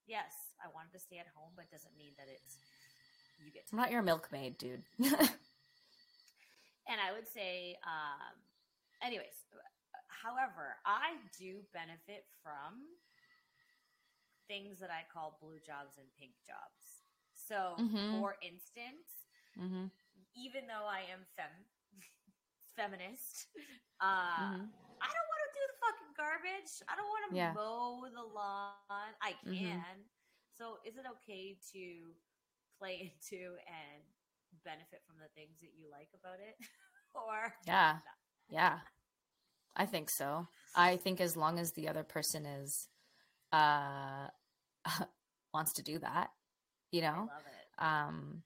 Yes, 0.07 0.55
I 0.63 0.71
wanted 0.73 0.93
to 0.93 1.01
stay 1.03 1.19
at 1.19 1.27
home, 1.35 1.51
but 1.57 1.67
it 1.67 1.71
doesn't 1.75 1.97
mean 1.99 2.15
that 2.17 2.29
it's 2.31 2.59
you 3.45 3.51
get. 3.53 3.65
I'm 3.73 3.79
not 3.79 3.91
your 3.91 4.03
milkmaid, 4.03 4.57
dude. 4.59 4.83
and 5.03 6.99
I 7.03 7.13
would 7.13 7.27
say, 7.27 7.77
um, 7.83 8.39
anyways, 9.03 9.35
however, 10.09 10.79
I 10.87 11.19
do 11.39 11.61
benefit 11.75 12.25
from 12.43 12.87
things 14.47 14.79
that 14.79 14.91
I 14.95 15.03
call 15.11 15.39
blue 15.43 15.59
jobs 15.59 15.99
and 15.99 16.07
pink 16.19 16.33
jobs. 16.47 17.03
So, 17.35 17.75
Mhm. 17.83 18.11
for 18.15 18.37
instance, 18.43 19.27
hmm 19.59 19.87
even 20.37 20.67
though 20.69 20.85
I 20.85 21.01
am 21.09 21.25
fem 21.35 21.51
feminist, 22.77 23.49
uh, 24.01 24.53
Mhm. 24.55 24.69
I 25.01 25.09
don't 25.11 25.29
want 25.33 25.43
to 25.49 25.53
do 25.57 25.63
the 25.67 25.79
fucking 25.81 26.06
garbage. 26.17 26.83
I 26.89 26.97
don't 26.97 27.09
want 27.09 27.25
to 27.31 27.37
Yeah. 27.37 27.53
mow 27.55 28.07
the 28.13 28.23
lawn. 28.23 29.15
I 29.23 29.35
Mhm. 29.45 29.61
can. 29.61 30.05
So, 30.59 30.79
is 30.85 30.97
it 30.97 31.05
okay 31.07 31.59
to 31.73 32.15
play 32.79 33.01
into 33.13 33.57
and 33.67 34.03
benefit 34.65 35.03
from 35.07 35.17
the 35.19 35.29
things 35.35 35.61
that 35.61 35.73
you 35.77 35.91
like 35.91 36.09
about 36.19 36.41
it, 36.41 36.57
or 37.15 37.55
Yeah. 37.67 37.99
Yeah. 38.49 38.79
I 39.75 39.87
think 39.87 40.09
so. 40.09 40.49
I 40.75 40.97
think 40.97 41.21
as 41.21 41.37
long 41.37 41.59
as 41.59 41.73
the 41.73 41.89
other 41.89 42.05
person 42.05 42.47
is 42.47 42.89
uh 43.53 44.29
wants 45.53 45.73
to 45.75 45.83
do 45.83 45.99
that, 45.99 46.31
you 46.93 47.03
I 47.03 47.05
know? 47.07 47.21
love 47.21 47.45
it. 47.47 47.85
Um 47.85 48.43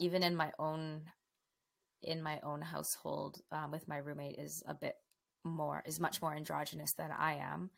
even 0.00 0.22
in 0.22 0.34
my 0.34 0.52
own 0.58 1.02
in 2.02 2.22
my 2.22 2.40
own 2.40 2.60
household 2.60 3.40
um, 3.52 3.70
with 3.70 3.88
my 3.88 3.98
roommate 3.98 4.38
is 4.38 4.62
a 4.66 4.74
bit 4.74 4.96
more 5.44 5.82
is 5.86 6.00
much 6.00 6.20
more 6.22 6.34
androgynous 6.34 6.92
than 6.94 7.10
I 7.12 7.34
am. 7.34 7.70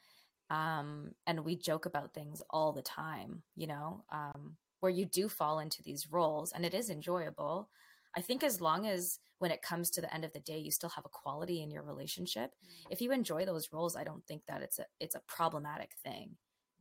Um 0.51 1.15
and 1.27 1.45
we 1.45 1.57
joke 1.57 1.87
about 1.87 2.15
things 2.15 2.43
all 2.51 2.73
the 2.73 2.83
time, 2.83 3.43
you 3.57 3.67
know? 3.67 4.05
Um 4.11 4.57
where 4.81 4.93
you 4.93 5.07
do 5.07 5.29
fall 5.29 5.59
into 5.59 5.83
these 5.83 6.07
roles 6.11 6.53
and 6.53 6.65
it 6.65 6.75
is 6.75 6.91
enjoyable. 6.91 7.69
I 8.15 8.21
think 8.21 8.43
as 8.45 8.61
long 8.61 8.87
as 8.87 9.19
when 9.39 9.51
it 9.51 9.61
comes 9.63 9.91
to 9.91 10.01
the 10.01 10.13
end 10.15 10.25
of 10.25 10.33
the 10.33 10.41
day 10.41 10.59
you 10.59 10.71
still 10.71 10.91
have 10.91 11.05
a 11.05 11.11
quality 11.11 11.63
in 11.63 11.71
your 11.71 11.83
relationship, 11.83 12.53
Mm. 12.65 12.87
if 12.93 13.01
you 13.01 13.13
enjoy 13.13 13.45
those 13.45 13.73
roles, 13.73 13.97
I 13.97 14.05
don't 14.05 14.25
think 14.27 14.47
that 14.47 14.63
it's 14.63 14.79
a 14.79 14.87
it's 15.01 15.15
a 15.15 15.21
problematic 15.27 15.93
thing. 16.05 16.37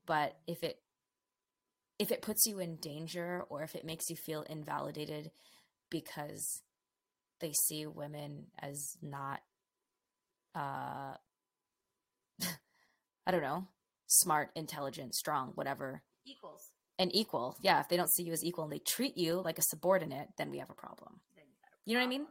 But 0.05 0.37
if 0.47 0.63
it 0.63 0.81
if 1.97 2.11
it 2.11 2.21
puts 2.21 2.45
you 2.45 2.59
in 2.59 2.75
danger 2.75 3.43
or 3.49 3.63
if 3.63 3.73
it 3.75 3.85
makes 3.85 4.09
you 4.09 4.15
feel 4.17 4.41
invalidated 4.43 5.31
because 5.89 6.61
they 7.39 7.53
see 7.67 7.85
women 7.85 8.47
as 8.59 8.97
not 9.01 9.41
uh 10.55 11.17
I 13.27 13.31
don't 13.31 13.41
know, 13.41 13.67
smart, 14.07 14.51
intelligent, 14.55 15.15
strong, 15.15 15.51
whatever, 15.55 16.03
equals. 16.25 16.71
and 16.99 17.13
equal. 17.13 17.57
Yeah, 17.61 17.79
if 17.79 17.89
they 17.89 17.97
don't 17.97 18.09
see 18.11 18.23
you 18.23 18.33
as 18.33 18.43
equal 18.43 18.63
and 18.65 18.73
they 18.73 18.79
treat 18.79 19.17
you 19.17 19.41
like 19.41 19.57
a 19.57 19.63
subordinate, 19.63 20.29
then 20.37 20.51
we 20.51 20.59
have 20.59 20.69
a 20.69 20.73
problem. 20.75 21.21
You 21.35 21.41
a 21.41 21.45
You 21.85 21.93
know 21.95 21.99
what 22.01 22.05
I 22.05 22.09
mean? 22.09 22.27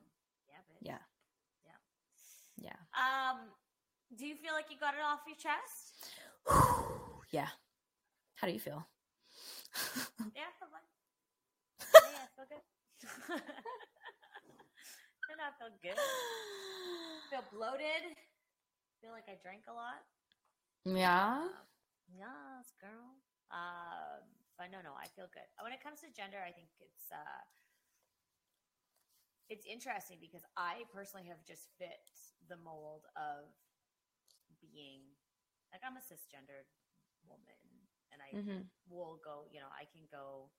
Yeah. 0.82 0.98
Yeah. 1.66 1.72
Yeah. 2.58 2.70
Yeah. 2.70 3.30
Um, 3.30 3.38
do 4.16 4.26
you 4.26 4.36
feel 4.36 4.52
like 4.52 4.66
you 4.70 4.76
got 4.78 4.94
it 4.94 5.00
off 5.04 5.20
your 5.26 5.36
chest? 5.36 6.10
yeah. 7.32 7.48
How 8.36 8.46
do 8.46 8.52
you 8.52 8.60
feel? 8.60 8.86
Yeah, 10.34 10.42
I 10.46 10.54
feel 10.58 10.68
fine. 10.70 10.86
yeah, 12.12 12.22
I 12.22 12.28
feel 12.36 12.46
good. 12.48 13.42
I 15.32 15.50
feel 15.58 15.72
good. 15.82 15.98
Feel 17.30 17.44
bloated. 17.52 18.16
Feel 19.00 19.12
like 19.12 19.28
I 19.28 19.36
drank 19.42 19.64
a 19.68 19.72
lot. 19.74 20.02
yeah. 20.84 21.48
Um, 21.48 21.66
yes, 22.08 22.72
girl. 22.80 23.18
Um, 23.50 24.24
but 24.58 24.70
no, 24.70 24.80
no, 24.82 24.94
I 24.96 25.08
feel 25.14 25.28
good. 25.32 25.46
When 25.62 25.72
it 25.72 25.82
comes 25.82 26.00
to 26.02 26.08
gender, 26.14 26.38
I 26.42 26.52
think 26.52 26.68
it's 26.80 27.10
uh, 27.12 27.42
it's 29.48 29.66
interesting 29.66 30.18
because 30.20 30.42
I 30.56 30.84
personally 30.92 31.26
have 31.28 31.44
just 31.46 31.68
fit 31.78 32.00
the 32.48 32.56
mold 32.56 33.04
of 33.16 33.50
being 34.60 35.02
like 35.72 35.82
I'm 35.84 35.98
a 35.98 36.04
cisgendered 36.04 36.68
woman, 37.26 37.58
and 38.12 38.20
I 38.22 38.36
hmm 38.36 38.68
will 38.88 39.18
go. 39.24 39.46
You 39.52 39.60
know, 39.60 39.72
I 39.74 39.84
can 39.90 40.06
go. 40.10 40.50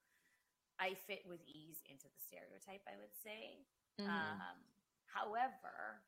I 0.80 0.96
fit 1.08 1.24
with 1.28 1.42
ease 1.48 1.80
into 1.88 2.06
the 2.10 2.20
stereotype. 2.22 2.84
I 2.88 2.98
would 3.00 3.14
say. 3.24 3.66
Mm-hmm. 4.00 4.42
Um, 4.42 4.58
however, 5.08 6.02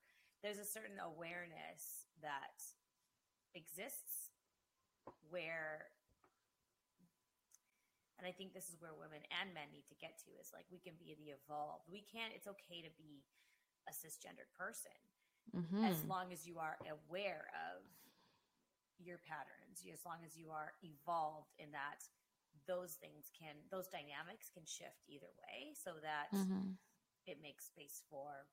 there's 0.43 0.59
a 0.59 0.65
certain 0.65 0.99
awareness 0.99 2.07
that 2.21 2.61
exists 3.55 4.31
where, 5.29 5.89
and 8.19 8.27
I 8.27 8.31
think 8.31 8.53
this 8.53 8.69
is 8.69 8.77
where 8.81 8.93
women 8.97 9.21
and 9.41 9.53
men 9.53 9.69
need 9.71 9.85
to 9.89 9.97
get 10.01 10.17
to 10.25 10.31
is 10.41 10.51
like 10.53 10.65
we 10.71 10.79
can 10.79 10.95
be 10.99 11.15
the 11.17 11.33
evolved. 11.35 11.85
We 11.89 12.01
can't. 12.05 12.33
It's 12.35 12.47
okay 12.47 12.81
to 12.83 12.91
be 12.97 13.23
a 13.87 13.93
cisgendered 13.93 14.51
person 14.57 14.95
hmm 15.53 15.87
as 15.87 16.03
long 16.03 16.31
as 16.33 16.45
you 16.47 16.59
are 16.59 16.77
aware 16.85 17.47
of 17.71 17.83
your 18.99 19.19
patterns. 19.19 19.85
As 19.91 20.05
long 20.05 20.23
as 20.25 20.37
you 20.37 20.49
are 20.51 20.73
evolved 20.83 21.53
in 21.59 21.71
that 21.71 22.01
those 22.67 22.93
things 22.99 23.31
can 23.37 23.55
those 23.71 23.87
dynamics 23.87 24.49
can 24.53 24.65
shift 24.65 25.05
either 25.07 25.31
way 25.39 25.73
so 25.73 25.93
that 26.03 26.33
hmm 26.33 26.77
it 27.27 27.41
makes 27.43 27.67
space 27.67 28.03
for 28.09 28.47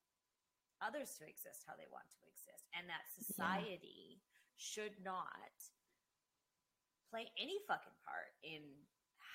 others 0.82 1.14
to 1.16 1.24
exist 1.24 1.62
how 1.64 1.74
they 1.78 1.88
want 1.88 2.10
to 2.18 2.22
exist. 2.26 2.66
And 2.74 2.90
that 2.90 3.06
society 3.14 4.20
should 4.58 4.98
not 5.02 5.54
play 7.10 7.30
any 7.38 7.62
fucking 7.66 7.94
part 8.02 8.34
in 8.42 8.62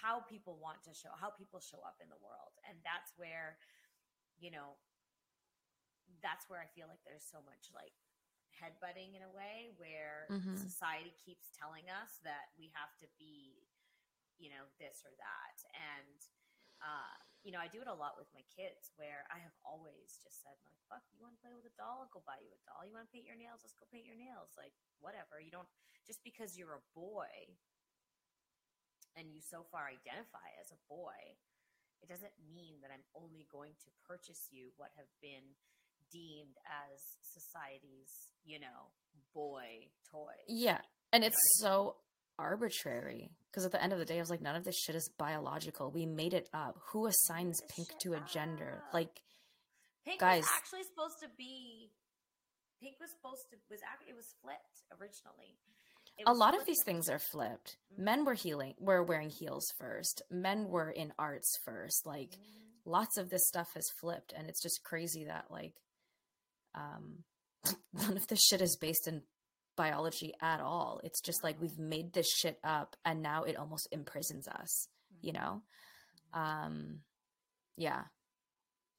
how 0.03 0.19
people 0.27 0.59
want 0.59 0.83
to 0.83 0.93
show 0.93 1.11
how 1.15 1.31
people 1.31 1.59
show 1.59 1.79
up 1.87 1.97
in 2.03 2.07
the 2.11 2.19
world. 2.19 2.53
And 2.67 2.77
that's 2.83 3.15
where 3.15 3.57
you 4.39 4.51
know 4.51 4.75
that's 6.23 6.47
where 6.49 6.59
i 6.59 6.67
feel 6.75 6.87
like 6.89 6.99
there's 7.05 7.23
so 7.27 7.39
much 7.45 7.69
like 7.75 7.93
headbutting 8.55 9.15
in 9.15 9.23
a 9.23 9.31
way 9.31 9.71
where 9.77 10.27
Mhm. 10.31 10.57
society 10.57 11.11
keeps 11.23 11.51
telling 11.55 11.87
us 11.89 12.17
that 12.27 12.51
we 12.57 12.67
have 12.75 12.91
to 12.99 13.07
be 13.19 13.63
you 14.39 14.49
know 14.49 14.65
this 14.79 15.03
or 15.03 15.11
that. 15.19 15.57
And 15.75 16.19
uh, 16.79 17.19
you 17.43 17.55
know, 17.55 17.61
I 17.63 17.71
do 17.71 17.79
it 17.79 17.87
a 17.87 17.95
lot 17.95 18.19
with 18.19 18.27
my 18.35 18.43
kids 18.51 18.91
where 18.99 19.23
I 19.31 19.39
have 19.39 19.55
always 19.63 20.19
just 20.19 20.43
said, 20.43 20.55
like, 20.67 20.75
fuck, 20.91 21.03
you 21.15 21.23
want 21.23 21.39
to 21.39 21.41
play 21.41 21.55
with 21.55 21.63
a 21.63 21.75
doll? 21.79 22.03
I'll 22.03 22.11
go 22.11 22.19
buy 22.27 22.39
you 22.43 22.51
a 22.51 22.61
doll. 22.67 22.83
You 22.83 22.91
want 22.91 23.07
to 23.07 23.13
paint 23.15 23.23
your 23.23 23.39
nails? 23.39 23.63
Let's 23.63 23.79
go 23.79 23.87
paint 23.87 24.03
your 24.03 24.19
nails. 24.19 24.51
Like, 24.59 24.75
whatever. 24.99 25.39
You 25.39 25.51
don't, 25.51 25.69
just 26.03 26.19
because 26.27 26.59
you're 26.59 26.75
a 26.75 26.85
boy 26.91 27.31
and 29.15 29.31
you 29.31 29.39
so 29.39 29.63
far 29.71 29.87
identify 29.87 30.51
as 30.59 30.75
a 30.75 30.79
boy, 30.91 31.15
it 32.03 32.11
doesn't 32.11 32.35
mean 32.51 32.83
that 32.83 32.91
I'm 32.91 33.07
only 33.15 33.47
going 33.47 33.75
to 33.87 33.89
purchase 34.03 34.51
you 34.51 34.75
what 34.75 34.91
have 34.99 35.11
been 35.23 35.55
deemed 36.11 36.59
as 36.67 36.99
society's, 37.23 38.11
you 38.43 38.59
know, 38.59 38.91
boy 39.31 39.87
toys. 40.11 40.47
Yeah. 40.47 40.83
And 41.11 41.23
it's 41.23 41.39
so 41.59 41.95
arbitrary 42.39 43.29
because 43.51 43.65
at 43.65 43.71
the 43.71 43.83
end 43.83 43.93
of 43.93 43.99
the 43.99 44.05
day, 44.05 44.17
I 44.17 44.19
was 44.19 44.29
like, 44.29 44.41
none 44.41 44.55
of 44.55 44.63
this 44.63 44.77
shit 44.79 44.95
is 44.95 45.09
biological. 45.17 45.91
We 45.91 46.05
made 46.05 46.33
it 46.33 46.47
up. 46.53 46.77
Who 46.91 47.07
assigns 47.07 47.61
pink 47.69 47.87
to 47.99 48.13
a 48.13 48.19
gender? 48.31 48.83
up. 48.87 48.93
Like, 48.93 49.21
Pink 50.05 50.19
Guys. 50.21 50.41
was 50.43 50.49
actually 50.55 50.83
supposed 50.83 51.19
to 51.21 51.27
be. 51.37 51.91
Pink 52.81 52.95
was 53.01 53.09
supposed 53.11 53.41
to 53.51 53.57
was 53.69 53.81
actually 53.91 54.11
it 54.11 54.15
was 54.15 54.33
flipped 54.41 55.01
originally. 55.01 55.57
A 56.25 56.33
lot 56.33 56.57
of 56.57 56.65
these 56.65 56.81
things 56.85 57.09
are 57.09 57.19
flipped. 57.19 57.77
Mhm. 57.93 57.97
Men 58.03 58.25
were 58.25 58.33
healing, 58.33 58.75
were 58.79 59.03
wearing 59.03 59.29
heels 59.29 59.65
first. 59.77 60.21
Men 60.29 60.67
were 60.69 60.89
in 60.91 61.13
arts 61.19 61.57
first. 61.63 62.05
Like, 62.05 62.31
Mhm. 62.31 62.71
lots 62.85 63.17
of 63.17 63.29
this 63.29 63.47
stuff 63.47 63.73
has 63.73 63.89
flipped, 63.99 64.31
and 64.33 64.49
it's 64.49 64.61
just 64.61 64.83
crazy 64.83 65.25
that 65.25 65.49
like, 65.51 65.75
um, 66.75 67.23
none 67.93 68.15
of 68.17 68.27
this 68.27 68.41
shit 68.41 68.61
is 68.61 68.77
based 68.77 69.07
in 69.07 69.23
biology 69.80 70.36
at 70.43 70.59
all. 70.59 70.99
It's 71.07 71.23
just 71.23 71.39
like 71.39 71.55
we've 71.55 71.80
made 71.80 72.11
this 72.11 72.27
shit 72.27 72.59
up, 72.67 72.99
and 73.07 73.23
now 73.23 73.47
it 73.47 73.55
almost 73.55 73.88
imprisons 73.95 74.45
us. 74.45 74.91
You 75.23 75.32
know, 75.32 75.63
um, 76.36 76.99
yeah. 77.80 78.11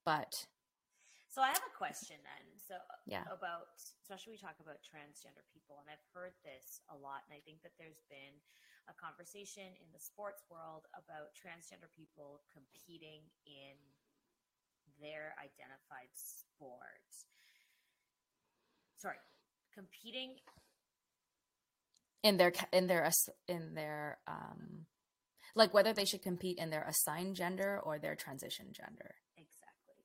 But 0.08 0.32
So 1.28 1.44
I 1.44 1.52
have 1.52 1.62
a 1.68 1.76
question 1.76 2.16
then. 2.24 2.44
So 2.56 2.80
Yeah. 3.04 3.28
about 3.28 3.76
especially 4.00 4.34
we 4.34 4.40
talk 4.40 4.56
about 4.58 4.80
transgender 4.80 5.44
people, 5.52 5.76
and 5.84 5.92
I've 5.92 6.08
heard 6.16 6.32
this 6.42 6.80
a 6.88 6.96
lot, 6.96 7.28
and 7.28 7.36
I 7.36 7.44
think 7.44 7.60
that 7.60 7.76
there's 7.76 8.00
been 8.08 8.40
a 8.88 8.94
conversation 8.96 9.68
in 9.84 9.88
the 9.92 10.00
sports 10.00 10.48
world 10.48 10.88
about 10.96 11.36
transgender 11.36 11.92
people 11.92 12.40
competing 12.48 13.20
in 13.44 13.76
their 14.96 15.36
identified 15.36 16.10
sport. 16.16 17.04
Sorry, 18.96 19.20
competing 19.76 20.40
in 22.22 22.36
their 22.36 22.52
in 22.72 22.86
their 22.86 23.10
in 23.48 23.74
their 23.74 24.18
um 24.28 24.86
like 25.54 25.74
whether 25.74 25.92
they 25.92 26.04
should 26.04 26.22
compete 26.22 26.58
in 26.58 26.70
their 26.70 26.84
assigned 26.84 27.34
gender 27.34 27.80
or 27.82 27.98
their 27.98 28.14
transition 28.14 28.66
gender. 28.72 29.16
Exactly. 29.36 29.98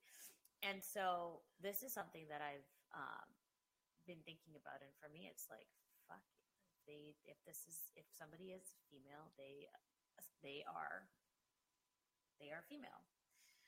And 0.63 0.81
so 0.81 1.41
this 1.61 1.83
is 1.83 1.93
something 1.93 2.25
that 2.29 2.41
I've 2.41 2.65
um, 2.97 3.29
been 4.07 4.25
thinking 4.25 4.57
about, 4.57 4.81
and 4.81 4.89
for 4.97 5.05
me, 5.13 5.29
it's 5.29 5.45
like, 5.53 5.69
fuck, 6.09 6.25
if 6.73 6.81
they 6.89 7.13
if 7.29 7.37
this 7.45 7.61
is 7.69 7.77
if 7.93 8.05
somebody 8.17 8.49
is 8.57 8.73
female, 8.89 9.29
they 9.37 9.69
they 10.41 10.65
are 10.65 11.05
they 12.41 12.49
are 12.49 12.65
female, 12.65 13.05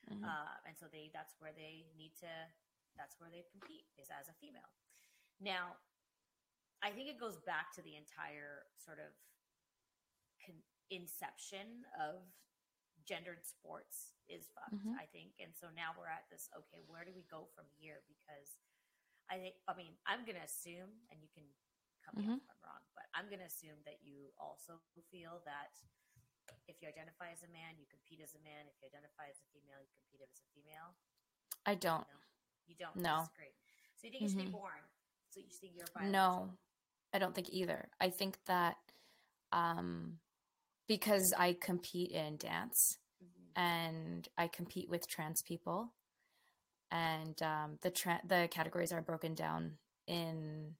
Mhm. 0.10 0.26
uh, 0.26 0.58
and 0.66 0.78
so 0.78 0.88
they 0.89 1.12
that's 1.14 1.36
where 1.39 1.54
they 1.54 1.86
need 1.95 2.16
to 2.26 2.32
that's 2.98 3.20
where 3.20 3.30
they 3.30 3.45
compete 3.54 3.86
is 4.02 4.10
as 4.10 4.28
a 4.30 4.34
female. 4.41 4.74
Now, 5.39 5.78
I 6.84 6.91
think 6.91 7.09
it 7.09 7.19
goes 7.19 7.38
back 7.45 7.73
to 7.75 7.82
the 7.82 7.95
entire 7.95 8.65
sort 8.78 8.99
of 8.99 9.11
con- 10.45 10.63
inception 10.89 11.86
of 11.99 12.21
gendered 13.03 13.45
sports 13.45 14.13
is 14.28 14.49
fucked. 14.53 14.75
Mhm. 14.84 14.95
I 14.99 15.05
think, 15.07 15.34
and 15.39 15.55
so 15.55 15.69
now 15.71 15.95
we're 15.97 16.07
at 16.11 16.30
this. 16.30 16.49
Okay, 16.53 16.82
where 16.88 17.03
do 17.05 17.13
we 17.13 17.23
go 17.23 17.45
from 17.55 17.65
here? 17.80 18.03
Because 18.07 18.59
I 19.30 19.38
think, 19.39 19.55
I 19.67 19.73
mean, 19.73 19.97
I'm 20.05 20.23
gonna 20.25 20.43
assume, 20.43 21.05
and 21.09 21.21
you 21.21 21.30
can 21.30 21.43
cut 22.03 22.15
me 22.15 22.30
off 22.30 22.39
if 22.41 22.49
I'm 22.49 22.61
wrong, 22.63 22.84
but 22.95 23.09
I'm 23.13 23.30
gonna 23.30 23.45
assume 23.45 23.82
that 23.84 24.01
you 24.03 24.34
also 24.38 24.80
feel 25.11 25.39
that 25.45 25.75
if 26.67 26.82
you 26.82 26.88
identify 26.88 27.32
as 27.32 27.43
a 27.43 27.47
man, 27.49 27.78
you 27.78 27.86
compete 27.88 28.21
as 28.21 28.36
a 28.36 28.39
man. 28.39 28.67
If 28.67 28.80
you 28.82 28.88
identify 28.88 29.28
as 29.28 29.39
a 29.41 29.45
female, 29.51 29.82
you 29.82 29.91
compete 29.95 30.21
as 30.21 30.39
a 30.39 30.43
female. 30.53 30.95
I 31.65 31.75
don't. 31.75 32.07
No, 32.07 32.19
you 32.67 32.75
don't. 32.75 32.95
No. 32.95 33.28
Great. 33.36 33.55
So 33.95 34.07
you 34.07 34.11
think 34.11 34.21
you 34.23 34.30
should 34.30 34.38
be 34.38 34.45
Mhm. 34.45 34.51
born? 34.51 34.84
So 35.30 35.39
you 35.41 35.49
think 35.49 35.75
you're 35.75 35.88
biological? 35.88 36.11
No. 36.47 36.57
I 37.18 37.20
don't 37.20 37.34
think 37.34 37.49
either. 37.51 37.89
I 37.99 38.11
think 38.11 38.38
that 38.45 38.76
um 39.51 40.20
because 40.88 41.34
I 41.36 41.57
compete 41.59 42.11
in 42.11 42.38
dance 42.38 42.99
Mhm. 43.24 43.51
and 43.55 44.28
I 44.38 44.47
compete 44.47 44.88
with 44.88 45.07
trans 45.07 45.41
people 45.41 45.93
and 46.91 47.41
um 47.41 47.80
the 47.82 47.89
tra- 47.89 48.22
the 48.24 48.47
categories 48.51 48.91
are 48.91 49.01
broken 49.01 49.34
down 49.34 49.80
in 50.05 50.76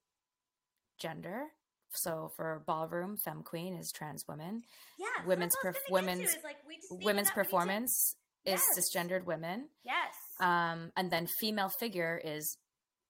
gender. 1.00 1.48
So 1.90 2.30
for 2.36 2.62
ballroom, 2.68 3.18
femme 3.18 3.42
queen 3.44 3.74
is 3.76 3.92
trans 3.92 4.28
women. 4.28 4.62
Yeah, 5.00 5.26
women's 5.26 5.56
that's 5.64 5.64
what 5.64 5.70
I 5.70 5.72
was 5.72 5.78
perf- 5.78 5.90
gonna 5.90 6.06
get 6.06 6.14
to, 6.14 6.22
women's- 6.22 6.44
like, 6.44 6.68
we 6.68 6.76
just 6.76 6.92
need 6.92 7.06
Women's 7.06 7.32
performance 7.32 8.16
is 8.46 8.62
Yes. 8.62 8.78
cisgendered 8.78 9.24
women. 9.26 9.70
Yes. 9.84 10.14
Um, 10.40 10.92
and 10.96 11.10
then 11.12 11.26
female 11.40 11.70
figure 11.80 12.22
is 12.24 12.58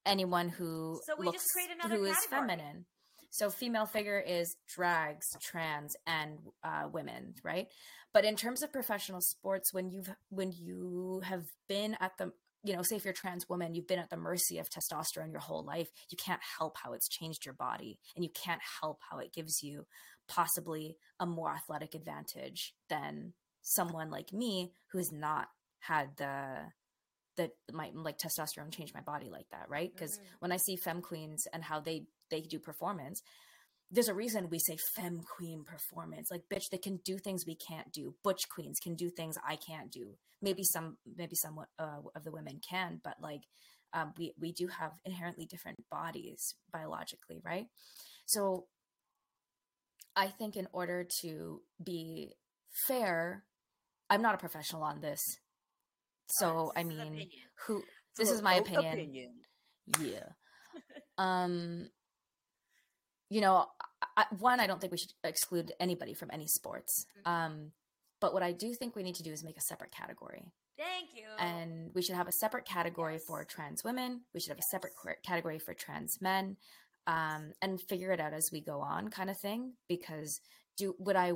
anyone 0.06 0.48
who 0.50 1.02
So 1.06 1.16
we 1.18 1.26
looks 1.26 1.40
just 1.44 1.52
create 1.54 1.72
another 1.72 1.96
who 1.98 2.06
is 2.06 2.16
category. 2.16 2.40
feminine. 2.48 2.86
So 3.30 3.50
female 3.50 3.86
figure 3.86 4.20
is 4.20 4.56
drags, 4.68 5.28
trans, 5.42 5.96
and 6.06 6.40
uh, 6.64 6.88
women, 6.92 7.36
right? 7.44 7.68
But 8.14 8.26
in 8.26 8.36
terms 8.36 8.64
of 8.64 8.72
professional 8.72 9.22
sports, 9.22 9.74
when 9.74 9.90
you've 9.90 10.10
when 10.30 10.52
you 10.52 11.22
have 11.24 11.46
been 11.68 11.98
at 12.00 12.18
the 12.18 12.32
you 12.64 12.76
know, 12.76 12.82
say 12.82 12.96
if 12.96 13.06
you're 13.06 13.12
a 13.12 13.16
trans 13.16 13.48
woman, 13.48 13.76
you've 13.76 13.88
been 13.88 14.00
at 14.00 14.10
the 14.10 14.18
mercy 14.18 14.58
of 14.58 14.70
testosterone 14.70 15.32
your 15.32 15.40
whole 15.40 15.64
life. 15.64 15.90
You 16.10 16.18
can't 16.18 16.42
help 16.60 16.76
how 16.84 16.94
it's 16.94 17.08
changed 17.08 17.46
your 17.46 17.54
body, 17.54 18.00
and 18.16 18.26
you 18.26 18.32
can't 18.32 18.62
help 18.82 19.00
how 19.10 19.20
it 19.20 19.34
gives 19.34 19.64
you 19.64 19.86
possibly 20.28 20.98
a 21.20 21.26
more 21.26 21.52
athletic 21.52 21.96
advantage 21.96 22.74
than 22.90 23.34
someone 23.62 24.10
like 24.10 24.34
me 24.34 24.74
who 24.92 24.98
has 24.98 25.12
not 25.12 25.48
had 25.80 26.18
the 26.18 26.72
that 27.38 27.52
my 27.72 27.92
like 27.94 28.18
testosterone 28.18 28.74
changed 28.74 28.94
my 28.94 29.02
body 29.02 29.30
like 29.30 29.50
that, 29.52 29.70
right? 29.70 29.92
Because 29.94 30.20
Mhm. 30.20 30.24
when 30.40 30.52
I 30.52 30.58
see 30.58 30.76
femme 30.76 31.02
queens 31.02 31.48
and 31.54 31.64
how 31.64 31.80
they 31.80 32.08
they 32.30 32.42
do 32.42 32.60
performance, 32.60 33.22
there's 33.90 34.10
a 34.10 34.14
reason 34.14 34.50
we 34.50 34.60
say 34.60 34.78
femme 34.78 35.22
queen 35.24 35.64
performance. 35.64 36.30
Like, 36.30 36.44
bitch, 36.50 36.70
they 36.70 36.78
can 36.78 36.98
do 36.98 37.18
things 37.18 37.46
we 37.46 37.56
can't 37.56 37.92
do. 37.92 38.16
Butch 38.24 38.50
queens 38.50 38.80
can 38.80 38.96
do 38.96 39.10
things 39.10 39.38
I 39.48 39.56
can't 39.56 39.92
do. 39.92 40.18
Maybe 40.42 40.64
some, 40.64 40.98
maybe 41.16 41.36
some 41.36 41.60
uh, 41.80 42.02
of 42.16 42.24
the 42.24 42.32
women 42.32 42.60
can, 42.68 43.00
but 43.04 43.16
like, 43.22 43.42
um, 43.94 44.14
we 44.18 44.34
we 44.38 44.52
do 44.52 44.68
have 44.68 44.92
inherently 45.06 45.46
different 45.46 45.78
bodies 45.90 46.56
biologically, 46.72 47.40
right? 47.44 47.68
So, 48.26 48.68
I 50.16 50.28
think 50.28 50.58
in 50.58 50.68
order 50.74 51.06
to 51.22 51.62
be 51.82 52.34
fair, 52.88 53.46
I'm 54.10 54.22
not 54.22 54.36
a 54.36 54.38
professional 54.38 54.84
on 54.84 55.00
this. 55.00 55.40
So, 56.30 56.72
I 56.76 56.84
mean, 56.84 57.30
who? 57.66 57.84
This 58.18 58.30
is 58.30 58.42
my 58.42 58.60
vote 58.60 58.68
opinion. 58.86 59.32
Yeah. 60.00 60.30
um 61.18 61.88
you 63.30 63.42
know 63.42 63.66
I, 64.16 64.26
one 64.38 64.60
i 64.60 64.68
don't 64.68 64.80
think 64.80 64.92
we 64.92 64.98
should 64.98 65.12
exclude 65.24 65.72
anybody 65.80 66.14
from 66.14 66.30
any 66.32 66.46
sports 66.48 67.06
Mhm. 67.26 67.32
um 67.32 67.72
but 68.22 68.34
what 68.34 68.44
i 68.44 68.52
do 68.52 68.74
think 68.76 68.96
we 68.96 69.02
need 69.04 69.16
to 69.16 69.24
do 69.24 69.32
is 69.32 69.44
make 69.44 69.58
a 69.58 69.62
separate 69.62 69.92
category 69.92 70.52
Thank 70.78 71.10
you. 71.16 71.26
and 71.40 71.90
we 71.96 72.02
should 72.04 72.16
have 72.16 72.28
a 72.28 72.32
separate 72.32 72.66
category 72.66 73.18
for 73.18 73.44
trans 73.44 73.84
women 73.84 74.22
we 74.34 74.40
should 74.40 74.50
have 74.52 74.60
a 74.60 74.70
separate 74.70 74.94
category 75.26 75.58
for 75.58 75.74
trans 75.74 76.22
men 76.22 76.58
um 77.08 77.54
and 77.62 77.82
figure 77.82 78.12
it 78.12 78.20
out 78.20 78.34
as 78.34 78.50
we 78.52 78.62
go 78.62 78.80
on 78.82 79.08
kind 79.10 79.30
of 79.32 79.38
thing 79.40 79.74
because 79.90 80.40
do 80.78 80.94
would 81.00 81.16
i 81.16 81.32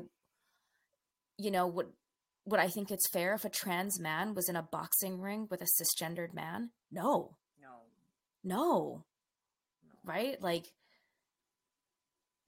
you 1.37 1.49
know 1.51 1.65
would 1.67 1.87
would 2.51 2.59
i 2.59 2.67
think 2.67 2.91
it's 2.91 3.09
fair 3.09 3.33
if 3.33 3.45
a 3.45 3.49
trans 3.49 3.99
man 3.99 4.33
was 4.35 4.47
in 4.49 4.55
a 4.55 4.61
boxing 4.71 5.19
ring 5.19 5.47
with 5.49 5.61
a 5.61 5.65
cisgendered 5.65 6.33
man 6.33 6.69
no 6.91 7.35
no, 7.61 7.69
no 8.43 9.03
no. 9.83 9.99
right? 10.03 10.41
Like, 10.41 10.65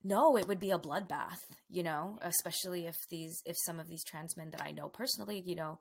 no, 0.04 0.38
it 0.38 0.48
would 0.48 0.60
be 0.60 0.72
a 0.72 0.78
bloodbath, 0.80 1.40
you 1.70 1.84
know, 1.84 2.18
especially 2.22 2.88
if 2.88 2.96
these, 3.10 3.42
if 3.46 3.56
some 3.66 3.80
of 3.80 3.88
these 3.88 4.04
trans 4.04 4.36
men 4.36 4.50
that 4.52 4.62
I 4.62 4.72
know 4.72 4.90
personally, 4.90 5.42
you 5.46 5.56
know, 5.56 5.80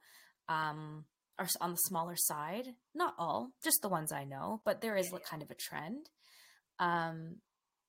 um, 0.49 1.05
are 1.39 1.49
on 1.61 1.73
the 1.73 1.77
smaller 1.79 2.15
side. 2.17 2.67
Not 2.95 3.15
all, 3.19 3.51
just 3.65 3.79
the 3.83 3.89
ones 3.89 4.13
I 4.13 4.25
know, 4.25 4.61
but 4.65 4.81
there 4.81 4.97
is 4.97 5.07
Yeah, 5.09 5.15
like 5.15 5.23
yeah. 5.23 5.31
kind 5.31 5.43
of 5.43 5.51
a 5.51 5.55
trend. 5.55 6.07
Um, 6.79 7.37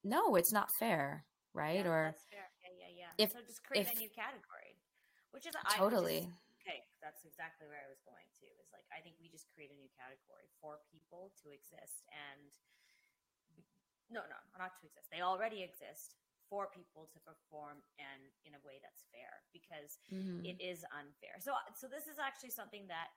no, 0.03 0.35
it's 0.35 0.51
not 0.51 0.69
fair, 0.79 1.25
right? 1.53 1.83
Yeah, 1.85 1.91
or. 1.91 2.15
Yeah, 2.31 2.39
yeah, 2.79 2.95
yeah. 2.97 3.23
if- 3.23 3.31
so 3.31 3.39
just 3.45 3.63
create 3.63 3.87
if- 3.87 3.93
a 3.93 3.99
new 3.99 4.09
category, 4.09 4.62
which 5.33 5.45
is 5.49 5.55
I- 5.57 5.61
which 5.65 5.73
is- 5.73 5.81
totally. 5.81 6.19
okay. 6.61 6.85
That's 7.01 7.25
exactly 7.25 7.67
where 7.67 7.81
I 7.83 7.89
was 7.91 7.99
going 8.07 8.29
to. 8.39 8.45
Is 8.61 8.69
like 8.71 8.85
I 8.93 9.01
think 9.03 9.17
we 9.19 9.27
just 9.27 9.49
create 9.51 9.73
a 9.73 9.75
new 9.75 9.89
category 9.97 10.47
for 10.61 10.79
people 10.93 11.33
to 11.43 11.51
exist, 11.51 12.05
and 12.13 12.47
no, 14.09 14.21
no, 14.29 14.39
not 14.61 14.77
to 14.79 14.85
exist. 14.87 15.09
They 15.11 15.21
already 15.25 15.63
exist 15.65 16.15
for 16.49 16.69
people 16.69 17.09
to 17.11 17.19
perform 17.25 17.81
and 17.97 18.29
in 18.45 18.53
a 18.53 18.61
way 18.61 18.77
that's 18.83 19.03
fair 19.09 19.41
because 19.51 19.97
Mhm. 20.11 20.45
it 20.45 20.61
is 20.61 20.85
unfair. 20.91 21.39
So, 21.39 21.55
so 21.73 21.87
this 21.87 22.05
is 22.07 22.19
actually 22.19 22.51
something 22.51 22.85
that 22.87 23.09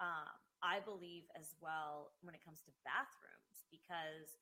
um, 0.00 0.26
I 0.60 0.80
believe 0.80 1.30
as 1.36 1.54
well 1.60 2.16
when 2.22 2.34
it 2.34 2.42
comes 2.42 2.60
to 2.62 2.72
bathrooms 2.82 3.62
because 3.70 4.36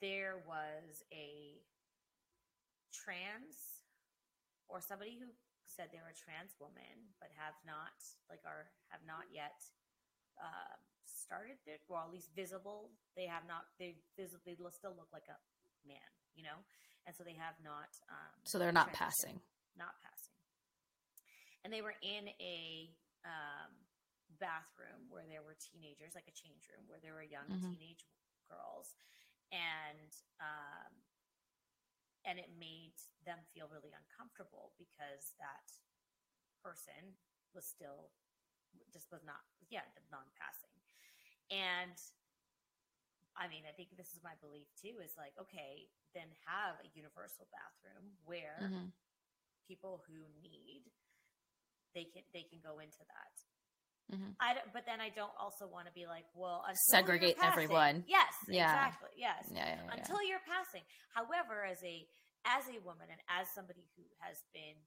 there 0.00 0.38
was 0.38 1.04
a 1.12 1.62
trans 2.92 3.75
or 4.68 4.80
somebody 4.80 5.16
who 5.18 5.30
said 5.66 5.90
they 5.90 5.98
were 6.00 6.14
a 6.14 6.16
trans 6.16 6.54
woman 6.60 7.10
but 7.20 7.28
have 7.34 7.54
not 7.66 7.96
like 8.30 8.40
are 8.46 8.70
have 8.88 9.02
not 9.06 9.26
yet 9.34 9.58
um, 10.40 10.78
started 11.04 11.58
their 11.66 11.78
well 11.88 12.04
at 12.06 12.12
least 12.12 12.30
visible 12.34 12.90
they 13.16 13.26
have 13.26 13.42
not 13.48 13.66
they 13.78 13.96
visibly 14.16 14.54
still 14.70 14.94
look 14.94 15.10
like 15.12 15.26
a 15.28 15.38
man 15.86 16.10
you 16.34 16.42
know 16.46 16.58
and 17.06 17.14
so 17.14 17.22
they 17.22 17.34
have 17.38 17.54
not 17.62 17.90
um, 18.10 18.34
so 18.44 18.58
they're 18.58 18.74
not 18.74 18.90
passing. 18.92 19.38
not 19.78 19.94
passing. 20.02 20.34
And 21.62 21.70
they 21.74 21.82
were 21.82 21.94
in 22.02 22.30
a 22.42 22.90
um, 23.26 23.70
bathroom 24.38 25.06
where 25.10 25.26
there 25.26 25.42
were 25.42 25.54
teenagers, 25.58 26.14
like 26.14 26.26
a 26.30 26.34
change 26.34 26.66
room, 26.70 26.86
where 26.86 26.98
there 27.02 27.14
were 27.14 27.22
young 27.26 27.46
Mhm. 27.50 27.74
teenage 27.74 28.06
girls, 28.50 28.94
and 29.50 30.10
um, 30.42 30.90
and 32.26 32.38
it 32.38 32.50
made 32.58 32.98
them 33.24 33.38
feel 33.54 33.70
really 33.70 33.94
uncomfortable 33.94 34.74
because 34.76 35.32
that 35.38 35.66
person 36.62 37.16
was 37.54 37.64
still 37.64 38.10
just 38.92 39.08
was 39.10 39.22
not 39.24 39.40
yeah 39.70 39.86
non-passing, 40.10 40.74
and 41.50 41.96
I 43.36 43.48
mean 43.48 43.64
I 43.68 43.72
think 43.72 43.96
this 43.96 44.12
is 44.12 44.20
my 44.22 44.34
belief 44.42 44.68
too 44.76 45.00
is 45.00 45.14
like 45.16 45.32
okay 45.40 45.88
then 46.14 46.28
have 46.44 46.76
a 46.82 46.88
universal 46.96 47.46
bathroom 47.52 48.16
where 48.24 48.74
Mhm. 48.74 48.92
people 49.68 50.02
who 50.06 50.26
need 50.42 50.90
they 51.94 52.04
can 52.04 52.22
they 52.32 52.42
can 52.44 52.60
go 52.60 52.78
into 52.80 53.00
that 53.06 53.34
Mm-hmm. 54.06 54.38
I 54.38 54.54
don't, 54.54 54.70
but 54.70 54.86
then 54.86 55.02
I 55.02 55.10
don't 55.10 55.34
also 55.34 55.66
want 55.66 55.90
to 55.90 55.94
be 55.94 56.06
like, 56.06 56.30
well, 56.38 56.62
segregate 56.94 57.34
everyone. 57.42 58.06
Yes, 58.06 58.30
yeah. 58.46 58.70
exactly. 58.70 59.10
Yes, 59.18 59.50
yeah, 59.50 59.66
yeah, 59.66 59.82
yeah, 59.82 59.98
until 59.98 60.22
you're 60.22 60.46
passing. 60.46 60.86
However, 61.10 61.66
as 61.66 61.82
a 61.82 62.06
as 62.46 62.70
a 62.70 62.78
woman 62.86 63.10
and 63.10 63.18
as 63.26 63.50
somebody 63.50 63.90
who 63.98 64.06
has 64.22 64.38
been, 64.54 64.78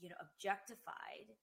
you 0.00 0.08
know, 0.08 0.16
objectified 0.24 1.36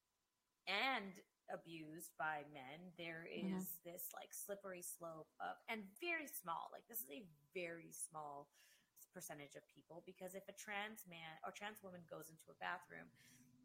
and 0.66 1.14
abused 1.54 2.18
by 2.18 2.42
men, 2.50 2.90
there 2.98 3.30
is 3.30 3.46
mm-hmm. 3.46 3.62
mm-hmm. 3.62 3.86
this 3.86 4.10
like 4.18 4.34
slippery 4.34 4.82
slope 4.82 5.30
of 5.38 5.54
and 5.70 5.86
very 6.02 6.26
small. 6.42 6.74
Like 6.74 6.90
this 6.90 7.06
is 7.06 7.14
a 7.14 7.22
very 7.54 7.94
small 7.94 8.50
percentage 9.14 9.54
of 9.54 9.62
people 9.70 10.02
because 10.10 10.34
if 10.34 10.42
a 10.50 10.56
trans 10.58 11.06
man 11.06 11.38
or 11.46 11.54
trans 11.54 11.78
woman 11.86 12.02
goes 12.10 12.34
into 12.34 12.50
a 12.50 12.58
bathroom 12.58 13.06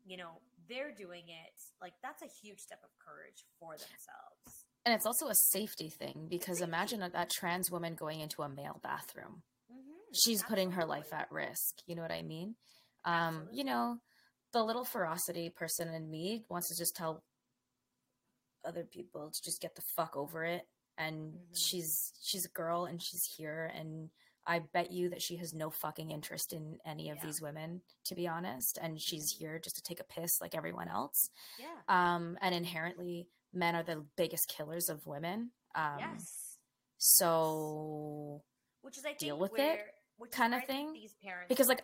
you 0.08 0.16
know, 0.16 0.40
they're 0.68 0.92
doing 0.92 1.24
it 1.28 1.54
like 1.80 1.94
that's 2.02 2.22
a 2.22 2.28
huge 2.42 2.60
step 2.60 2.80
of 2.82 2.90
courage 2.98 3.44
for 3.58 3.72
themselves. 3.72 4.66
And 4.84 4.94
it's 4.94 5.06
also 5.06 5.28
a 5.28 5.34
safety 5.34 5.88
thing 5.88 6.26
because 6.30 6.58
safety. 6.58 6.70
imagine 6.70 7.00
that, 7.00 7.12
that 7.12 7.30
trans 7.30 7.70
woman 7.70 7.94
going 7.94 8.20
into 8.20 8.42
a 8.42 8.48
male 8.48 8.80
bathroom. 8.82 9.42
Mm-hmm. 9.70 10.12
She's 10.14 10.42
Absolutely. 10.42 10.48
putting 10.48 10.70
her 10.72 10.86
life 10.86 11.12
at 11.12 11.30
risk. 11.30 11.76
You 11.86 11.96
know 11.96 12.02
what 12.02 12.12
I 12.12 12.22
mean? 12.22 12.54
Um, 13.04 13.48
you 13.52 13.64
know, 13.64 13.98
the 14.52 14.62
little 14.62 14.84
ferocity 14.84 15.50
person 15.50 15.88
in 15.88 16.10
me 16.10 16.44
wants 16.48 16.68
to 16.68 16.76
just 16.76 16.96
tell 16.96 17.22
other 18.64 18.84
people 18.84 19.30
to 19.30 19.42
just 19.42 19.60
get 19.60 19.74
the 19.74 19.82
fuck 19.96 20.16
over 20.16 20.44
it. 20.44 20.62
And 20.96 21.32
mm-hmm. 21.32 21.54
she's 21.54 22.12
she's 22.22 22.44
a 22.44 22.50
girl 22.50 22.84
and 22.84 23.00
she's 23.02 23.24
here 23.36 23.70
and 23.74 24.10
I 24.48 24.60
bet 24.72 24.90
you 24.90 25.10
that 25.10 25.20
she 25.20 25.36
has 25.36 25.52
no 25.52 25.68
fucking 25.68 26.10
interest 26.10 26.54
in 26.54 26.78
any 26.86 27.10
of 27.10 27.18
yeah. 27.18 27.26
these 27.26 27.42
women, 27.42 27.82
to 28.06 28.14
be 28.14 28.26
honest. 28.26 28.78
And 28.80 29.00
she's 29.00 29.34
mm-hmm. 29.34 29.44
here 29.44 29.58
just 29.62 29.76
to 29.76 29.82
take 29.82 30.00
a 30.00 30.04
piss 30.04 30.40
like 30.40 30.56
everyone 30.56 30.88
else. 30.88 31.28
Yeah. 31.60 31.66
Um, 31.88 32.38
and 32.40 32.54
inherently, 32.54 33.28
men 33.52 33.76
are 33.76 33.82
the 33.82 34.04
biggest 34.16 34.48
killers 34.48 34.88
of 34.88 35.06
women. 35.06 35.50
Um, 35.74 35.98
yes. 35.98 36.56
So, 36.96 38.42
which 38.80 38.96
is 38.96 39.04
I 39.04 39.08
think 39.08 39.18
deal 39.18 39.38
with 39.38 39.52
where, 39.52 39.74
it, 39.74 40.32
kind 40.32 40.54
of 40.54 40.64
thing. 40.64 40.94
These 40.94 41.14
parents 41.22 41.48
because 41.48 41.68
like, 41.68 41.82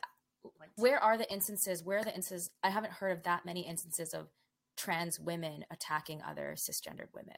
where 0.76 0.98
are 0.98 1.18
the 1.18 1.30
instances? 1.30 1.84
Where 1.84 1.98
are 1.98 2.04
the 2.04 2.14
instances? 2.14 2.50
I 2.62 2.70
haven't 2.70 2.94
heard 2.94 3.12
of 3.12 3.22
that 3.24 3.44
many 3.44 3.60
instances 3.60 4.14
of 4.14 4.28
trans 4.76 5.20
women 5.20 5.64
attacking 5.70 6.22
other 6.22 6.56
cisgendered 6.56 7.12
women. 7.14 7.36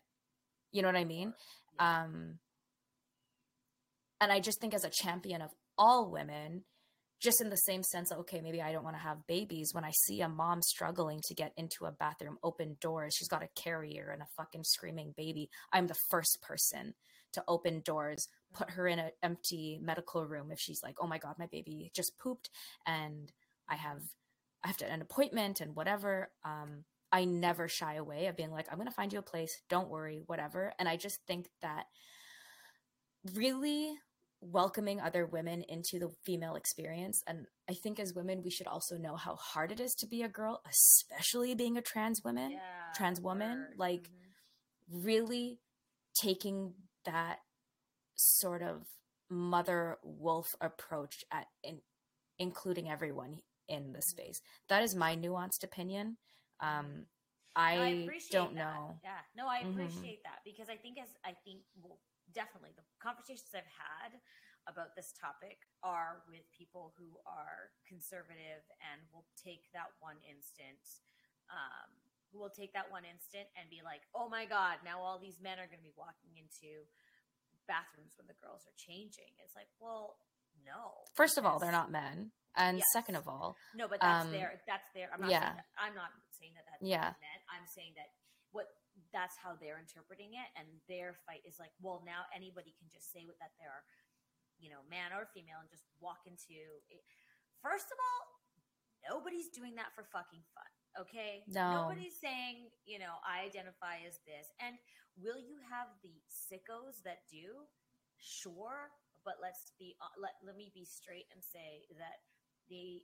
You 0.72 0.82
know 0.82 0.88
what 0.88 0.96
I 0.96 1.04
mean? 1.04 1.34
Yeah. 1.78 2.04
Um, 2.04 2.38
and 4.20 4.32
I 4.32 4.40
just 4.40 4.60
think 4.60 4.74
as 4.74 4.84
a 4.84 4.90
champion 4.90 5.42
of 5.42 5.50
all 5.78 6.10
women, 6.10 6.64
just 7.20 7.40
in 7.40 7.48
the 7.48 7.56
same 7.56 7.82
sense 7.82 8.10
of, 8.10 8.18
okay, 8.18 8.40
maybe 8.40 8.60
I 8.60 8.72
don't 8.72 8.84
want 8.84 8.96
to 8.96 9.02
have 9.02 9.26
babies. 9.26 9.70
When 9.72 9.84
I 9.84 9.92
see 9.92 10.20
a 10.20 10.28
mom 10.28 10.60
struggling 10.62 11.20
to 11.26 11.34
get 11.34 11.52
into 11.56 11.86
a 11.86 11.92
bathroom, 11.92 12.38
open 12.42 12.76
doors, 12.80 13.14
she's 13.16 13.28
got 13.28 13.42
a 13.42 13.60
carrier 13.60 14.10
and 14.12 14.22
a 14.22 14.26
fucking 14.36 14.64
screaming 14.64 15.14
baby. 15.16 15.48
I'm 15.72 15.86
the 15.86 15.96
first 16.10 16.38
person 16.42 16.94
to 17.32 17.44
open 17.48 17.80
doors, 17.84 18.28
put 18.52 18.70
her 18.70 18.86
in 18.86 18.98
an 18.98 19.10
empty 19.22 19.78
medical 19.82 20.26
room 20.26 20.50
if 20.50 20.58
she's 20.58 20.82
like, 20.82 20.96
oh 21.00 21.06
my 21.06 21.18
God, 21.18 21.34
my 21.38 21.46
baby 21.46 21.90
just 21.94 22.18
pooped 22.18 22.50
and 22.86 23.32
I 23.68 23.76
have 23.76 24.00
I 24.64 24.68
have 24.68 24.76
to 24.78 24.90
an 24.90 25.02
appointment 25.02 25.60
and 25.60 25.76
whatever. 25.76 26.30
Um, 26.44 26.84
I 27.12 27.24
never 27.24 27.68
shy 27.68 27.94
away 27.94 28.26
of 28.26 28.36
being 28.36 28.50
like, 28.50 28.66
I'm 28.70 28.78
gonna 28.78 28.90
find 28.90 29.12
you 29.12 29.18
a 29.18 29.22
place, 29.22 29.62
don't 29.68 29.88
worry, 29.88 30.22
whatever. 30.26 30.72
And 30.78 30.88
I 30.88 30.96
just 30.96 31.20
think 31.26 31.48
that 31.62 31.84
really 33.34 33.92
welcoming 34.40 35.00
other 35.00 35.26
women 35.26 35.64
into 35.68 35.98
the 35.98 36.10
female 36.24 36.54
experience. 36.54 37.22
And 37.26 37.46
I 37.68 37.74
think 37.74 37.98
as 37.98 38.14
women, 38.14 38.42
we 38.44 38.50
should 38.50 38.66
also 38.66 38.96
know 38.96 39.16
how 39.16 39.36
hard 39.36 39.72
it 39.72 39.80
is 39.80 39.94
to 39.96 40.06
be 40.06 40.22
a 40.22 40.28
girl, 40.28 40.60
especially 40.68 41.54
being 41.54 41.76
a 41.76 41.82
trans 41.82 42.22
woman, 42.22 42.52
yeah, 42.52 42.58
trans 42.94 43.20
woman. 43.20 43.66
Like, 43.76 44.02
mm-hmm. 44.02 45.04
really 45.04 45.58
taking 46.20 46.74
that 47.04 47.38
sort 48.14 48.62
of 48.62 48.86
mother 49.30 49.98
wolf 50.02 50.54
approach 50.60 51.24
at 51.32 51.46
in, 51.64 51.80
including 52.38 52.90
everyone 52.90 53.38
in 53.68 53.92
the 53.92 53.98
mm-hmm. 53.98 54.00
space. 54.00 54.40
That 54.68 54.82
is 54.82 54.94
my 54.94 55.16
nuanced 55.16 55.64
opinion. 55.64 56.18
Um, 56.60 57.06
I, 57.54 57.72
I 57.72 58.08
don't 58.30 58.54
that. 58.54 58.60
know. 58.60 58.96
Yeah, 59.02 59.10
no, 59.36 59.48
I 59.48 59.60
mm-hmm. 59.60 59.70
appreciate 59.70 60.22
mm-hmm. 60.22 60.24
that 60.24 60.40
because 60.44 60.68
I 60.68 60.76
think 60.76 60.98
as 60.98 61.08
I 61.24 61.32
think 61.44 61.60
well, 61.82 61.98
definitely 62.34 62.74
the 62.74 62.86
conversations 62.98 63.52
I've 63.54 63.68
had 63.70 64.18
about 64.66 64.98
this 64.98 65.14
topic 65.14 65.62
are 65.86 66.26
with 66.26 66.42
people 66.50 66.90
who 66.98 67.14
are 67.22 67.70
conservative 67.86 68.66
and 68.82 68.98
will 69.14 69.26
take 69.38 69.70
that 69.70 69.94
one 70.02 70.18
instant 70.26 70.82
um, 71.50 71.86
who 72.34 72.42
will 72.42 72.50
take 72.50 72.74
that 72.74 72.90
one 72.90 73.06
instant 73.06 73.46
and 73.54 73.70
be 73.70 73.78
like 73.86 74.02
oh 74.10 74.26
my 74.26 74.42
god 74.42 74.82
now 74.82 74.98
all 74.98 75.22
these 75.22 75.38
men 75.38 75.62
are 75.62 75.70
going 75.70 75.78
to 75.78 75.86
be 75.86 75.94
walking 75.94 76.34
into 76.34 76.82
bathrooms 77.70 78.14
when 78.18 78.30
the 78.30 78.38
girls 78.38 78.62
are 78.66 78.78
changing. 78.78 79.30
It's 79.42 79.54
like 79.54 79.70
well 79.78 80.18
no. 80.66 81.06
First 81.14 81.38
of 81.38 81.46
all 81.46 81.58
they're 81.58 81.74
not 81.74 81.90
men. 81.90 82.34
And 82.56 82.80
yes. 82.80 82.88
second 82.90 83.20
of 83.20 83.28
all 83.28 83.54
no 83.76 83.86
but 83.86 84.00
that's 84.00 84.24
um, 84.24 84.32
their 84.32 84.56
that's 84.64 84.88
their 84.96 85.12
i'm 85.12 85.20
not 85.20 85.28
yeah. 85.28 85.44
saying 85.44 85.60
that, 85.60 85.68
i'm 85.76 85.92
not 85.92 86.08
saying 86.32 86.52
that 86.56 86.64
that's 86.64 86.80
yeah. 86.80 87.12
men 87.20 87.38
i'm 87.52 87.68
saying 87.68 87.92
that 88.00 88.08
what 88.48 88.72
that's 89.16 89.40
how 89.40 89.56
they're 89.56 89.80
interpreting 89.80 90.36
it 90.36 90.48
and 90.60 90.68
their 90.92 91.16
fight 91.24 91.40
is 91.48 91.56
like 91.56 91.72
well 91.80 92.04
now 92.04 92.28
anybody 92.36 92.76
can 92.76 92.84
just 92.92 93.08
say 93.08 93.24
that 93.40 93.56
they're 93.56 93.80
you 94.60 94.68
know 94.68 94.84
man 94.92 95.16
or 95.16 95.24
female 95.32 95.56
and 95.64 95.72
just 95.72 95.88
walk 96.04 96.28
into 96.28 96.60
it. 96.92 97.00
first 97.64 97.88
of 97.88 97.96
all 97.96 98.20
nobody's 99.08 99.48
doing 99.48 99.72
that 99.72 99.88
for 99.96 100.04
fucking 100.12 100.44
fun 100.52 100.68
okay 101.00 101.40
no. 101.48 101.88
nobody's 101.88 102.20
saying 102.20 102.68
you 102.84 103.00
know 103.00 103.16
i 103.24 103.40
identify 103.40 103.96
as 104.04 104.20
this 104.28 104.52
and 104.60 104.76
will 105.16 105.40
you 105.40 105.56
have 105.64 105.88
the 106.04 106.12
sickos 106.28 107.00
that 107.00 107.24
do 107.32 107.64
sure 108.20 108.92
but 109.24 109.40
let's 109.40 109.72
be 109.80 109.96
uh, 110.04 110.12
let, 110.20 110.36
let 110.44 110.60
me 110.60 110.68
be 110.76 110.84
straight 110.84 111.24
and 111.32 111.40
say 111.40 111.88
that 111.96 112.20
the 112.68 113.00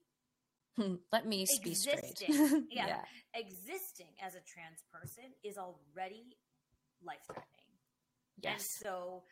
Let 1.12 1.26
me 1.26 1.44
be 1.62 1.72
existing, 1.72 2.66
yeah, 2.72 3.04
yeah, 3.04 3.04
existing 3.36 4.16
as 4.24 4.32
a 4.32 4.40
trans 4.40 4.80
person 4.88 5.28
is 5.44 5.60
already 5.60 6.40
life 7.04 7.20
threatening. 7.28 7.76
Yes. 8.40 8.52
And 8.52 8.62
so 8.88 9.22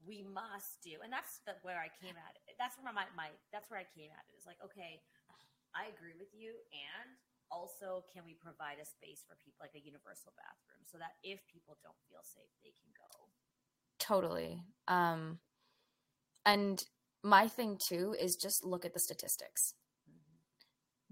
we 0.00 0.24
must 0.24 0.80
do, 0.80 1.04
and 1.04 1.12
that's 1.12 1.44
the, 1.44 1.60
where 1.60 1.76
I 1.76 1.92
came 2.00 2.16
at 2.16 2.40
it. 2.48 2.56
That's 2.56 2.80
where 2.80 2.92
my, 2.92 3.04
my 3.12 3.28
that's 3.52 3.68
where 3.68 3.78
I 3.78 3.86
came 3.92 4.08
at 4.16 4.24
it. 4.32 4.32
It's 4.32 4.48
like, 4.48 4.58
okay, 4.64 5.04
I 5.76 5.92
agree 5.92 6.16
with 6.16 6.32
you, 6.32 6.56
and 6.72 7.20
also 7.52 8.08
can 8.08 8.24
we 8.24 8.32
provide 8.32 8.80
a 8.80 8.88
space 8.88 9.28
for 9.28 9.36
people 9.36 9.60
like 9.60 9.76
a 9.76 9.84
universal 9.84 10.32
bathroom 10.40 10.88
so 10.88 10.96
that 10.96 11.20
if 11.20 11.44
people 11.52 11.76
don't 11.84 12.00
feel 12.08 12.24
safe, 12.24 12.48
they 12.64 12.72
can 12.72 12.88
go. 12.96 13.28
Totally. 14.00 14.64
Um, 14.88 15.38
and 16.48 16.82
my 17.22 17.46
thing 17.46 17.76
too 17.76 18.16
is 18.18 18.36
just 18.36 18.64
look 18.64 18.84
at 18.84 18.94
the 18.94 19.00
statistics 19.00 19.74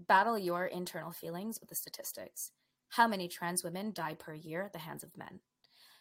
battle 0.07 0.37
your 0.37 0.65
internal 0.65 1.11
feelings 1.11 1.59
with 1.59 1.69
the 1.69 1.75
statistics. 1.75 2.51
How 2.89 3.07
many 3.07 3.27
trans 3.27 3.63
women 3.63 3.91
die 3.93 4.15
per 4.15 4.33
year 4.33 4.63
at 4.63 4.73
the 4.73 4.79
hands 4.79 5.03
of 5.03 5.17
men? 5.17 5.39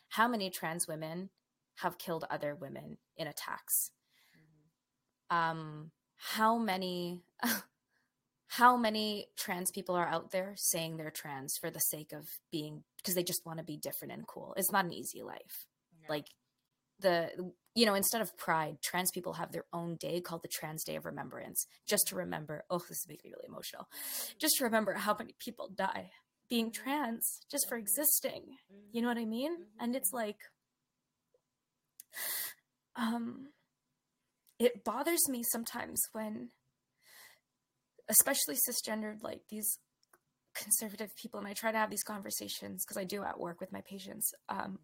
How 0.08 0.26
many 0.26 0.50
trans 0.50 0.88
women 0.88 1.30
have 1.76 1.98
killed 1.98 2.24
other 2.28 2.54
women 2.54 2.98
in 3.16 3.26
attacks? 3.26 3.92
Mm-hmm. 4.36 5.36
Um, 5.36 5.90
how 6.16 6.58
many 6.58 7.22
how 8.48 8.76
many 8.76 9.28
trans 9.36 9.70
people 9.70 9.94
are 9.94 10.08
out 10.08 10.32
there 10.32 10.54
saying 10.56 10.96
they're 10.96 11.10
trans 11.10 11.56
for 11.56 11.70
the 11.70 11.80
sake 11.80 12.12
of 12.12 12.28
being 12.50 12.82
because 12.96 13.14
they 13.14 13.22
just 13.22 13.46
want 13.46 13.58
to 13.58 13.64
be 13.64 13.76
different 13.76 14.12
and 14.12 14.26
cool? 14.26 14.54
It's 14.56 14.72
not 14.72 14.84
an 14.84 14.92
easy 14.92 15.22
life. 15.22 15.66
No. 16.02 16.06
Like 16.08 16.26
the 16.98 17.52
you 17.74 17.86
know 17.86 17.94
instead 17.94 18.20
of 18.20 18.36
pride 18.36 18.76
trans 18.82 19.10
people 19.10 19.34
have 19.34 19.52
their 19.52 19.64
own 19.72 19.96
day 19.96 20.20
called 20.20 20.42
the 20.42 20.48
trans 20.48 20.82
day 20.84 20.96
of 20.96 21.04
remembrance 21.04 21.66
just 21.86 22.06
to 22.08 22.16
remember 22.16 22.64
oh 22.70 22.78
this 22.78 22.98
is 22.98 23.06
making 23.08 23.30
me 23.30 23.34
really 23.36 23.48
emotional 23.48 23.88
just 24.38 24.56
to 24.56 24.64
remember 24.64 24.94
how 24.94 25.14
many 25.18 25.34
people 25.38 25.70
die 25.74 26.10
being 26.48 26.72
trans 26.72 27.40
just 27.50 27.68
for 27.68 27.76
existing 27.76 28.42
you 28.92 29.00
know 29.00 29.08
what 29.08 29.18
i 29.18 29.24
mean? 29.24 29.52
And 29.78 29.94
it's 29.94 30.12
like 30.12 30.38
um 32.96 33.48
it 34.58 34.84
bothers 34.84 35.28
me 35.28 35.42
sometimes 35.42 36.00
when 36.12 36.48
especially 38.08 38.56
cisgendered 38.56 39.22
like 39.22 39.42
these 39.48 39.78
conservative 40.54 41.14
people 41.14 41.38
and 41.38 41.48
i 41.48 41.52
try 41.52 41.70
to 41.70 41.78
have 41.78 41.90
these 41.90 42.02
conversations 42.02 42.84
because 42.84 43.00
i 43.00 43.04
do 43.04 43.22
at 43.22 43.38
work 43.38 43.60
with 43.60 43.72
my 43.72 43.80
patients 43.82 44.32
um 44.48 44.80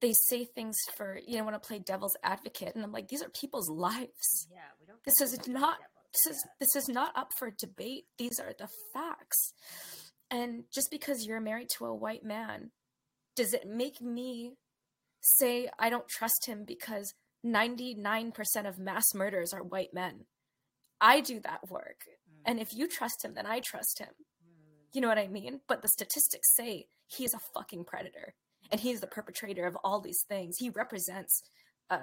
they 0.00 0.12
say 0.28 0.44
things 0.44 0.76
for 0.96 1.18
you 1.26 1.38
know 1.38 1.44
want 1.44 1.60
to 1.60 1.66
play 1.66 1.78
devil's 1.78 2.16
advocate 2.22 2.74
and 2.74 2.84
i'm 2.84 2.92
like 2.92 3.08
these 3.08 3.22
are 3.22 3.28
people's 3.28 3.70
lives. 3.70 4.48
Yeah 4.50 4.58
we 4.80 4.86
don't 4.86 5.02
this 5.04 5.20
is 5.20 5.48
not 5.48 5.78
this 6.12 6.34
is 6.34 6.46
this 6.60 6.76
is 6.76 6.88
not 6.88 7.16
up 7.16 7.32
for 7.38 7.50
debate. 7.50 8.04
These 8.18 8.38
are 8.38 8.52
the 8.58 8.68
facts. 8.92 9.52
And 10.30 10.64
just 10.72 10.90
because 10.90 11.26
you're 11.26 11.40
married 11.40 11.68
to 11.78 11.86
a 11.86 11.94
white 11.94 12.24
man 12.24 12.70
does 13.36 13.52
it 13.52 13.66
make 13.66 14.00
me 14.00 14.54
say 15.20 15.68
i 15.78 15.90
don't 15.90 16.08
trust 16.08 16.46
him 16.46 16.64
because 16.64 17.14
99% 17.44 18.32
of 18.66 18.78
mass 18.78 19.04
murders 19.14 19.52
are 19.52 19.62
white 19.62 19.92
men? 19.92 20.26
I 21.00 21.20
do 21.20 21.40
that 21.40 21.68
work. 21.68 22.02
Mm. 22.06 22.42
and 22.46 22.60
if 22.60 22.74
you 22.74 22.88
trust 22.88 23.24
him 23.24 23.34
then 23.34 23.46
i 23.46 23.60
trust 23.60 23.98
him. 23.98 24.10
Mm. 24.10 24.94
You 24.94 25.00
know 25.00 25.08
what 25.08 25.18
I 25.18 25.28
mean? 25.28 25.60
But 25.66 25.82
the 25.82 25.88
statistics 25.88 26.54
say 26.54 26.86
he 27.06 27.24
is 27.24 27.34
a 27.34 27.40
fucking 27.54 27.84
predator 27.84 28.34
and 28.74 28.80
he's 28.80 29.00
the 29.00 29.06
perpetrator 29.06 29.68
of 29.68 29.76
all 29.84 30.00
these 30.00 30.24
things. 30.28 30.56
He 30.58 30.68
represents 30.68 31.44
a, 31.90 32.00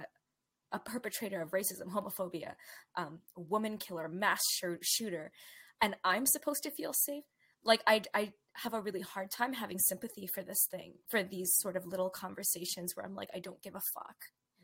a 0.71 0.79
perpetrator 0.79 1.41
of 1.41 1.51
racism, 1.51 1.91
homophobia, 1.93 2.53
um, 2.95 3.19
woman 3.35 3.77
killer, 3.77 4.07
mass 4.07 4.39
sh- 4.53 4.79
shooter. 4.81 5.33
And 5.81 5.97
I'm 6.05 6.25
supposed 6.25 6.63
to 6.63 6.71
feel 6.71 6.93
safe? 6.93 7.25
Like, 7.65 7.81
I, 7.85 8.03
I 8.13 8.31
have 8.53 8.73
a 8.73 8.79
really 8.79 9.01
hard 9.01 9.31
time 9.31 9.51
having 9.51 9.79
sympathy 9.79 10.27
for 10.27 10.43
this 10.43 10.65
thing, 10.71 10.93
for 11.09 11.23
these 11.23 11.51
sort 11.57 11.75
of 11.75 11.85
little 11.85 12.09
conversations 12.09 12.95
where 12.95 13.05
I'm 13.05 13.15
like, 13.15 13.31
I 13.35 13.39
don't 13.39 13.61
give 13.61 13.75
a 13.75 13.81
fuck. 13.93 14.15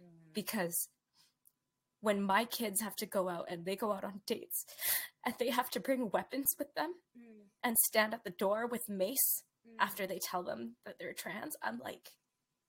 Mhm. 0.02 0.34
Because 0.34 0.88
when 2.00 2.22
my 2.22 2.46
kids 2.46 2.80
have 2.80 2.96
to 2.96 3.06
go 3.06 3.28
out 3.28 3.48
and 3.50 3.66
they 3.66 3.76
go 3.76 3.92
out 3.92 4.06
on 4.06 4.22
dates 4.26 4.66
and 5.26 5.36
they 5.40 5.50
have 5.50 5.70
to 5.72 5.82
bring 5.82 6.10
weapons 6.12 6.56
with 6.58 6.74
them 6.74 6.94
Mm, 7.18 7.48
and 7.62 7.76
stand 7.88 8.14
at 8.14 8.24
the 8.24 8.30
door 8.30 8.66
with 8.66 8.88
mace 8.88 9.44
mm. 9.44 9.47
After 9.80 10.08
they 10.08 10.20
tell 10.20 10.44
them 10.44 10.76
that 10.86 10.96
they're 11.00 11.14
trans, 11.14 11.56
I'm 11.62 11.80
like, 11.80 12.10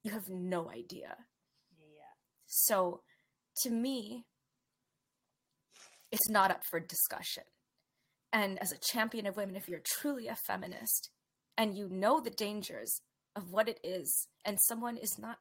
you 0.03 0.11
have 0.13 0.29
no 0.29 0.71
idea. 0.71 1.17
yeah. 1.79 2.15
So 2.47 3.03
to 3.63 3.71
me, 3.71 4.25
it's 6.11 6.29
not 6.29 6.51
up 6.51 6.63
for 6.65 6.81
discussion. 6.81 7.45
And 8.33 8.59
as 8.61 8.73
a 8.73 8.79
champion 8.79 9.27
of 9.27 9.37
women, 9.37 9.57
if 9.57 9.69
you're 9.69 9.83
truly 9.85 10.29
a 10.29 10.35
feminist 10.35 11.11
and 11.57 11.77
you 11.77 11.89
know 11.89 12.21
the 12.21 12.31
dangers 12.31 13.01
of 13.35 13.51
what 13.51 13.69
it 13.69 13.79
is, 13.83 14.29
and 14.45 14.59
someone 14.61 14.97
is 14.97 15.19
not, 15.19 15.39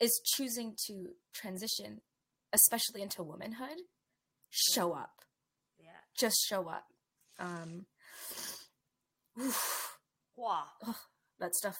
is 0.00 0.20
choosing 0.24 0.74
to 0.86 1.10
transition, 1.34 2.00
especially 2.52 3.02
into 3.02 3.22
womanhood, 3.22 3.78
show 4.50 4.92
up. 4.92 5.22
Yeah. 5.78 5.90
Just 6.16 6.36
show 6.48 6.68
up. 6.68 6.84
Um, 7.38 7.86
oof. 9.40 9.97
Wow. 10.38 10.64
that 11.40 11.54
stuff 11.54 11.76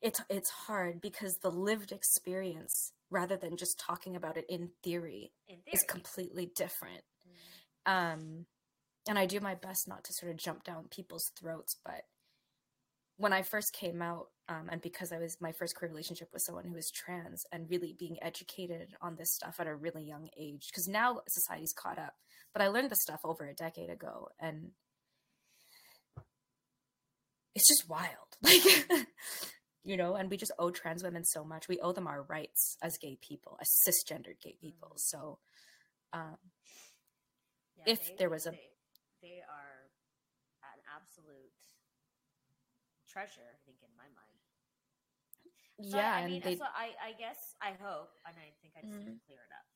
it's 0.00 0.20
it's 0.28 0.50
hard 0.50 1.00
because 1.00 1.38
the 1.42 1.50
lived 1.50 1.92
experience 1.92 2.92
rather 3.10 3.36
than 3.36 3.56
just 3.56 3.80
talking 3.80 4.14
about 4.16 4.36
it 4.36 4.44
in 4.48 4.70
theory 4.82 5.32
In 5.48 5.56
is 5.72 5.82
completely 5.88 6.50
different 6.54 7.02
Mm. 7.86 7.92
um 7.92 8.46
and 9.08 9.18
i 9.18 9.26
do 9.26 9.40
my 9.40 9.54
best 9.54 9.88
not 9.88 10.04
to 10.04 10.12
sort 10.12 10.30
of 10.32 10.38
jump 10.38 10.62
down 10.64 10.86
people's 10.90 11.30
throats 11.38 11.76
but 11.84 12.02
when 13.16 13.32
i 13.32 13.42
first 13.42 13.72
came 13.72 14.00
out 14.00 14.26
um, 14.48 14.68
and 14.70 14.80
because 14.80 15.12
i 15.12 15.18
was 15.18 15.36
my 15.40 15.52
first 15.52 15.74
career 15.76 15.90
relationship 15.90 16.28
with 16.32 16.42
someone 16.42 16.64
who 16.64 16.74
was 16.74 16.90
trans 16.90 17.44
and 17.52 17.68
really 17.68 17.94
being 17.98 18.16
educated 18.22 18.94
on 19.02 19.16
this 19.16 19.34
stuff 19.34 19.56
at 19.58 19.66
a 19.66 19.74
really 19.74 20.04
young 20.04 20.28
age 20.38 20.68
because 20.70 20.86
now 20.88 21.20
society's 21.28 21.72
caught 21.72 21.98
up 21.98 22.14
but 22.52 22.62
i 22.62 22.68
learned 22.68 22.88
this 22.90 23.02
stuff 23.02 23.20
over 23.24 23.46
a 23.48 23.54
decade 23.54 23.90
ago 23.90 24.28
and 24.40 24.70
it's 27.54 27.66
just 27.68 27.88
wild 27.88 28.30
like 28.42 28.62
you 29.84 29.96
know 29.96 30.14
and 30.14 30.30
we 30.30 30.36
just 30.36 30.52
owe 30.58 30.70
trans 30.70 31.02
women 31.02 31.24
so 31.24 31.44
much 31.44 31.68
we 31.68 31.78
owe 31.80 31.92
them 31.92 32.06
our 32.06 32.22
rights 32.22 32.76
as 32.82 32.96
gay 32.98 33.16
people 33.20 33.58
as 33.60 33.68
cisgendered 33.86 34.38
gay 34.42 34.56
people 34.60 34.92
Mhm. 34.96 35.00
so 35.00 35.38
um 36.12 36.36
Yeah, 37.76 37.84
if 37.94 38.16
there 38.18 38.28
was 38.30 38.46
a- 38.46 38.50
they, 38.50 38.70
they 39.22 39.38
are 39.48 39.90
an 40.74 40.80
absolute 40.94 41.54
treasure, 43.06 43.46
I 43.46 43.56
think, 43.64 43.78
in 43.82 43.88
my 43.96 44.10
mind. 44.18 44.38
So, 45.88 45.96
yeah 45.96 46.10
I 46.12 46.26
mean, 46.26 46.42
they 46.42 46.56
so 46.58 46.66
I, 46.74 46.90
I 46.98 47.12
guess 47.14 47.54
I 47.62 47.70
hope, 47.78 48.10
and 48.26 48.34
I 48.36 48.50
think 48.60 48.74
I 48.76 48.82
just 48.82 48.98
Mhm. 48.98 49.14
to 49.14 49.20
clear 49.26 49.38
it 49.46 49.52
up 49.54 49.66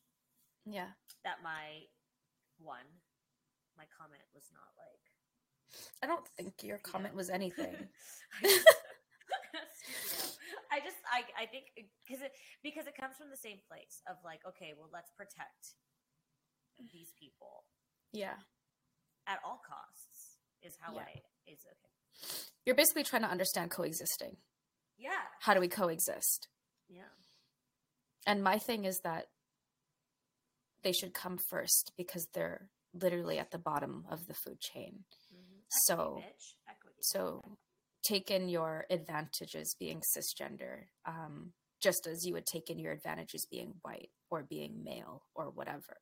yeah 0.66 0.92
that 1.24 1.42
my 1.42 1.86
one, 2.58 2.86
my 3.78 3.86
comment 3.96 4.26
was 4.34 4.50
not 4.52 4.74
like 4.76 5.11
i 6.02 6.06
don't 6.06 6.26
think 6.36 6.54
your 6.62 6.78
comment 6.78 7.14
was 7.14 7.30
anything. 7.30 7.74
I 10.72 10.80
just 10.80 10.96
I 11.12 11.42
I 11.42 11.46
think 11.46 11.66
uh, 11.78 11.82
because 12.06 12.22
it 12.22 12.32
because 12.62 12.86
it 12.86 12.94
comes 12.98 13.16
from 13.16 13.30
the 13.30 13.36
same 13.36 13.58
place 13.68 14.00
of 14.08 14.16
like 14.24 14.40
okay 14.48 14.72
well 14.78 14.88
let's 14.92 15.10
protect 15.16 15.74
these 16.92 17.12
people. 17.18 17.64
Yeah. 18.12 18.36
At 19.26 19.38
all 19.44 19.60
costs 19.66 20.38
is 20.62 20.76
how 20.80 20.94
Yeah. 20.94 21.02
I 21.02 21.50
is 21.50 21.64
okay. 21.66 22.38
You're 22.64 22.76
basically 22.76 23.04
trying 23.04 23.22
to 23.22 23.28
understand 23.28 23.70
coexisting. 23.70 24.36
Yeah. 24.96 25.10
How 25.40 25.54
do 25.54 25.60
we 25.60 25.68
coexist? 25.68 26.48
Yeah. 26.88 27.10
And 28.26 28.42
my 28.42 28.58
thing 28.58 28.84
is 28.84 29.00
that 29.00 29.26
they 30.82 30.92
should 30.92 31.14
come 31.14 31.38
first 31.38 31.92
because 31.96 32.28
they're 32.32 32.68
literally 32.94 33.38
at 33.38 33.50
the 33.50 33.58
bottom 33.58 34.04
of 34.10 34.26
the 34.26 34.34
food 34.34 34.60
chain. 34.60 35.04
So- 35.86 36.22
so 37.00 37.58
take 38.02 38.30
in 38.30 38.48
your 38.48 38.86
advantages 38.90 39.74
being 39.78 40.00
cisgender 40.00 40.88
um, 41.04 41.52
just 41.80 42.06
as 42.06 42.24
you 42.26 42.32
would 42.34 42.46
take 42.46 42.70
in 42.70 42.78
your 42.78 42.92
advantages 42.92 43.46
being 43.46 43.74
white 43.82 44.10
or 44.30 44.42
being 44.42 44.82
male 44.84 45.26
or 45.34 45.50
whatever 45.50 46.00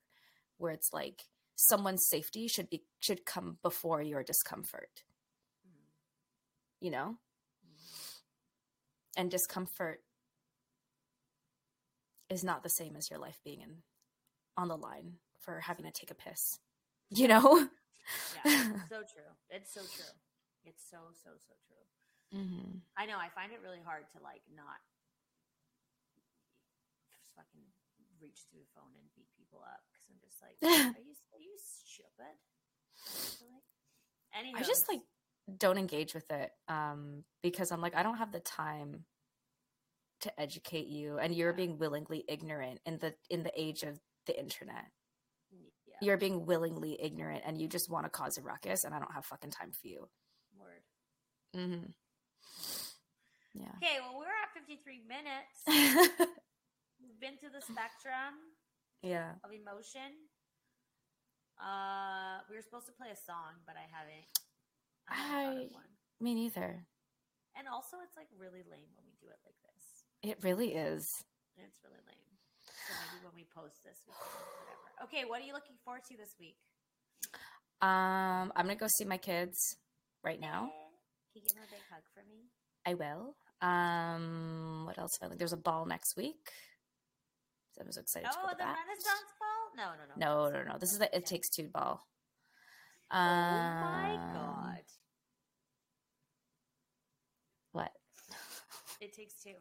where 0.59 0.73
it's 0.73 0.93
like 0.93 1.23
someone's 1.57 2.07
safety 2.09 2.49
should 2.49 2.69
be 2.71 2.85
should 3.01 3.25
come 3.25 3.59
before 3.63 4.03
your 4.03 4.23
discomfort. 4.23 5.05
Mhm. 5.67 5.91
you 6.81 6.91
know? 6.91 7.19
Mhm. 7.67 8.21
and 9.17 9.31
discomfort 9.31 10.03
is 12.29 12.45
not 12.45 12.63
the 12.63 12.69
same 12.71 12.97
as 12.97 13.11
your 13.11 13.19
life 13.19 13.41
being 13.45 13.61
in 13.61 13.83
on 14.57 14.69
the 14.69 14.77
line 14.77 15.19
for 15.41 15.61
having 15.61 15.85
to 15.85 15.91
take 15.93 16.11
a 16.11 16.15
piss. 16.15 16.59
You 17.11 17.29
know 17.29 17.69
yeah 18.35 18.45
so 18.89 19.03
true 19.07 19.33
it's 19.51 19.73
so 19.73 19.81
true 19.81 20.15
it's 20.65 20.85
so 20.91 20.99
so 21.13 21.31
so 21.37 21.55
true 21.67 21.85
mm-hmm. 22.41 22.79
I 22.97 23.07
know. 23.07 23.17
I 23.17 23.33
find 23.33 23.51
it 23.53 23.61
really 23.65 23.81
hard 23.81 24.05
to 24.13 24.19
like 24.23 24.43
not 24.55 24.79
just 27.17 27.33
fucking 27.35 27.65
reach 28.21 28.45
through 28.51 28.61
the 28.61 28.73
phone 28.77 28.93
and 28.93 29.09
beat 29.17 29.33
people 29.39 29.65
up 29.65 29.81
because 29.89 30.05
I'm 30.13 30.21
just 30.21 30.39
like, 30.45 30.57
are 30.97 31.01
you 31.01 31.17
are 31.33 31.41
you 31.41 31.57
stupid? 31.57 32.37
Like, 34.33 34.57
i 34.57 34.63
just 34.63 34.89
like 34.89 35.01
don't 35.59 35.79
engage 35.79 36.15
with 36.15 36.31
it 36.31 36.51
um 36.69 37.25
because 37.43 37.73
i'm 37.73 37.81
like 37.81 37.97
i 37.97 38.03
don't 38.03 38.19
have 38.19 38.33
the 38.33 38.41
time 38.41 39.05
to 40.21 40.41
educate 40.41 40.87
you 40.87 41.19
and 41.19 41.35
you're 41.35 41.51
Yeah. 41.51 41.57
being 41.57 41.79
willingly 41.79 42.25
ignorant 42.29 42.81
in 42.87 42.99
the 42.99 43.15
in 43.31 43.43
the 43.43 43.53
age 43.61 43.83
of 43.83 43.99
the 44.27 44.39
internet 44.39 44.87
you're 46.03 46.17
being 46.17 46.47
willingly 46.47 46.97
ignorant 47.01 47.43
and 47.47 47.61
you 47.61 47.69
just 47.69 47.91
want 47.91 48.05
to 48.07 48.11
cause 48.11 48.39
a 48.39 48.43
ruckus 48.43 48.85
and 48.85 48.95
i 48.95 48.99
don't 48.99 49.13
have 49.15 49.25
fucking 49.25 49.51
time 49.51 49.71
for 49.73 49.87
you 49.89 50.09
word. 50.59 50.83
mm-hmm. 51.57 51.87
yeah 53.55 53.69
Okay, 53.83 53.99
well 54.01 54.19
we're 54.19 54.27
at 54.27 54.53
53 54.55 55.03
minutes. 55.09 55.57
We've 57.01 57.19
been 57.21 57.37
through 57.39 57.51
the 57.57 57.63
spectrum 57.63 58.37
yeah 59.03 59.33
of 59.45 59.51
emotion. 59.53 60.13
Uh, 61.61 62.41
we 62.49 62.57
were 62.57 62.63
supposed 62.63 62.87
to 62.87 62.93
play 62.97 63.09
a 63.13 63.17
song, 63.17 63.61
but 63.67 63.77
I 63.77 63.85
haven't. 63.93 64.29
I 65.09 65.15
haven't 65.15 65.73
I- 65.73 65.75
one. 65.77 65.91
me 66.21 66.35
neither 66.35 66.87
And 67.59 67.69
also, 67.69 67.97
it's 68.05 68.17
like 68.17 68.29
really 68.39 68.65
lame 68.71 68.89
when 68.97 69.05
we 69.05 69.17
do 69.21 69.29
it 69.29 69.41
like 69.45 69.57
this. 69.69 69.85
it 70.23 70.39
really 70.45 70.73
is 70.75 71.25
It's 71.57 71.81
really 71.85 72.01
lame. 72.07 72.30
So 72.91 72.95
maybe 73.07 73.23
when 73.23 73.35
we 73.39 73.47
post 73.55 73.85
this, 73.87 74.03
we 74.07 74.13
can 74.13 74.27
whatever. 74.67 75.07
Okay, 75.07 75.23
what 75.29 75.41
are 75.41 75.45
you 75.47 75.53
looking 75.55 75.77
forward 75.85 76.03
to 76.11 76.17
this 76.17 76.35
week? 76.41 76.57
um 77.83 78.53
i'm 78.57 78.67
gonna 78.67 78.75
go 78.75 78.87
see 78.89 79.05
my 79.07 79.17
kids 79.17 79.77
right 80.23 80.39
now 80.41 80.71
Can 81.33 81.37
you 81.37 81.43
give 81.43 81.55
them 81.55 81.65
a 81.67 81.71
big 81.71 81.81
hug 81.91 82.03
for 82.13 82.23
me? 82.29 82.51
I 82.85 82.95
will. 82.95 83.37
Um, 83.63 84.85
what 84.87 84.99
else? 84.99 85.19
There's 85.37 85.53
a 85.53 85.57
ball 85.57 85.87
next 85.87 86.17
week. 86.17 86.51
So 87.73 87.83
I 87.83 87.87
was 87.87 87.97
excited 87.97 88.29
Oh, 88.33 88.49
the 88.51 88.57
that. 88.59 88.77
Renaissance 88.87 89.33
ball? 89.39 89.71
No, 89.77 89.93
no, 89.93 90.05
no. 90.09 90.51
No, 90.51 90.59
no, 90.65 90.73
no. 90.73 90.79
This 90.79 90.93
is 90.93 90.99
the 90.99 91.15
It 91.17 91.25
Takes 91.27 91.49
Two 91.51 91.69
ball. 91.69 92.07
Oh 93.13 93.17
my 93.17 94.15
Um, 94.15 94.33
god! 94.35 94.85
What? 97.73 97.93
It 99.01 99.15
takes 99.15 99.35
two. 99.43 99.55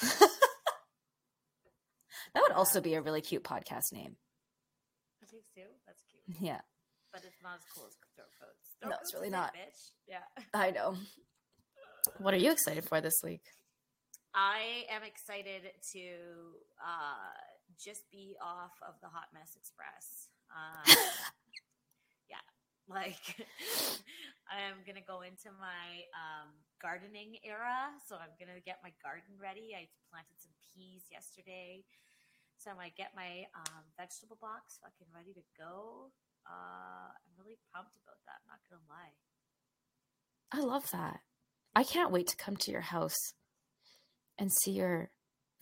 That 2.34 2.42
would 2.42 2.52
also 2.52 2.80
be 2.80 2.94
a 2.94 3.00
really 3.02 3.20
cute 3.20 3.44
podcast 3.44 3.92
name. 3.92 4.16
It 5.22 5.30
takes 5.30 5.48
two. 5.54 5.62
That's 5.86 6.02
cute, 6.10 6.40
Yeah, 6.40 6.60
but 7.12 7.22
it's 7.24 7.42
not 7.42 7.56
as 7.56 7.64
cool 7.74 7.86
as 7.86 7.94
Throat 8.14 8.28
Goats. 8.40 8.68
No, 8.82 8.96
it's 9.00 9.14
really 9.14 9.30
not. 9.30 9.52
bitch. 9.54 9.90
Yeah. 10.08 10.22
I 10.54 10.70
know. 10.70 10.96
What 12.18 12.32
are 12.34 12.38
you 12.38 12.50
excited 12.50 12.84
for 12.84 13.00
this 13.00 13.20
week? 13.22 13.42
I 14.34 14.84
am 14.90 15.02
excited 15.02 15.62
to 15.92 16.04
uh, 16.80 17.34
just 17.82 18.02
be 18.10 18.36
off 18.40 18.72
of 18.86 18.94
the 19.02 19.08
Hot 19.08 19.26
Mess 19.34 19.52
Express. 19.58 20.28
Um, 20.54 20.86
yeah, 22.30 22.40
like 22.88 23.18
I 24.48 24.62
am 24.70 24.82
gonna 24.86 25.04
go 25.06 25.22
into 25.22 25.50
my 25.58 26.06
um, 26.14 26.48
gardening 26.80 27.36
era, 27.44 27.90
so 28.08 28.16
I'm 28.16 28.32
gonna 28.38 28.60
get 28.64 28.78
my 28.82 28.92
garden 29.02 29.34
ready. 29.36 29.74
I 29.76 29.90
planted 30.08 30.38
some 30.38 30.54
peas 30.72 31.02
yesterday, 31.10 31.82
so 32.60 32.70
I 32.70 32.74
might 32.76 32.94
get 32.96 33.16
my 33.16 33.48
um, 33.56 33.84
vegetable 33.96 34.36
box 34.40 34.76
fucking 34.84 35.08
ready 35.16 35.32
to 35.32 35.40
go. 35.56 36.12
Uh, 36.46 37.08
I'm 37.08 37.32
really 37.40 37.56
pumped 37.72 37.96
about 38.04 38.20
that. 38.28 38.44
I'm 38.44 38.52
not 38.52 38.60
gonna 38.68 38.84
lie. 38.88 39.16
I 40.52 40.60
love 40.60 40.84
that. 40.92 41.20
I 41.74 41.84
can't 41.84 42.12
wait 42.12 42.26
to 42.28 42.36
come 42.36 42.56
to 42.56 42.70
your 42.70 42.80
house 42.84 43.16
and 44.38 44.50
see 44.52 44.72
your 44.72 45.10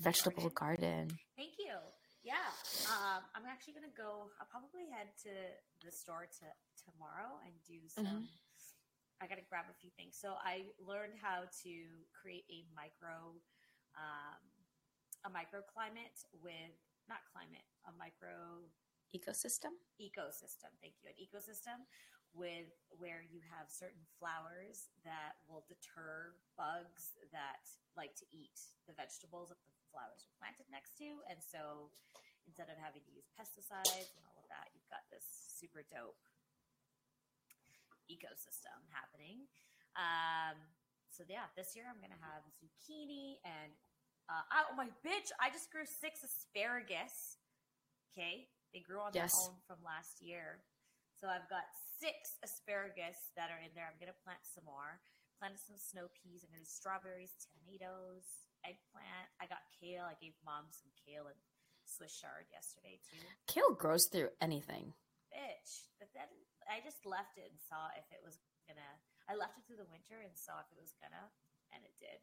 vegetable 0.00 0.50
garden. 0.50 1.08
Thank 1.36 1.54
you. 1.58 1.74
Yeah, 2.24 2.50
um, 2.90 3.22
I'm 3.34 3.46
actually 3.46 3.74
gonna 3.74 3.94
go. 3.96 4.28
I'll 4.40 4.50
probably 4.50 4.90
head 4.92 5.08
to 5.22 5.32
the 5.86 5.92
store 5.92 6.26
to 6.26 6.46
tomorrow 6.90 7.38
and 7.46 7.54
do 7.64 7.88
some. 7.88 8.06
Mhm. 8.06 8.28
I 9.20 9.26
gotta 9.26 9.42
grab 9.48 9.66
a 9.70 9.74
few 9.74 9.90
things. 9.90 10.18
So 10.18 10.34
I 10.42 10.66
learned 10.78 11.18
how 11.20 11.46
to 11.62 11.72
create 12.12 12.44
a 12.50 12.64
micro, 12.74 13.34
um, 13.96 14.40
a 15.24 15.30
microclimate 15.30 16.24
with 16.42 16.76
not 17.08 17.24
climate, 17.32 17.64
a 17.88 17.92
micro 17.96 18.64
Ecosystem. 19.08 19.72
ecosystem. 19.96 20.68
Thank 20.84 21.00
you. 21.00 21.08
An 21.08 21.16
ecosystem 21.16 21.88
with 22.36 22.68
where 23.00 23.24
you 23.24 23.40
have 23.48 23.72
certain 23.72 24.04
flowers 24.20 24.92
that 25.08 25.40
will 25.48 25.64
deter 25.64 26.36
bugs 26.60 27.16
that 27.32 27.64
like 27.96 28.12
to 28.20 28.28
eat 28.28 28.52
the 28.84 28.92
vegetables 28.92 29.48
that 29.48 29.56
the 29.64 29.72
flowers 29.88 30.28
are 30.28 30.34
planted 30.36 30.68
next 30.68 31.00
to. 31.00 31.24
And 31.24 31.40
so 31.40 31.88
instead 32.44 32.68
of 32.68 32.76
having 32.76 33.00
to 33.00 33.12
use 33.16 33.24
pesticides 33.32 34.12
and 34.12 34.24
all 34.28 34.36
of 34.36 34.46
that, 34.52 34.68
you've 34.76 34.92
got 34.92 35.08
this 35.08 35.24
super 35.24 35.80
dope 35.88 36.20
ecosystem 38.12 38.76
happening. 38.92 39.48
Um, 39.96 40.56
so 41.08 41.24
yeah, 41.26 41.48
this 41.56 41.72
year 41.72 41.88
I'm 41.88 41.98
gonna 41.98 42.20
have 42.20 42.44
zucchini 42.60 43.40
and 43.42 43.72
uh, 44.28 44.44
oh 44.70 44.76
my 44.76 44.88
bitch! 45.04 45.32
I 45.40 45.48
just 45.50 45.72
grew 45.72 45.84
six 45.88 46.20
asparagus. 46.22 47.36
Okay, 48.12 48.48
they 48.72 48.80
grew 48.80 49.00
on 49.00 49.12
Yes. 49.14 49.32
their 49.32 49.48
own 49.52 49.56
from 49.66 49.80
last 49.84 50.20
year. 50.20 50.62
So 51.20 51.26
I've 51.26 51.48
got 51.50 51.66
six 51.98 52.38
asparagus 52.44 53.32
that 53.34 53.50
are 53.50 53.58
in 53.58 53.72
there. 53.74 53.88
I'm 53.88 53.98
gonna 53.98 54.16
plant 54.22 54.44
some 54.46 54.64
more. 54.68 55.00
Planted 55.38 55.62
some 55.62 55.78
snow 55.78 56.10
peas. 56.14 56.42
I'm 56.42 56.50
gonna 56.50 56.66
do 56.66 56.70
strawberries, 56.70 57.34
tomatoes, 57.46 58.26
eggplant. 58.66 59.28
I 59.38 59.46
got 59.46 59.62
kale. 59.78 60.06
I 60.06 60.18
gave 60.18 60.34
mom 60.42 60.66
some 60.70 60.90
kale 60.98 61.26
and 61.30 61.38
Swiss 61.86 62.14
chard 62.18 62.46
yesterday 62.52 62.98
too. 63.06 63.22
Kale 63.46 63.72
grows 63.78 64.06
through 64.10 64.34
anything. 64.42 64.92
Bitch, 65.32 65.88
but 66.02 66.10
then 66.12 66.26
I 66.66 66.82
just 66.84 67.06
left 67.06 67.38
it 67.38 67.48
and 67.50 67.58
saw 67.64 67.88
if 67.96 68.04
it 68.10 68.20
was 68.22 68.38
gonna. 68.66 68.92
I 69.30 69.34
left 69.38 69.56
it 69.60 69.64
through 69.66 69.78
the 69.80 69.88
winter 69.92 70.20
and 70.20 70.34
saw 70.36 70.58
if 70.60 70.68
it 70.74 70.80
was 70.80 70.92
gonna, 71.00 71.30
and 71.72 71.84
it 71.86 71.94
did. 72.00 72.18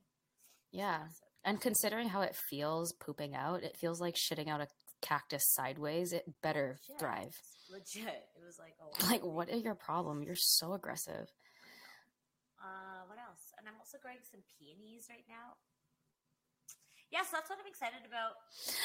Yeah. 0.75 1.07
And 1.45 1.61
considering 1.61 2.09
how 2.09 2.21
it 2.21 2.35
feels 2.35 2.91
pooping 2.91 3.33
out, 3.33 3.63
it 3.63 3.77
feels 3.77 4.01
like 4.01 4.15
shitting 4.15 4.49
out 4.49 4.59
a 4.59 4.67
cactus 5.01 5.47
sideways. 5.47 6.11
It 6.11 6.25
better 6.43 6.79
Legit. 6.89 6.99
thrive. 6.99 7.35
Legit. 7.71 8.27
It 8.35 8.43
was 8.45 8.59
like, 8.59 8.75
oh. 8.81 9.07
Like, 9.09 9.23
what 9.23 9.49
is 9.49 9.63
your 9.63 9.75
problem? 9.75 10.21
You're 10.21 10.35
so 10.35 10.73
aggressive. 10.73 11.31
Uh, 12.59 13.07
what 13.07 13.17
else? 13.19 13.53
And 13.57 13.67
I'm 13.69 13.75
also 13.79 13.97
growing 14.01 14.17
some 14.29 14.41
peonies 14.59 15.07
right 15.09 15.23
now. 15.29 15.55
Yes, 17.09 17.27
that's 17.31 17.49
what 17.49 17.59
I'm 17.59 17.69
excited 17.69 18.03
about. 18.03 18.35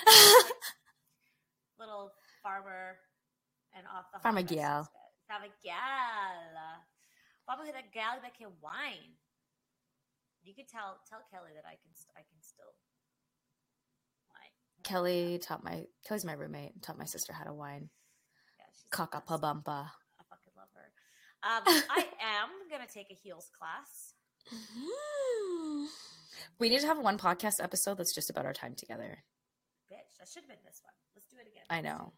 Little 1.81 2.13
farmer 2.43 2.99
and 3.75 3.85
off 3.91 4.13
the 4.13 4.21
Farmer 4.21 4.43
gal. 4.43 4.87
Farmer 5.27 5.51
gal. 5.65 6.87
Farmer 7.47 7.65
gal 7.93 8.21
that 8.23 8.37
can 8.39 8.49
wine. 8.63 9.17
You 10.43 10.55
could 10.55 10.69
tell 10.69 10.99
tell 11.09 11.21
Kelly 11.31 11.51
that 11.55 11.65
I 11.67 11.77
can 11.81 11.93
I 12.17 12.21
can 12.21 12.41
still 12.41 12.73
wine. 14.33 14.53
Kelly 14.83 15.39
taught 15.39 15.63
my 15.65 15.85
Kelly's 16.07 16.25
my 16.25 16.33
roommate. 16.33 16.83
Taught 16.83 16.99
my 16.99 17.05
sister 17.05 17.33
how 17.33 17.45
to 17.45 17.53
wine. 17.53 17.91
Yeah, 18.59 18.65
she's 18.73 18.85
best. 18.89 18.91
I 20.19 20.23
fucking 20.31 20.53
love 20.57 20.69
her. 20.75 20.93
Um, 21.43 21.63
I 21.91 22.07
am 22.43 22.49
gonna 22.71 22.87
take 22.93 23.11
a 23.11 23.15
heels 23.15 23.51
class. 23.59 24.15
We 26.59 26.69
need 26.69 26.81
to 26.81 26.87
have 26.87 26.99
one 26.99 27.19
podcast 27.19 27.63
episode 27.63 27.99
that's 27.99 28.15
just 28.15 28.31
about 28.31 28.47
our 28.47 28.53
time 28.53 28.75
together. 28.75 29.25
Bitch, 29.93 30.17
that 30.19 30.29
should 30.29 30.43
have 30.43 30.49
been 30.49 30.65
this 30.65 30.81
one. 30.83 30.95
Let's 31.15 31.27
do 31.29 31.37
it 31.37 31.49
again. 31.49 31.65
I 31.69 31.81
know. 31.81 32.13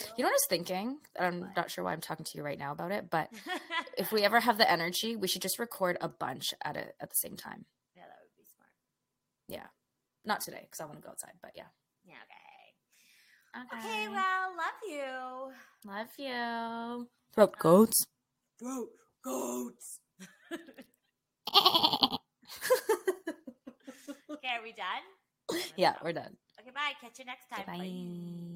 I 0.00 0.04
feel 0.04 0.14
You 0.16 0.22
know 0.24 0.28
what 0.28 0.32
I 0.32 0.34
was 0.34 0.46
thinking? 0.48 0.98
I'm 1.18 1.40
What? 1.42 1.56
not 1.56 1.70
sure 1.70 1.84
why 1.84 1.92
I'm 1.92 2.00
talking 2.00 2.24
to 2.24 2.36
you 2.38 2.42
right 2.42 2.58
now 2.58 2.72
about 2.72 2.92
it, 2.92 3.10
but 3.10 3.28
if 3.98 4.10
we 4.12 4.22
ever 4.22 4.40
have 4.40 4.58
the 4.58 4.70
energy, 4.70 5.16
we 5.16 5.28
should 5.28 5.42
just 5.42 5.58
record 5.58 5.96
a 6.00 6.08
bunch 6.08 6.54
at 6.64 6.76
it 6.76 6.94
at 7.00 7.10
the 7.10 7.16
same 7.16 7.36
time. 7.36 7.66
yeah, 7.94 8.02
that 8.06 8.16
would 8.22 8.36
be 8.36 8.44
smart. 8.56 8.70
Yeah, 9.48 9.66
not 10.24 10.40
today 10.40 10.60
because 10.62 10.80
I 10.80 10.86
want 10.86 10.96
to 10.98 11.02
go 11.02 11.10
outside, 11.10 11.34
but 11.42 11.52
yeah. 11.54 11.68
Yeah, 12.04 12.14
okay. 12.24 13.76
Okay, 13.76 14.08
well, 14.08 14.56
love 14.56 14.80
you. 14.88 15.90
love 15.90 16.08
you. 16.16 17.08
Throat 17.34 17.50
um, 17.50 17.58
goats. 17.60 18.06
Throat 18.58 18.88
goats. 19.22 19.98
okay, 24.30 24.48
are 24.56 24.62
we 24.62 24.72
done? 24.72 25.04
yeah, 25.76 25.94
we're 26.02 26.12
done. 26.12 26.36
Okay, 26.60 26.70
bye. 26.74 26.92
Catch 27.00 27.18
you 27.18 27.24
next 27.26 27.48
time. 27.50 27.66
Bye. 27.66 28.48